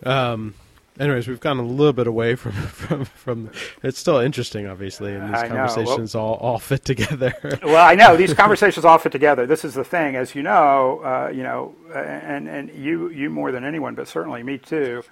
Um, 0.03 0.53
anyways, 0.99 1.27
we've 1.27 1.39
gone 1.39 1.57
a 1.59 1.63
little 1.65 1.93
bit 1.93 2.07
away 2.07 2.35
from 2.35 2.51
from 2.81 3.05
from. 3.05 3.51
It's 3.83 3.99
still 3.99 4.19
interesting, 4.19 4.67
obviously, 4.67 5.13
and 5.13 5.29
these 5.29 5.41
I 5.41 5.47
know. 5.47 5.55
Well- 5.55 5.67
conversations 5.67 6.15
all 6.15 6.35
all 6.35 6.59
fit 6.59 6.83
together. 6.85 7.33
Well, 7.63 7.85
I 7.85 7.95
know 7.95 8.15
these 8.15 8.33
conversations 8.33 8.85
all 8.85 8.97
fit 8.97 9.11
together. 9.11 9.45
This 9.45 9.65
is 9.65 9.73
the 9.73 9.83
thing, 9.83 10.15
as 10.15 10.35
you 10.35 10.43
know, 10.43 11.01
uh, 11.03 11.29
you 11.33 11.43
know, 11.43 11.75
and 11.93 12.47
and 12.47 12.69
you 12.73 13.09
you 13.09 13.29
more 13.29 13.51
than 13.51 13.63
anyone, 13.63 13.95
but 13.95 14.07
certainly 14.07 14.43
me 14.43 14.57
too. 14.57 15.03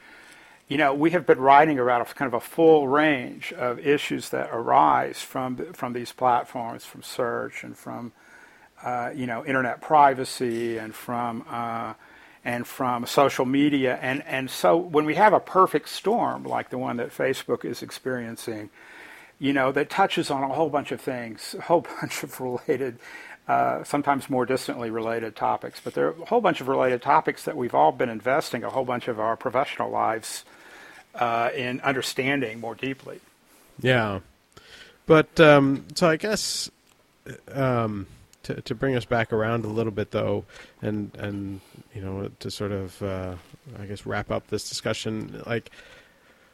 You 0.67 0.77
know, 0.77 0.93
we 0.95 1.11
have 1.11 1.27
been 1.27 1.39
writing 1.39 1.77
about 1.77 2.01
a 2.01 2.13
kind 2.13 2.27
of 2.27 2.33
a 2.33 2.39
full 2.39 2.87
range 2.87 3.53
of 3.53 3.77
issues 3.79 4.29
that 4.29 4.49
arise 4.51 5.21
from 5.21 5.73
from 5.73 5.93
these 5.93 6.11
platforms, 6.11 6.85
from 6.85 7.03
search 7.03 7.63
and 7.63 7.77
from 7.77 8.13
uh, 8.83 9.11
you 9.13 9.25
know 9.27 9.45
internet 9.45 9.81
privacy 9.81 10.77
and 10.77 10.95
from 10.95 11.45
uh, 11.49 11.93
and 12.45 12.65
from 12.67 13.07
social 13.07 13.45
media, 13.45 13.97
and 14.01 14.23
and 14.27 14.49
so 14.49 14.77
when 14.77 15.05
we 15.05 15.15
have 15.15 15.33
a 15.33 15.39
perfect 15.39 15.89
storm 15.89 16.43
like 16.43 16.69
the 16.69 16.77
one 16.77 16.97
that 16.97 17.09
Facebook 17.09 17.65
is 17.65 17.81
experiencing, 17.81 18.69
you 19.39 19.51
know, 19.51 19.71
that 19.71 19.89
touches 19.89 20.29
on 20.29 20.43
a 20.43 20.53
whole 20.53 20.69
bunch 20.69 20.91
of 20.91 21.01
things, 21.01 21.55
a 21.57 21.61
whole 21.61 21.81
bunch 22.01 22.21
of 22.21 22.39
related, 22.39 22.99
uh, 23.47 23.83
sometimes 23.83 24.29
more 24.29 24.45
distantly 24.45 24.91
related 24.91 25.35
topics. 25.35 25.81
But 25.83 25.95
there 25.95 26.07
are 26.07 26.21
a 26.21 26.25
whole 26.25 26.39
bunch 26.39 26.61
of 26.61 26.67
related 26.67 27.01
topics 27.01 27.43
that 27.45 27.57
we've 27.57 27.73
all 27.73 27.91
been 27.91 28.09
investing 28.09 28.63
a 28.63 28.69
whole 28.69 28.85
bunch 28.85 29.07
of 29.07 29.19
our 29.19 29.35
professional 29.35 29.89
lives 29.89 30.45
uh, 31.15 31.49
in 31.55 31.81
understanding 31.81 32.59
more 32.59 32.75
deeply. 32.75 33.19
Yeah, 33.81 34.19
but 35.07 35.39
um, 35.39 35.85
so 35.95 36.07
I 36.07 36.15
guess 36.17 36.69
um, 37.51 38.05
to 38.45 38.61
to 38.61 38.75
bring 38.75 38.95
us 38.95 39.05
back 39.05 39.31
around 39.31 39.65
a 39.65 39.69
little 39.69 39.91
bit, 39.91 40.11
though, 40.11 40.45
and 40.81 41.11
and 41.17 41.61
you 41.93 42.01
know 42.01 42.29
to 42.39 42.49
sort 42.51 42.71
of 42.71 43.01
uh, 43.01 43.35
I 43.79 43.85
guess 43.85 44.05
wrap 44.05 44.31
up 44.31 44.47
this 44.47 44.67
discussion, 44.69 45.43
like. 45.45 45.69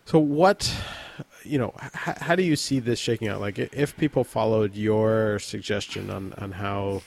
So 0.03 0.17
what, 0.17 0.73
you 1.43 1.59
know, 1.59 1.75
h- 1.79 2.17
how 2.17 2.35
do 2.35 2.41
you 2.41 2.55
see 2.55 2.79
this 2.79 2.97
shaking 2.97 3.27
out? 3.27 3.39
Like, 3.39 3.59
if 3.59 3.95
people 3.97 4.23
followed 4.23 4.75
your 4.75 5.37
suggestion 5.37 6.09
on 6.09 6.33
on 6.39 6.53
how 6.53 7.03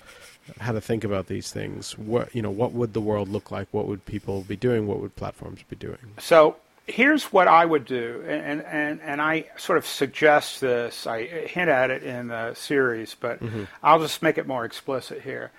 how 0.61 0.73
to 0.73 0.81
think 0.81 1.05
about 1.05 1.27
these 1.27 1.53
things. 1.53 1.99
What 1.99 2.35
you 2.35 2.43
know, 2.43 2.51
what 2.51 2.73
would 2.73 2.93
the 2.93 3.01
world 3.01 3.29
look 3.29 3.51
like? 3.51 3.69
What 3.73 3.87
would 3.87 4.05
people 4.05 4.43
be 4.43 4.57
doing? 4.57 4.87
What 4.87 5.01
would 5.01 5.17
platforms 5.17 5.61
be 5.69 5.77
doing? 5.77 5.99
So 6.19 6.57
here's 6.87 7.25
what 7.33 7.49
I 7.49 7.65
would 7.65 7.85
do, 7.85 8.25
and 8.27 8.63
and 8.63 9.01
and 9.03 9.21
I 9.21 9.47
sort 9.57 9.79
of 9.79 9.87
suggest 9.87 10.61
this. 10.61 11.07
I 11.07 11.25
hint 11.25 11.69
at 11.71 11.91
it 11.91 12.03
in 12.03 12.29
the 12.29 12.55
series, 12.55 13.15
but 13.19 13.41
I'll 13.83 14.01
just 14.01 14.23
make 14.23 14.39
it 14.39 14.47
more 14.47 14.65
explicit 14.65 15.23
here. 15.23 15.51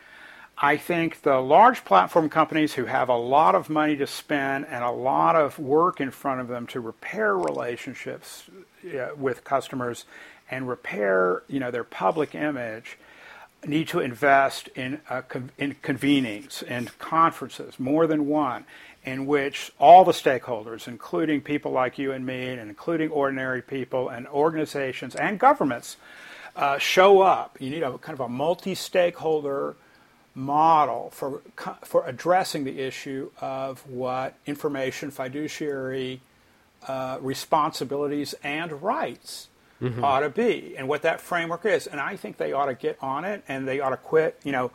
I 0.57 0.77
think 0.77 1.23
the 1.23 1.39
large 1.39 1.83
platform 1.83 2.29
companies 2.29 2.73
who 2.73 2.85
have 2.85 3.09
a 3.09 3.17
lot 3.17 3.55
of 3.55 3.69
money 3.69 3.97
to 3.97 4.07
spend 4.07 4.65
and 4.67 4.83
a 4.83 4.91
lot 4.91 5.35
of 5.35 5.59
work 5.59 5.99
in 5.99 6.11
front 6.11 6.39
of 6.39 6.47
them 6.47 6.65
to 6.67 6.79
repair 6.79 7.37
relationships 7.37 8.43
uh, 8.85 9.09
with 9.17 9.43
customers 9.43 10.05
and 10.49 10.69
repair, 10.69 11.43
you 11.49 11.59
know, 11.59 11.71
their 11.71 11.83
public 11.83 12.35
image 12.35 12.97
need 13.65 13.87
to 13.89 13.99
invest 13.99 14.69
in 14.75 15.01
uh, 15.09 15.21
con- 15.23 15.51
in 15.57 15.75
convenings 15.83 16.63
and 16.67 16.97
conferences, 16.99 17.79
more 17.79 18.07
than 18.07 18.27
one, 18.27 18.65
in 19.05 19.25
which 19.27 19.71
all 19.79 20.03
the 20.03 20.11
stakeholders, 20.11 20.87
including 20.87 21.41
people 21.41 21.71
like 21.71 21.97
you 21.97 22.11
and 22.11 22.25
me, 22.25 22.47
and 22.49 22.69
including 22.69 23.09
ordinary 23.09 23.61
people 23.61 24.09
and 24.09 24.27
organizations 24.27 25.15
and 25.15 25.39
governments, 25.39 25.97
uh, 26.55 26.77
show 26.77 27.21
up. 27.21 27.57
You 27.59 27.69
need 27.69 27.83
a 27.83 27.97
kind 27.99 28.19
of 28.19 28.25
a 28.25 28.29
multi-stakeholder 28.29 29.75
model 30.33 31.09
for 31.11 31.41
for 31.83 32.05
addressing 32.05 32.65
the 32.65 32.79
issue 32.79 33.31
of 33.39 33.87
what 33.89 34.35
information 34.45 35.09
fiduciary 35.09 36.19
uh, 36.87 37.17
responsibilities 37.21 38.35
and 38.43 38.81
rights 38.83 39.47
ought 40.03 40.21
to 40.21 40.29
be 40.29 40.75
and 40.77 40.87
what 40.87 41.01
that 41.03 41.21
framework 41.21 41.65
is 41.65 41.85
and 41.87 41.99
i 42.01 42.15
think 42.15 42.37
they 42.37 42.51
ought 42.53 42.65
to 42.67 42.73
get 42.73 42.97
on 43.01 43.23
it 43.25 43.43
and 43.47 43.67
they 43.67 43.79
ought 43.79 43.89
to 43.89 43.97
quit 43.97 44.39
you 44.43 44.51
know 44.51 44.71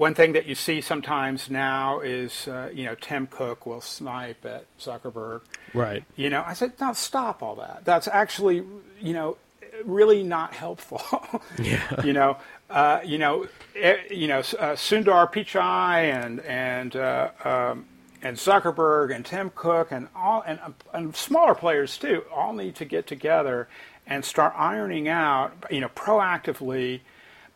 one 0.00 0.14
thing 0.14 0.32
that 0.32 0.46
you 0.46 0.54
see 0.54 0.80
sometimes 0.80 1.50
now 1.50 2.00
is 2.00 2.48
uh, 2.48 2.70
you 2.72 2.84
know 2.86 2.94
tim 3.00 3.26
cook 3.26 3.66
will 3.66 3.82
snipe 3.82 4.44
at 4.46 4.64
zuckerberg 4.78 5.42
Right. 5.74 6.02
you 6.16 6.30
know 6.30 6.42
i 6.46 6.54
said 6.54 6.72
no 6.80 6.92
stop 6.94 7.42
all 7.42 7.56
that 7.56 7.84
that's 7.84 8.08
actually 8.08 8.64
you 9.00 9.12
know 9.12 9.36
really 9.84 10.22
not 10.22 10.54
helpful 10.54 11.02
Yeah. 11.62 12.02
you 12.04 12.12
know, 12.12 12.36
uh, 12.70 13.00
you 13.04 13.18
know, 13.18 13.46
eh, 13.76 13.96
you 14.10 14.26
know, 14.28 14.38
uh, 14.40 14.74
Sundar 14.76 15.30
Pichai 15.32 16.12
and 16.24 16.40
and 16.40 16.96
uh, 16.96 17.30
um, 17.44 17.86
and 18.22 18.36
Zuckerberg 18.36 19.14
and 19.14 19.24
Tim 19.24 19.50
Cook 19.54 19.90
and 19.90 20.08
all 20.14 20.42
and, 20.46 20.58
and 20.92 21.14
smaller 21.16 21.54
players 21.54 21.96
too 21.98 22.24
all 22.34 22.52
need 22.52 22.74
to 22.76 22.84
get 22.84 23.06
together 23.06 23.68
and 24.06 24.24
start 24.24 24.52
ironing 24.56 25.08
out, 25.08 25.52
you 25.70 25.80
know, 25.80 25.88
proactively 25.88 27.00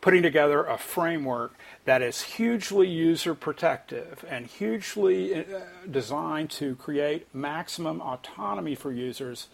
putting 0.05 0.21
together 0.21 0.63
a 0.65 0.77
framework 0.77 1.55
that 1.85 1.99
is 1.99 2.21
hugely 2.21 2.87
user 2.87 3.33
protective 3.33 4.23
and 4.29 4.45
hugely 4.45 5.33
uh, 5.33 5.41
designed 5.89 6.47
to 6.47 6.75
create 6.75 7.25
maximum 7.33 7.99
autonomy 7.99 8.75
for 8.75 8.91
users 8.91 9.47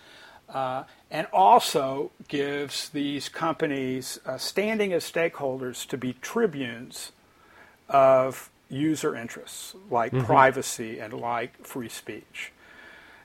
uh, 0.50 0.84
and 1.10 1.26
also 1.32 2.12
gives 2.28 2.90
these 2.90 3.30
companies 3.30 4.20
uh, 4.26 4.38
standing 4.38 4.92
as 4.92 5.10
stakeholders 5.10 5.88
to 5.88 5.98
be 5.98 6.12
tribunes 6.22 7.14
of 7.88 8.50
user 8.68 9.16
interests 9.16 9.74
like 9.90 10.12
privacy 10.12 11.00
and 11.00 11.14
like 11.14 11.66
free 11.66 11.88
speech. 11.88 12.52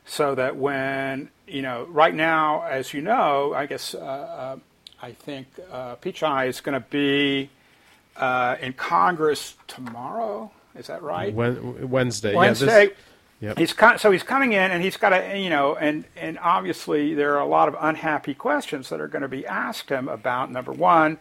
So 0.05 0.37
that 0.37 0.55
when, 0.55 1.31
you 1.49 1.63
know, 1.63 1.89
right 1.91 2.15
now, 2.15 2.63
as 2.63 2.95
you 2.95 3.03
know, 3.03 3.53
I 3.53 3.67
guess 3.67 3.97
uh, 3.97 3.99
uh, 3.99 4.57
I 5.03 5.13
think 5.13 5.47
uh, 5.71 5.97
Pichai 5.97 6.49
is 6.49 6.61
going 6.61 6.81
to 6.81 6.87
be 6.89 7.51
uh, 8.17 8.57
in 8.61 8.73
Congress 8.73 9.55
tomorrow. 9.67 10.51
Is 10.75 10.87
that 10.89 11.03
right? 11.03 11.33
Wednesday. 11.33 12.35
Wednesday. 12.35 12.83
Yeah, 12.83 12.85
this, 12.87 12.93
Yep. 13.39 13.59
He's 13.59 13.73
co- 13.75 13.97
so 13.99 14.11
he's 14.11 14.23
coming 14.23 14.53
in 14.55 14.71
and 14.71 14.83
he's 14.83 14.97
got 14.97 15.11
to 15.11 15.39
you 15.39 15.51
know 15.51 15.77
and 15.77 16.05
and 16.17 16.39
obviously 16.39 17.13
there 17.13 17.35
are 17.35 17.41
a 17.41 17.47
lot 17.47 17.69
of 17.69 17.77
unhappy 17.79 18.33
questions 18.33 18.89
that 18.89 18.99
are 18.99 19.09
going 19.09 19.21
to 19.21 19.29
be 19.29 19.47
asked 19.47 19.91
him 19.91 20.09
about 20.09 20.51
number 20.51 20.73
one, 20.73 21.19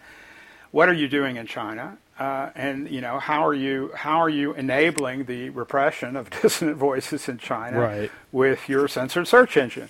what 0.71 0.87
are 0.87 0.93
you 0.93 1.09
doing 1.09 1.35
in 1.35 1.45
China, 1.45 1.97
uh, 2.17 2.51
and 2.55 2.89
you 2.89 3.01
know 3.01 3.19
how 3.19 3.45
are 3.45 3.53
you 3.53 3.91
how 3.95 4.19
are 4.21 4.29
you 4.29 4.53
enabling 4.53 5.25
the 5.25 5.49
repression 5.49 6.15
of 6.15 6.29
dissident 6.41 6.77
voices 6.77 7.27
in 7.27 7.37
China 7.37 7.81
Right. 7.81 8.11
with 8.31 8.69
your 8.69 8.87
censored 8.87 9.27
search 9.27 9.57
engine, 9.57 9.89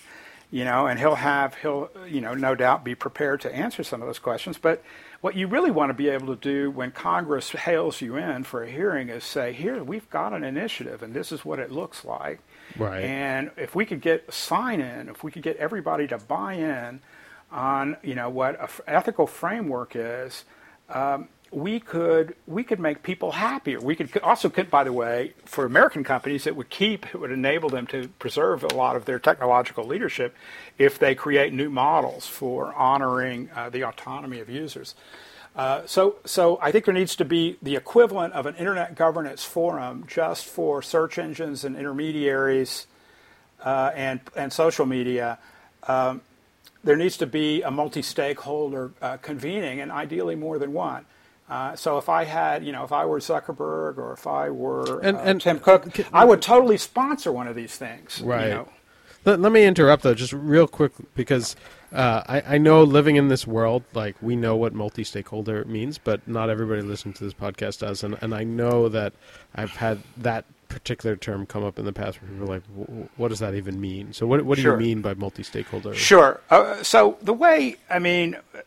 you 0.56 0.64
know, 0.64 0.88
and 0.88 0.98
he'll 0.98 1.16
have 1.16 1.54
he'll 1.56 1.90
you 2.08 2.22
know 2.22 2.34
no 2.34 2.56
doubt 2.56 2.86
be 2.86 2.96
prepared 2.96 3.42
to 3.42 3.54
answer 3.54 3.84
some 3.84 4.02
of 4.02 4.08
those 4.08 4.20
questions, 4.20 4.58
but 4.58 4.82
what 5.20 5.36
you 5.36 5.48
really 5.48 5.70
want 5.70 5.90
to 5.90 5.94
be 5.94 6.08
able 6.08 6.28
to 6.28 6.38
do 6.38 6.72
when 6.72 6.92
Congress 6.92 7.50
hails 7.50 8.00
you 8.00 8.16
in 8.16 8.46
for 8.46 8.64
a 8.64 8.72
hearing 8.72 9.10
is 9.10 9.26
say, 9.26 9.52
here, 9.52 9.84
we've 9.84 10.10
got 10.10 10.32
an 10.32 10.46
initiative 10.46 11.04
and 11.04 11.14
this 11.14 11.34
is 11.34 11.44
what 11.44 11.60
it 11.60 11.72
looks 11.72 12.06
like. 12.06 12.40
Right. 12.78 13.04
And 13.04 13.52
if 13.58 13.76
we 13.76 13.86
could 13.86 14.00
get 14.00 14.32
sign 14.34 14.80
in, 14.80 15.10
if 15.10 15.26
we 15.26 15.32
could 15.32 15.44
get 15.44 15.58
everybody 15.58 16.08
to 16.08 16.20
buy 16.20 16.54
in 16.54 17.02
on, 17.52 17.98
you 18.02 18.16
know, 18.16 18.30
what 18.30 18.58
an 18.58 18.70
ethical 18.88 19.28
framework 19.28 19.92
is, 19.94 20.46
um, 20.88 21.28
we 21.56 21.80
could 21.80 22.36
we 22.48 22.66
could 22.66 22.82
make 22.82 23.02
people 23.02 23.32
happier. 23.32 23.80
We 23.80 23.96
could 23.96 24.16
also, 24.18 24.50
could, 24.50 24.70
by 24.70 24.84
the 24.84 24.92
way, 24.92 25.34
for 25.46 25.64
American 25.64 26.04
companies, 26.04 26.46
it 26.46 26.56
would 26.56 26.70
keep 26.70 27.06
it 27.06 27.18
would 27.18 27.32
enable 27.32 27.70
them 27.70 27.88
to 27.88 28.10
preserve 28.20 28.64
a 28.64 28.74
lot 28.74 28.98
of 28.98 29.06
their 29.06 29.20
technological 29.20 29.86
leadership 29.86 30.36
if 30.78 31.00
they 31.00 31.16
create 31.16 31.54
new 31.54 31.70
models 31.70 32.28
for 32.28 32.74
honoring 32.74 33.50
uh, 33.56 33.70
the 33.70 33.86
autonomy 33.86 34.42
of 34.42 34.50
users. 34.50 34.96
Uh, 35.56 35.84
so, 35.86 36.18
so 36.26 36.60
I 36.62 36.74
think 36.74 36.84
there 36.84 36.94
needs 36.94 37.16
to 37.16 37.24
be 37.24 37.56
the 37.62 37.78
equivalent 37.78 38.34
of 38.34 38.46
an 38.46 38.56
internet 38.56 38.96
governance 38.96 39.46
forum 39.46 40.04
just 40.06 40.46
for 40.46 40.82
search 40.82 41.18
engines 41.18 41.64
and 41.64 41.78
intermediaries 41.78 42.86
uh, 43.64 43.92
and 43.96 44.20
and 44.36 44.52
social 44.52 44.86
media. 44.86 45.40
Um, 45.88 46.22
there 46.84 46.98
needs 46.98 47.16
to 47.18 47.26
be 47.26 47.62
a 47.62 47.72
multi-stakeholder 47.72 48.92
uh, 49.02 49.18
convening, 49.18 49.80
and 49.80 49.90
ideally 49.90 50.36
more 50.36 50.60
than 50.60 50.74
one. 50.74 51.06
Uh, 51.50 51.76
so 51.76 51.98
if 52.00 52.10
I 52.10 52.24
had, 52.24 52.66
you 52.66 52.72
know, 52.72 52.84
if 52.84 52.92
I 52.92 53.06
were 53.06 53.20
Zuckerberg 53.20 53.98
or 53.98 54.14
if 54.14 54.26
I 54.26 54.50
were 54.50 55.00
And- 55.02 55.18
uh, 55.18 55.22
and- 55.22 55.42
Tim 55.42 55.60
Cook, 55.60 55.88
I 56.12 56.26
would 56.26 56.42
totally 56.42 56.78
sponsor 56.78 57.32
one 57.32 57.48
of 57.48 57.56
these 57.56 57.76
things. 57.78 58.20
you 58.20 58.26
Right. 58.28 58.50
know. 58.50 58.70
Let, 59.26 59.40
let 59.40 59.52
me 59.52 59.64
interrupt 59.66 60.04
though, 60.04 60.14
just 60.14 60.34
real 60.34 60.68
quick, 60.68 60.92
because 61.16 61.56
uh, 61.92 62.22
I, 62.28 62.56
I 62.56 62.58
know 62.60 62.84
living 62.84 63.16
in 63.16 63.28
this 63.28 63.48
world, 63.48 63.84
like 63.94 64.16
we 64.22 64.36
know 64.36 64.56
what 64.56 64.74
multi-stakeholder 64.74 65.66
means, 65.66 65.98
but 65.98 66.28
not 66.28 66.50
everybody 66.50 66.82
listening 66.82 67.14
to 67.16 67.24
this 67.24 67.34
podcast 67.34 67.80
does, 67.80 68.04
and 68.04 68.18
and 68.22 68.36
I 68.36 68.44
know 68.44 68.88
that 68.90 69.14
I've 69.56 69.72
had 69.78 70.00
that 70.18 70.46
particular 70.68 71.16
term 71.16 71.46
come 71.48 71.64
up 71.64 71.80
in 71.80 71.86
the 71.86 71.94
past 71.94 72.22
where 72.22 72.30
people 72.30 72.44
are 72.44 72.54
like, 72.56 72.64
"W- 72.78 73.08
what 73.18 73.30
does 73.30 73.40
that 73.40 73.56
even 73.56 73.80
mean? 73.82 74.14
So 74.14 74.28
what 74.28 74.44
what 74.44 74.58
do 74.58 74.62
Sure. 74.64 74.74
you 74.80 74.86
mean 74.88 75.02
by 75.02 75.14
multi-stakeholder? 75.16 75.96
Sure. 75.96 76.42
Uh, 76.52 76.84
so 76.84 77.18
the 77.22 77.34
way, 77.34 77.78
I 77.90 77.98
mean, 77.98 78.36
uh, 78.54 78.60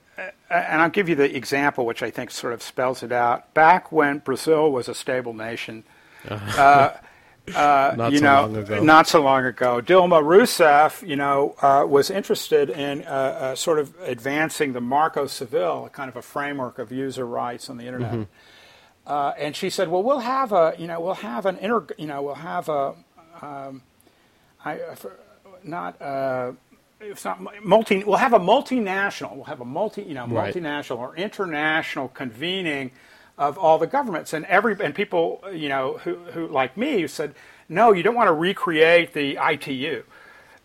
and 0.50 0.82
I'll 0.82 0.90
give 0.90 1.08
you 1.08 1.14
the 1.14 1.36
example, 1.36 1.86
which 1.86 2.02
I 2.02 2.10
think 2.10 2.30
sort 2.30 2.52
of 2.52 2.62
spells 2.62 3.02
it 3.02 3.12
out. 3.12 3.54
Back 3.54 3.92
when 3.92 4.18
Brazil 4.18 4.70
was 4.72 4.88
a 4.88 4.94
stable 4.94 5.34
nation, 5.34 5.84
uh, 6.28 6.90
Not 7.48 8.12
you 8.12 8.18
so 8.18 8.24
know, 8.24 8.42
long 8.42 8.56
ago. 8.56 8.82
not 8.82 9.06
so 9.06 9.22
long 9.22 9.44
ago, 9.44 9.80
Dilma 9.80 10.22
Rousseff, 10.22 11.06
you 11.06 11.16
know, 11.16 11.54
uh, 11.62 11.84
was 11.88 12.10
interested 12.10 12.70
in 12.70 13.02
uh, 13.04 13.06
uh, 13.06 13.54
sort 13.54 13.78
of 13.78 13.94
advancing 14.02 14.72
the 14.72 14.80
Marco 14.80 15.26
Civil, 15.26 15.86
a 15.86 15.90
kind 15.90 16.08
of 16.08 16.16
a 16.16 16.22
framework 16.22 16.78
of 16.78 16.92
user 16.92 17.26
rights 17.26 17.70
on 17.70 17.78
the 17.78 17.86
internet. 17.86 18.12
Mm-hmm. 18.12 18.22
Uh, 19.06 19.32
and 19.38 19.56
she 19.56 19.70
said, 19.70 19.88
"Well, 19.88 20.02
we'll 20.02 20.18
have 20.18 20.52
a, 20.52 20.74
you 20.78 20.86
know, 20.86 21.00
we'll 21.00 21.14
have 21.14 21.46
an 21.46 21.56
inter, 21.58 21.86
you 21.96 22.06
know, 22.06 22.20
we'll 22.20 22.34
have 22.34 22.68
a, 22.68 22.94
um, 23.40 23.82
I, 24.62 24.80
not, 25.62 26.00
uh, 26.02 26.52
it's 27.00 27.24
not 27.24 27.40
multi. 27.64 28.04
We'll 28.04 28.16
have 28.16 28.32
a 28.32 28.40
multinational. 28.40 29.34
We'll 29.36 29.44
have 29.44 29.60
a 29.60 29.64
multi, 29.64 30.02
you 30.02 30.14
know, 30.14 30.26
Right. 30.26 30.54
multinational 30.54 30.98
or 30.98 31.16
international 31.16 32.08
convening 32.08 32.90
of 33.36 33.56
all 33.56 33.78
the 33.78 33.86
governments 33.86 34.32
and 34.32 34.44
every 34.46 34.76
and 34.82 34.94
people, 34.94 35.42
you 35.52 35.68
know, 35.68 35.98
who 36.04 36.16
who 36.16 36.46
like 36.48 36.76
me 36.76 37.00
who 37.00 37.08
said, 37.08 37.34
no, 37.68 37.92
you 37.92 38.02
don't 38.02 38.14
want 38.14 38.28
to 38.28 38.32
recreate 38.32 39.12
the 39.12 39.38
ITU. 39.40 40.02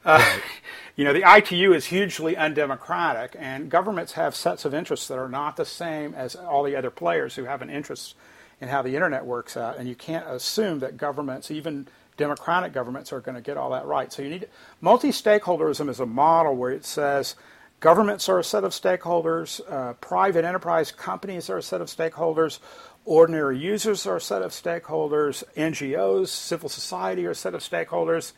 Uh, 0.06 0.40
you 0.96 1.04
know, 1.06 1.14
the 1.14 1.24
ITU 1.38 1.74
is 1.74 1.86
hugely 1.86 2.36
undemocratic, 2.36 3.36
and 3.40 3.70
governments 3.70 4.14
have 4.14 4.36
sets 4.36 4.66
of 4.66 4.74
interests 4.74 5.08
that 5.08 5.18
are 5.18 5.30
not 5.30 5.56
the 5.56 5.66
same 5.66 6.14
as 6.14 6.36
all 6.36 6.64
the 6.64 6.76
other 6.76 6.90
players 6.90 7.36
who 7.36 7.44
have 7.46 7.62
an 7.62 7.70
interest 7.70 8.16
in 8.62 8.70
how 8.70 8.82
the 8.82 8.96
internet 8.96 9.26
works 9.26 9.58
out. 9.58 9.78
And 9.78 9.88
you 9.90 9.96
can't 9.96 10.26
assume 10.28 10.80
that 10.80 10.98
governments, 10.98 11.52
even 11.52 11.88
democratic 12.18 12.74
governments, 12.74 13.12
are 13.12 13.22
going 13.22 13.36
to 13.36 13.42
get 13.42 13.58
all 13.58 13.72
that 13.72 13.86
right. 13.86 14.12
So 14.12 14.22
you 14.22 14.30
need 14.30 14.50
multi-stakeholderism 14.82 15.90
is 15.90 16.00
a 16.00 16.06
model 16.06 16.56
where 16.56 16.72
it 16.72 16.86
says 16.86 17.36
governments 17.80 18.30
are 18.30 18.40
a 18.40 18.44
set 18.44 18.64
of 18.64 18.72
stakeholders, 18.72 19.62
uh, 19.70 19.94
private 19.94 20.46
enterprise 20.46 20.92
companies 20.92 21.50
are 21.50 21.58
a 21.58 21.64
set 21.64 21.82
of 21.82 21.88
stakeholders, 21.88 22.60
ordinary 23.06 23.58
users 23.58 24.06
are 24.06 24.18
a 24.18 24.22
set 24.22 24.42
of 24.42 24.52
stakeholders, 24.52 25.44
NGOs, 25.58 26.28
civil 26.30 26.70
society 26.70 27.26
are 27.26 27.32
a 27.32 27.36
set 27.36 27.54
of 27.54 27.62
stakeholders. 27.62 28.34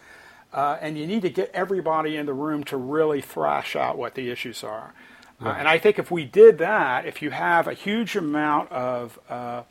Uh, 0.53 0.77
and 0.79 0.97
you 0.97 1.05
need 1.05 1.21
to 1.21 1.29
get 1.29 1.51
everybody 1.53 2.15
in 2.15 2.25
the 2.25 2.33
room 2.33 2.63
to 2.63 2.77
really 2.77 3.19
thrash 3.19 3.75
out 3.75 3.97
what 3.97 4.15
the 4.15 4.29
issues 4.29 4.63
are. 4.63 4.93
Uh, 5.41 5.49
and 5.49 5.67
I 5.67 5.79
think 5.79 5.99
if 5.99 6.09
we 6.09 6.23
did 6.23 6.59
that, 6.59 7.05
if 7.05 7.21
you 7.21 7.29
have 7.29 7.67
a 7.67 7.73
huge 7.73 8.15
amount 8.15 8.71
of 8.71 9.19
uh, 9.29 9.63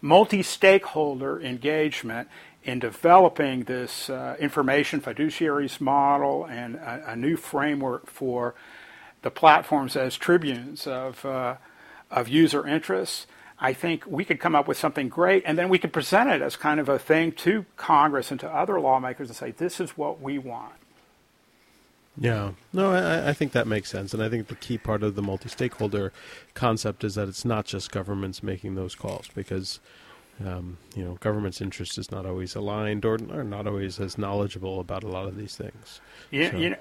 multi-stakeholder 0.00 1.40
engagement 1.42 2.28
in 2.64 2.78
developing 2.78 3.64
this 3.64 4.10
uh, 4.10 4.36
information 4.38 5.00
fiduciaries 5.00 5.80
model 5.80 6.44
and 6.44 6.76
a, 6.76 7.12
a, 7.12 7.16
new 7.16 7.36
framework 7.36 8.06
for 8.06 8.54
the 9.22 9.30
platforms 9.30 9.96
as 9.96 10.16
tribunes 10.16 10.86
of, 10.86 11.24
uh, 11.24 11.56
of 12.10 12.28
user 12.28 12.66
interests, 12.66 13.26
I 13.58 13.72
think 13.72 14.04
we 14.06 14.24
could 14.24 14.40
come 14.40 14.54
up 14.54 14.66
with 14.66 14.78
something 14.78 15.08
great, 15.08 15.42
and 15.46 15.58
then 15.58 15.68
we 15.68 15.78
could 15.78 15.92
present 15.92 16.30
it 16.30 16.40
as 16.40 16.56
kind 16.56 16.80
of 16.80 16.88
a 16.88 16.98
thing 16.98 17.32
to 17.32 17.66
Congress 17.76 18.30
and 18.30 18.40
to 18.40 18.48
other 18.48 18.80
lawmakers 18.80 19.28
and 19.28 19.36
say, 19.36 19.50
this 19.50 19.80
is 19.80 19.90
what 19.90 20.20
we 20.20 20.38
want. 20.38 20.72
Yeah, 22.16 22.52
no, 22.72 22.92
I, 22.92 23.30
I, 23.30 23.32
think 23.32 23.52
that 23.52 23.66
makes 23.66 23.88
sense, 23.88 24.12
and 24.12 24.22
I 24.22 24.28
think 24.28 24.48
the 24.48 24.54
key 24.54 24.78
part 24.78 25.02
of 25.02 25.14
the 25.14 25.22
multi-stakeholder 25.22 26.12
concept 26.54 27.04
is 27.04 27.14
that 27.14 27.28
it's 27.28 27.44
not 27.44 27.66
just 27.66 27.92
governments 27.92 28.42
making 28.42 28.74
those 28.74 28.94
calls, 28.94 29.28
because 29.34 29.80
um, 30.44 30.78
you 30.94 31.04
know 31.04 31.14
government's 31.20 31.60
interest 31.60 31.98
is 31.98 32.10
not 32.10 32.26
always 32.26 32.54
aligned 32.54 33.04
or, 33.04 33.18
or, 33.30 33.44
not 33.44 33.66
always 33.66 34.00
as 34.00 34.16
knowledgeable 34.16 34.80
about 34.80 35.04
a 35.04 35.08
lot 35.08 35.26
of 35.26 35.36
these 35.36 35.56
things. 35.56 36.00
Yeah, 36.30 36.50
so. 36.50 36.56
you 36.56 36.70
know, 36.70 36.76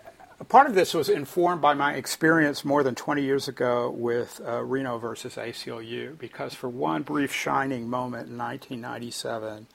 part 0.48 0.68
of 0.68 0.76
this 0.76 0.94
was 0.94 1.10
informed 1.10 1.62
by 1.62 1.74
my 1.74 1.94
experience 1.94 2.64
more 2.64 2.84
than 2.84 2.96
20 2.96 3.22
years 3.22 3.48
ago 3.48 3.90
with 3.90 4.40
uh, 4.46 4.64
Reno 4.64 4.98
versus 4.98 5.36
ACLU, 5.36 6.18
because 6.18 6.54
for 6.54 6.70
one 6.70 7.04
brief 7.04 7.34
shining 7.34 7.90
moment 7.90 8.30
in 8.30 8.38
1997, 8.38 9.68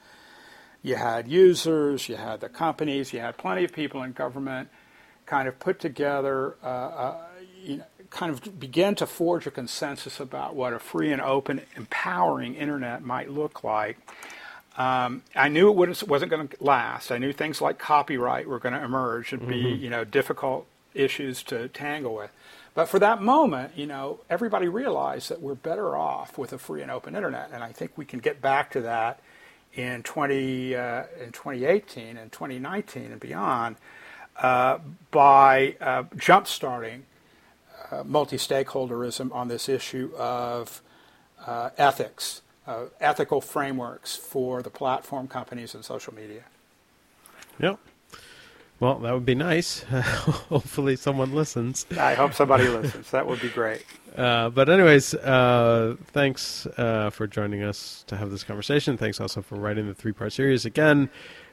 you 0.81 0.95
had 0.95 1.27
users, 1.27 2.09
you 2.09 2.15
had 2.15 2.41
the 2.41 2.49
companies, 2.49 3.13
you 3.13 3.19
had 3.19 3.37
plenty 3.37 3.63
of 3.63 3.73
people 3.73 4.03
in 4.03 4.11
government 4.13 4.69
kind 5.25 5.47
of 5.47 5.59
put 5.59 5.79
together, 5.79 6.55
uh, 6.63 6.67
uh, 6.67 7.25
you 7.63 7.77
know, 7.77 7.85
kind 8.15 8.31
of 8.31 8.57
begin 8.59 8.95
to 8.95 9.05
forge 9.05 9.45
a 9.45 9.51
consensus 9.51 10.21
about 10.21 10.55
what 10.55 10.71
a 10.71 10.79
free 10.79 11.11
and 11.11 11.21
open, 11.21 11.59
empowering 11.75 12.55
internet 12.55 13.03
might 13.03 13.29
look 13.29 13.61
like. 13.61 13.97
Um, 14.77 15.21
I 15.35 15.49
knew 15.49 15.69
it 15.69 16.07
wasn't 16.07 16.31
going 16.31 16.47
to 16.47 16.57
last. 16.61 17.11
I 17.11 17.17
knew 17.17 17.33
things 17.33 17.59
like 17.59 17.77
copyright 17.77 18.47
were 18.47 18.59
going 18.59 18.73
to 18.73 18.81
emerge 18.81 19.33
and 19.33 19.45
be, 19.45 19.63
mm-hmm. 19.63 19.83
you 19.83 19.89
know, 19.89 20.05
difficult 20.05 20.65
issues 20.93 21.43
to 21.43 21.67
tangle 21.67 22.15
with. 22.15 22.31
But 22.73 22.87
for 22.87 22.99
that 22.99 23.21
moment, 23.21 23.73
you 23.75 23.85
know, 23.85 24.21
everybody 24.29 24.69
realized 24.69 25.29
that 25.29 25.41
we're 25.41 25.55
better 25.55 25.97
off 25.97 26.37
with 26.37 26.53
a 26.53 26.57
free 26.57 26.81
and 26.81 26.91
open 26.91 27.17
internet, 27.17 27.49
and 27.51 27.63
I 27.65 27.73
think 27.73 27.97
we 27.97 28.05
can 28.05 28.19
get 28.19 28.41
back 28.41 28.71
to 28.71 28.81
that 28.81 29.19
in 29.73 30.03
20 30.03 30.73
uh, 30.73 31.03
in 31.21 31.33
2018 31.33 32.15
and 32.15 32.31
2019 32.31 33.11
and 33.11 33.19
beyond 33.19 33.75
uh, 34.37 34.77
by 35.11 35.75
uh, 35.81 36.03
jumpstarting 36.15 37.01
uh, 37.95 38.03
multi-stakeholderism 38.03 39.33
on 39.33 39.47
this 39.47 39.69
issue 39.69 40.11
of 40.17 40.81
uh, 41.45 41.69
ethics, 41.77 42.41
uh, 42.67 42.85
ethical 42.99 43.41
frameworks 43.41 44.15
for 44.15 44.61
the 44.61 44.69
platform 44.69 45.27
companies 45.27 45.75
and 45.75 45.85
social 45.85 46.13
media. 46.13 46.43
Yep. 47.59 47.79
Well, 48.79 48.99
that 48.99 49.13
would 49.13 49.25
be 49.25 49.35
nice. 49.35 49.83
Hopefully, 50.49 50.97
someone 50.97 51.33
listens. 51.33 51.85
I 51.97 52.13
hope 52.13 52.33
somebody 52.33 52.67
listens. 52.79 53.09
That 53.11 53.25
would 53.25 53.41
be 53.41 53.49
great. 53.49 53.85
Uh, 54.17 54.49
but, 54.49 54.69
anyways, 54.69 55.13
uh, 55.13 55.95
thanks 56.07 56.65
uh, 56.77 57.09
for 57.09 57.27
joining 57.27 57.63
us 57.63 58.03
to 58.07 58.17
have 58.17 58.31
this 58.31 58.43
conversation. 58.43 58.97
Thanks 58.97 59.21
also 59.21 59.41
for 59.41 59.55
writing 59.55 59.87
the 59.87 59.93
three 59.93 60.11
part 60.11 60.33
series. 60.33 60.65
Again, 60.65 61.09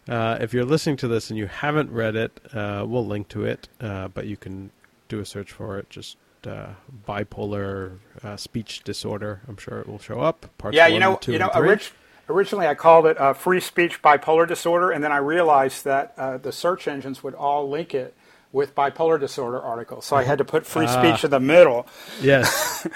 uh, 0.09 0.39
if 0.41 0.53
you're 0.53 0.65
listening 0.65 0.97
to 0.97 1.09
this 1.09 1.31
and 1.31 1.39
you 1.39 1.47
haven't 1.47 1.93
read 1.93 2.17
it, 2.17 2.41
uh, 2.53 2.85
we'll 2.89 3.07
link 3.07 3.29
to 3.29 3.45
it, 3.45 3.69
uh, 3.81 4.09
but 4.09 4.27
you 4.27 4.37
can 4.37 4.71
do 5.09 5.21
a 5.21 5.25
search 5.25 5.53
for 5.53 5.79
it. 5.79 5.89
Just 5.91 6.17
uh, 6.47 6.69
bipolar 7.07 7.99
uh, 8.23 8.37
speech 8.37 8.83
disorder. 8.85 9.41
I'm 9.49 9.57
sure 9.57 9.81
it 9.81 9.89
will 9.89 9.99
show 9.99 10.21
up. 10.21 10.47
Parts 10.59 10.77
yeah, 10.77 10.87
you 10.87 11.01
know, 11.01 11.19
you 11.27 11.39
know, 11.39 11.51
orig- 11.55 11.93
originally 12.29 12.67
I 12.67 12.75
called 12.75 13.07
it 13.07 13.19
uh, 13.21 13.33
free 13.33 13.61
speech 13.61 14.03
bipolar 14.03 14.47
disorder, 14.47 14.91
and 14.91 15.03
then 15.03 15.13
I 15.13 15.19
realized 15.19 15.85
that 15.85 16.17
the 16.43 16.53
search 16.53 16.89
engines 16.89 17.23
would 17.23 17.35
all 17.35 17.69
link 17.69 17.95
it 17.95 18.15
with 18.53 18.75
bipolar 18.75 19.19
disorder 19.19 19.61
articles. 19.61 20.05
So 20.05 20.17
I 20.17 20.25
had 20.25 20.39
to 20.39 20.45
put 20.45 20.67
free 20.67 20.87
ah. 20.87 21.03
speech 21.03 21.25
in 21.25 21.31
the 21.31 21.41
middle. 21.41 21.87
Yes. 22.21 22.87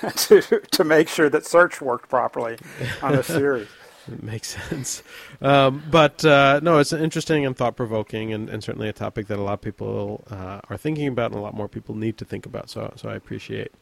to 0.26 0.40
to 0.40 0.84
make 0.84 1.08
sure 1.08 1.28
that 1.28 1.44
search 1.44 1.80
worked 1.80 2.08
properly 2.08 2.58
on 3.02 3.16
the 3.16 3.22
series. 3.24 3.68
It 4.10 4.22
makes 4.22 4.48
sense. 4.68 5.02
Um, 5.40 5.82
but 5.90 6.24
uh, 6.24 6.60
no, 6.62 6.78
it's 6.78 6.92
interesting 6.92 7.46
and 7.46 7.56
thought 7.56 7.76
provoking, 7.76 8.32
and, 8.32 8.48
and, 8.48 8.62
certainly 8.62 8.88
a 8.88 8.92
topic 8.92 9.26
that 9.28 9.38
a 9.38 9.42
lot 9.42 9.54
of 9.54 9.60
people 9.60 10.24
uh, 10.30 10.60
are 10.68 10.76
thinking 10.76 11.08
about, 11.08 11.30
and 11.30 11.40
a 11.40 11.42
lot 11.42 11.54
more 11.54 11.68
people 11.68 11.94
need 11.94 12.18
to 12.18 12.24
think 12.24 12.46
about. 12.46 12.70
So, 12.70 12.92
so 12.96 13.08
I 13.08 13.14
appreciate 13.14 13.72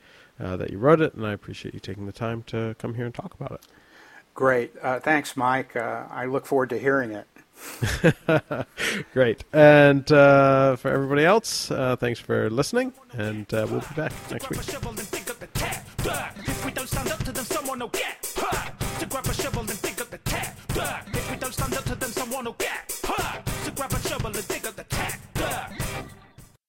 uh, 0.41 0.57
that 0.57 0.71
you 0.71 0.79
wrote 0.79 1.01
it, 1.01 1.15
and 1.15 1.27
I 1.27 1.33
appreciate 1.33 1.75
you 1.75 1.81
taking 1.81 2.07
the 2.07 2.13
time 2.13 2.43
to 2.45 2.75
come 2.79 2.95
here 2.95 3.05
and 3.05 3.15
talk 3.15 3.35
about 3.35 3.53
it. 3.53 3.61
Great. 4.35 4.73
Uh, 4.81 5.01
thanks, 5.01 5.37
Mike. 5.37 5.75
Uh, 5.75 6.05
I 6.11 6.27
look 6.27 6.47
forward 6.47 6.71
to 6.71 6.79
hearing 6.79 7.11
it. 7.11 7.27
Great. 9.13 9.43
And 9.53 10.11
uh, 10.13 10.77
for 10.77 10.93
everybody 10.93 11.25
else, 11.25 11.67
thanks 11.99 12.21
for 12.21 12.49
listening, 12.49 12.93
and 13.13 13.47
we'll 13.51 13.81
be 13.81 13.95
back 13.97 14.13
next 14.31 14.49
week 14.49 14.61
to 18.99 19.07
grab 19.07 19.27
a 19.27 19.35
shovel 19.35 19.61
and 19.61 19.88
wanna 22.31 22.55
get. 22.59 23.01
hurt? 23.05 23.49
So 23.65 23.71
grab 23.73 23.93
a 23.93 24.01
shovel 24.01 24.37
and 24.37 24.49
dig 24.49 24.67
up 24.67 24.77
the 24.77 24.98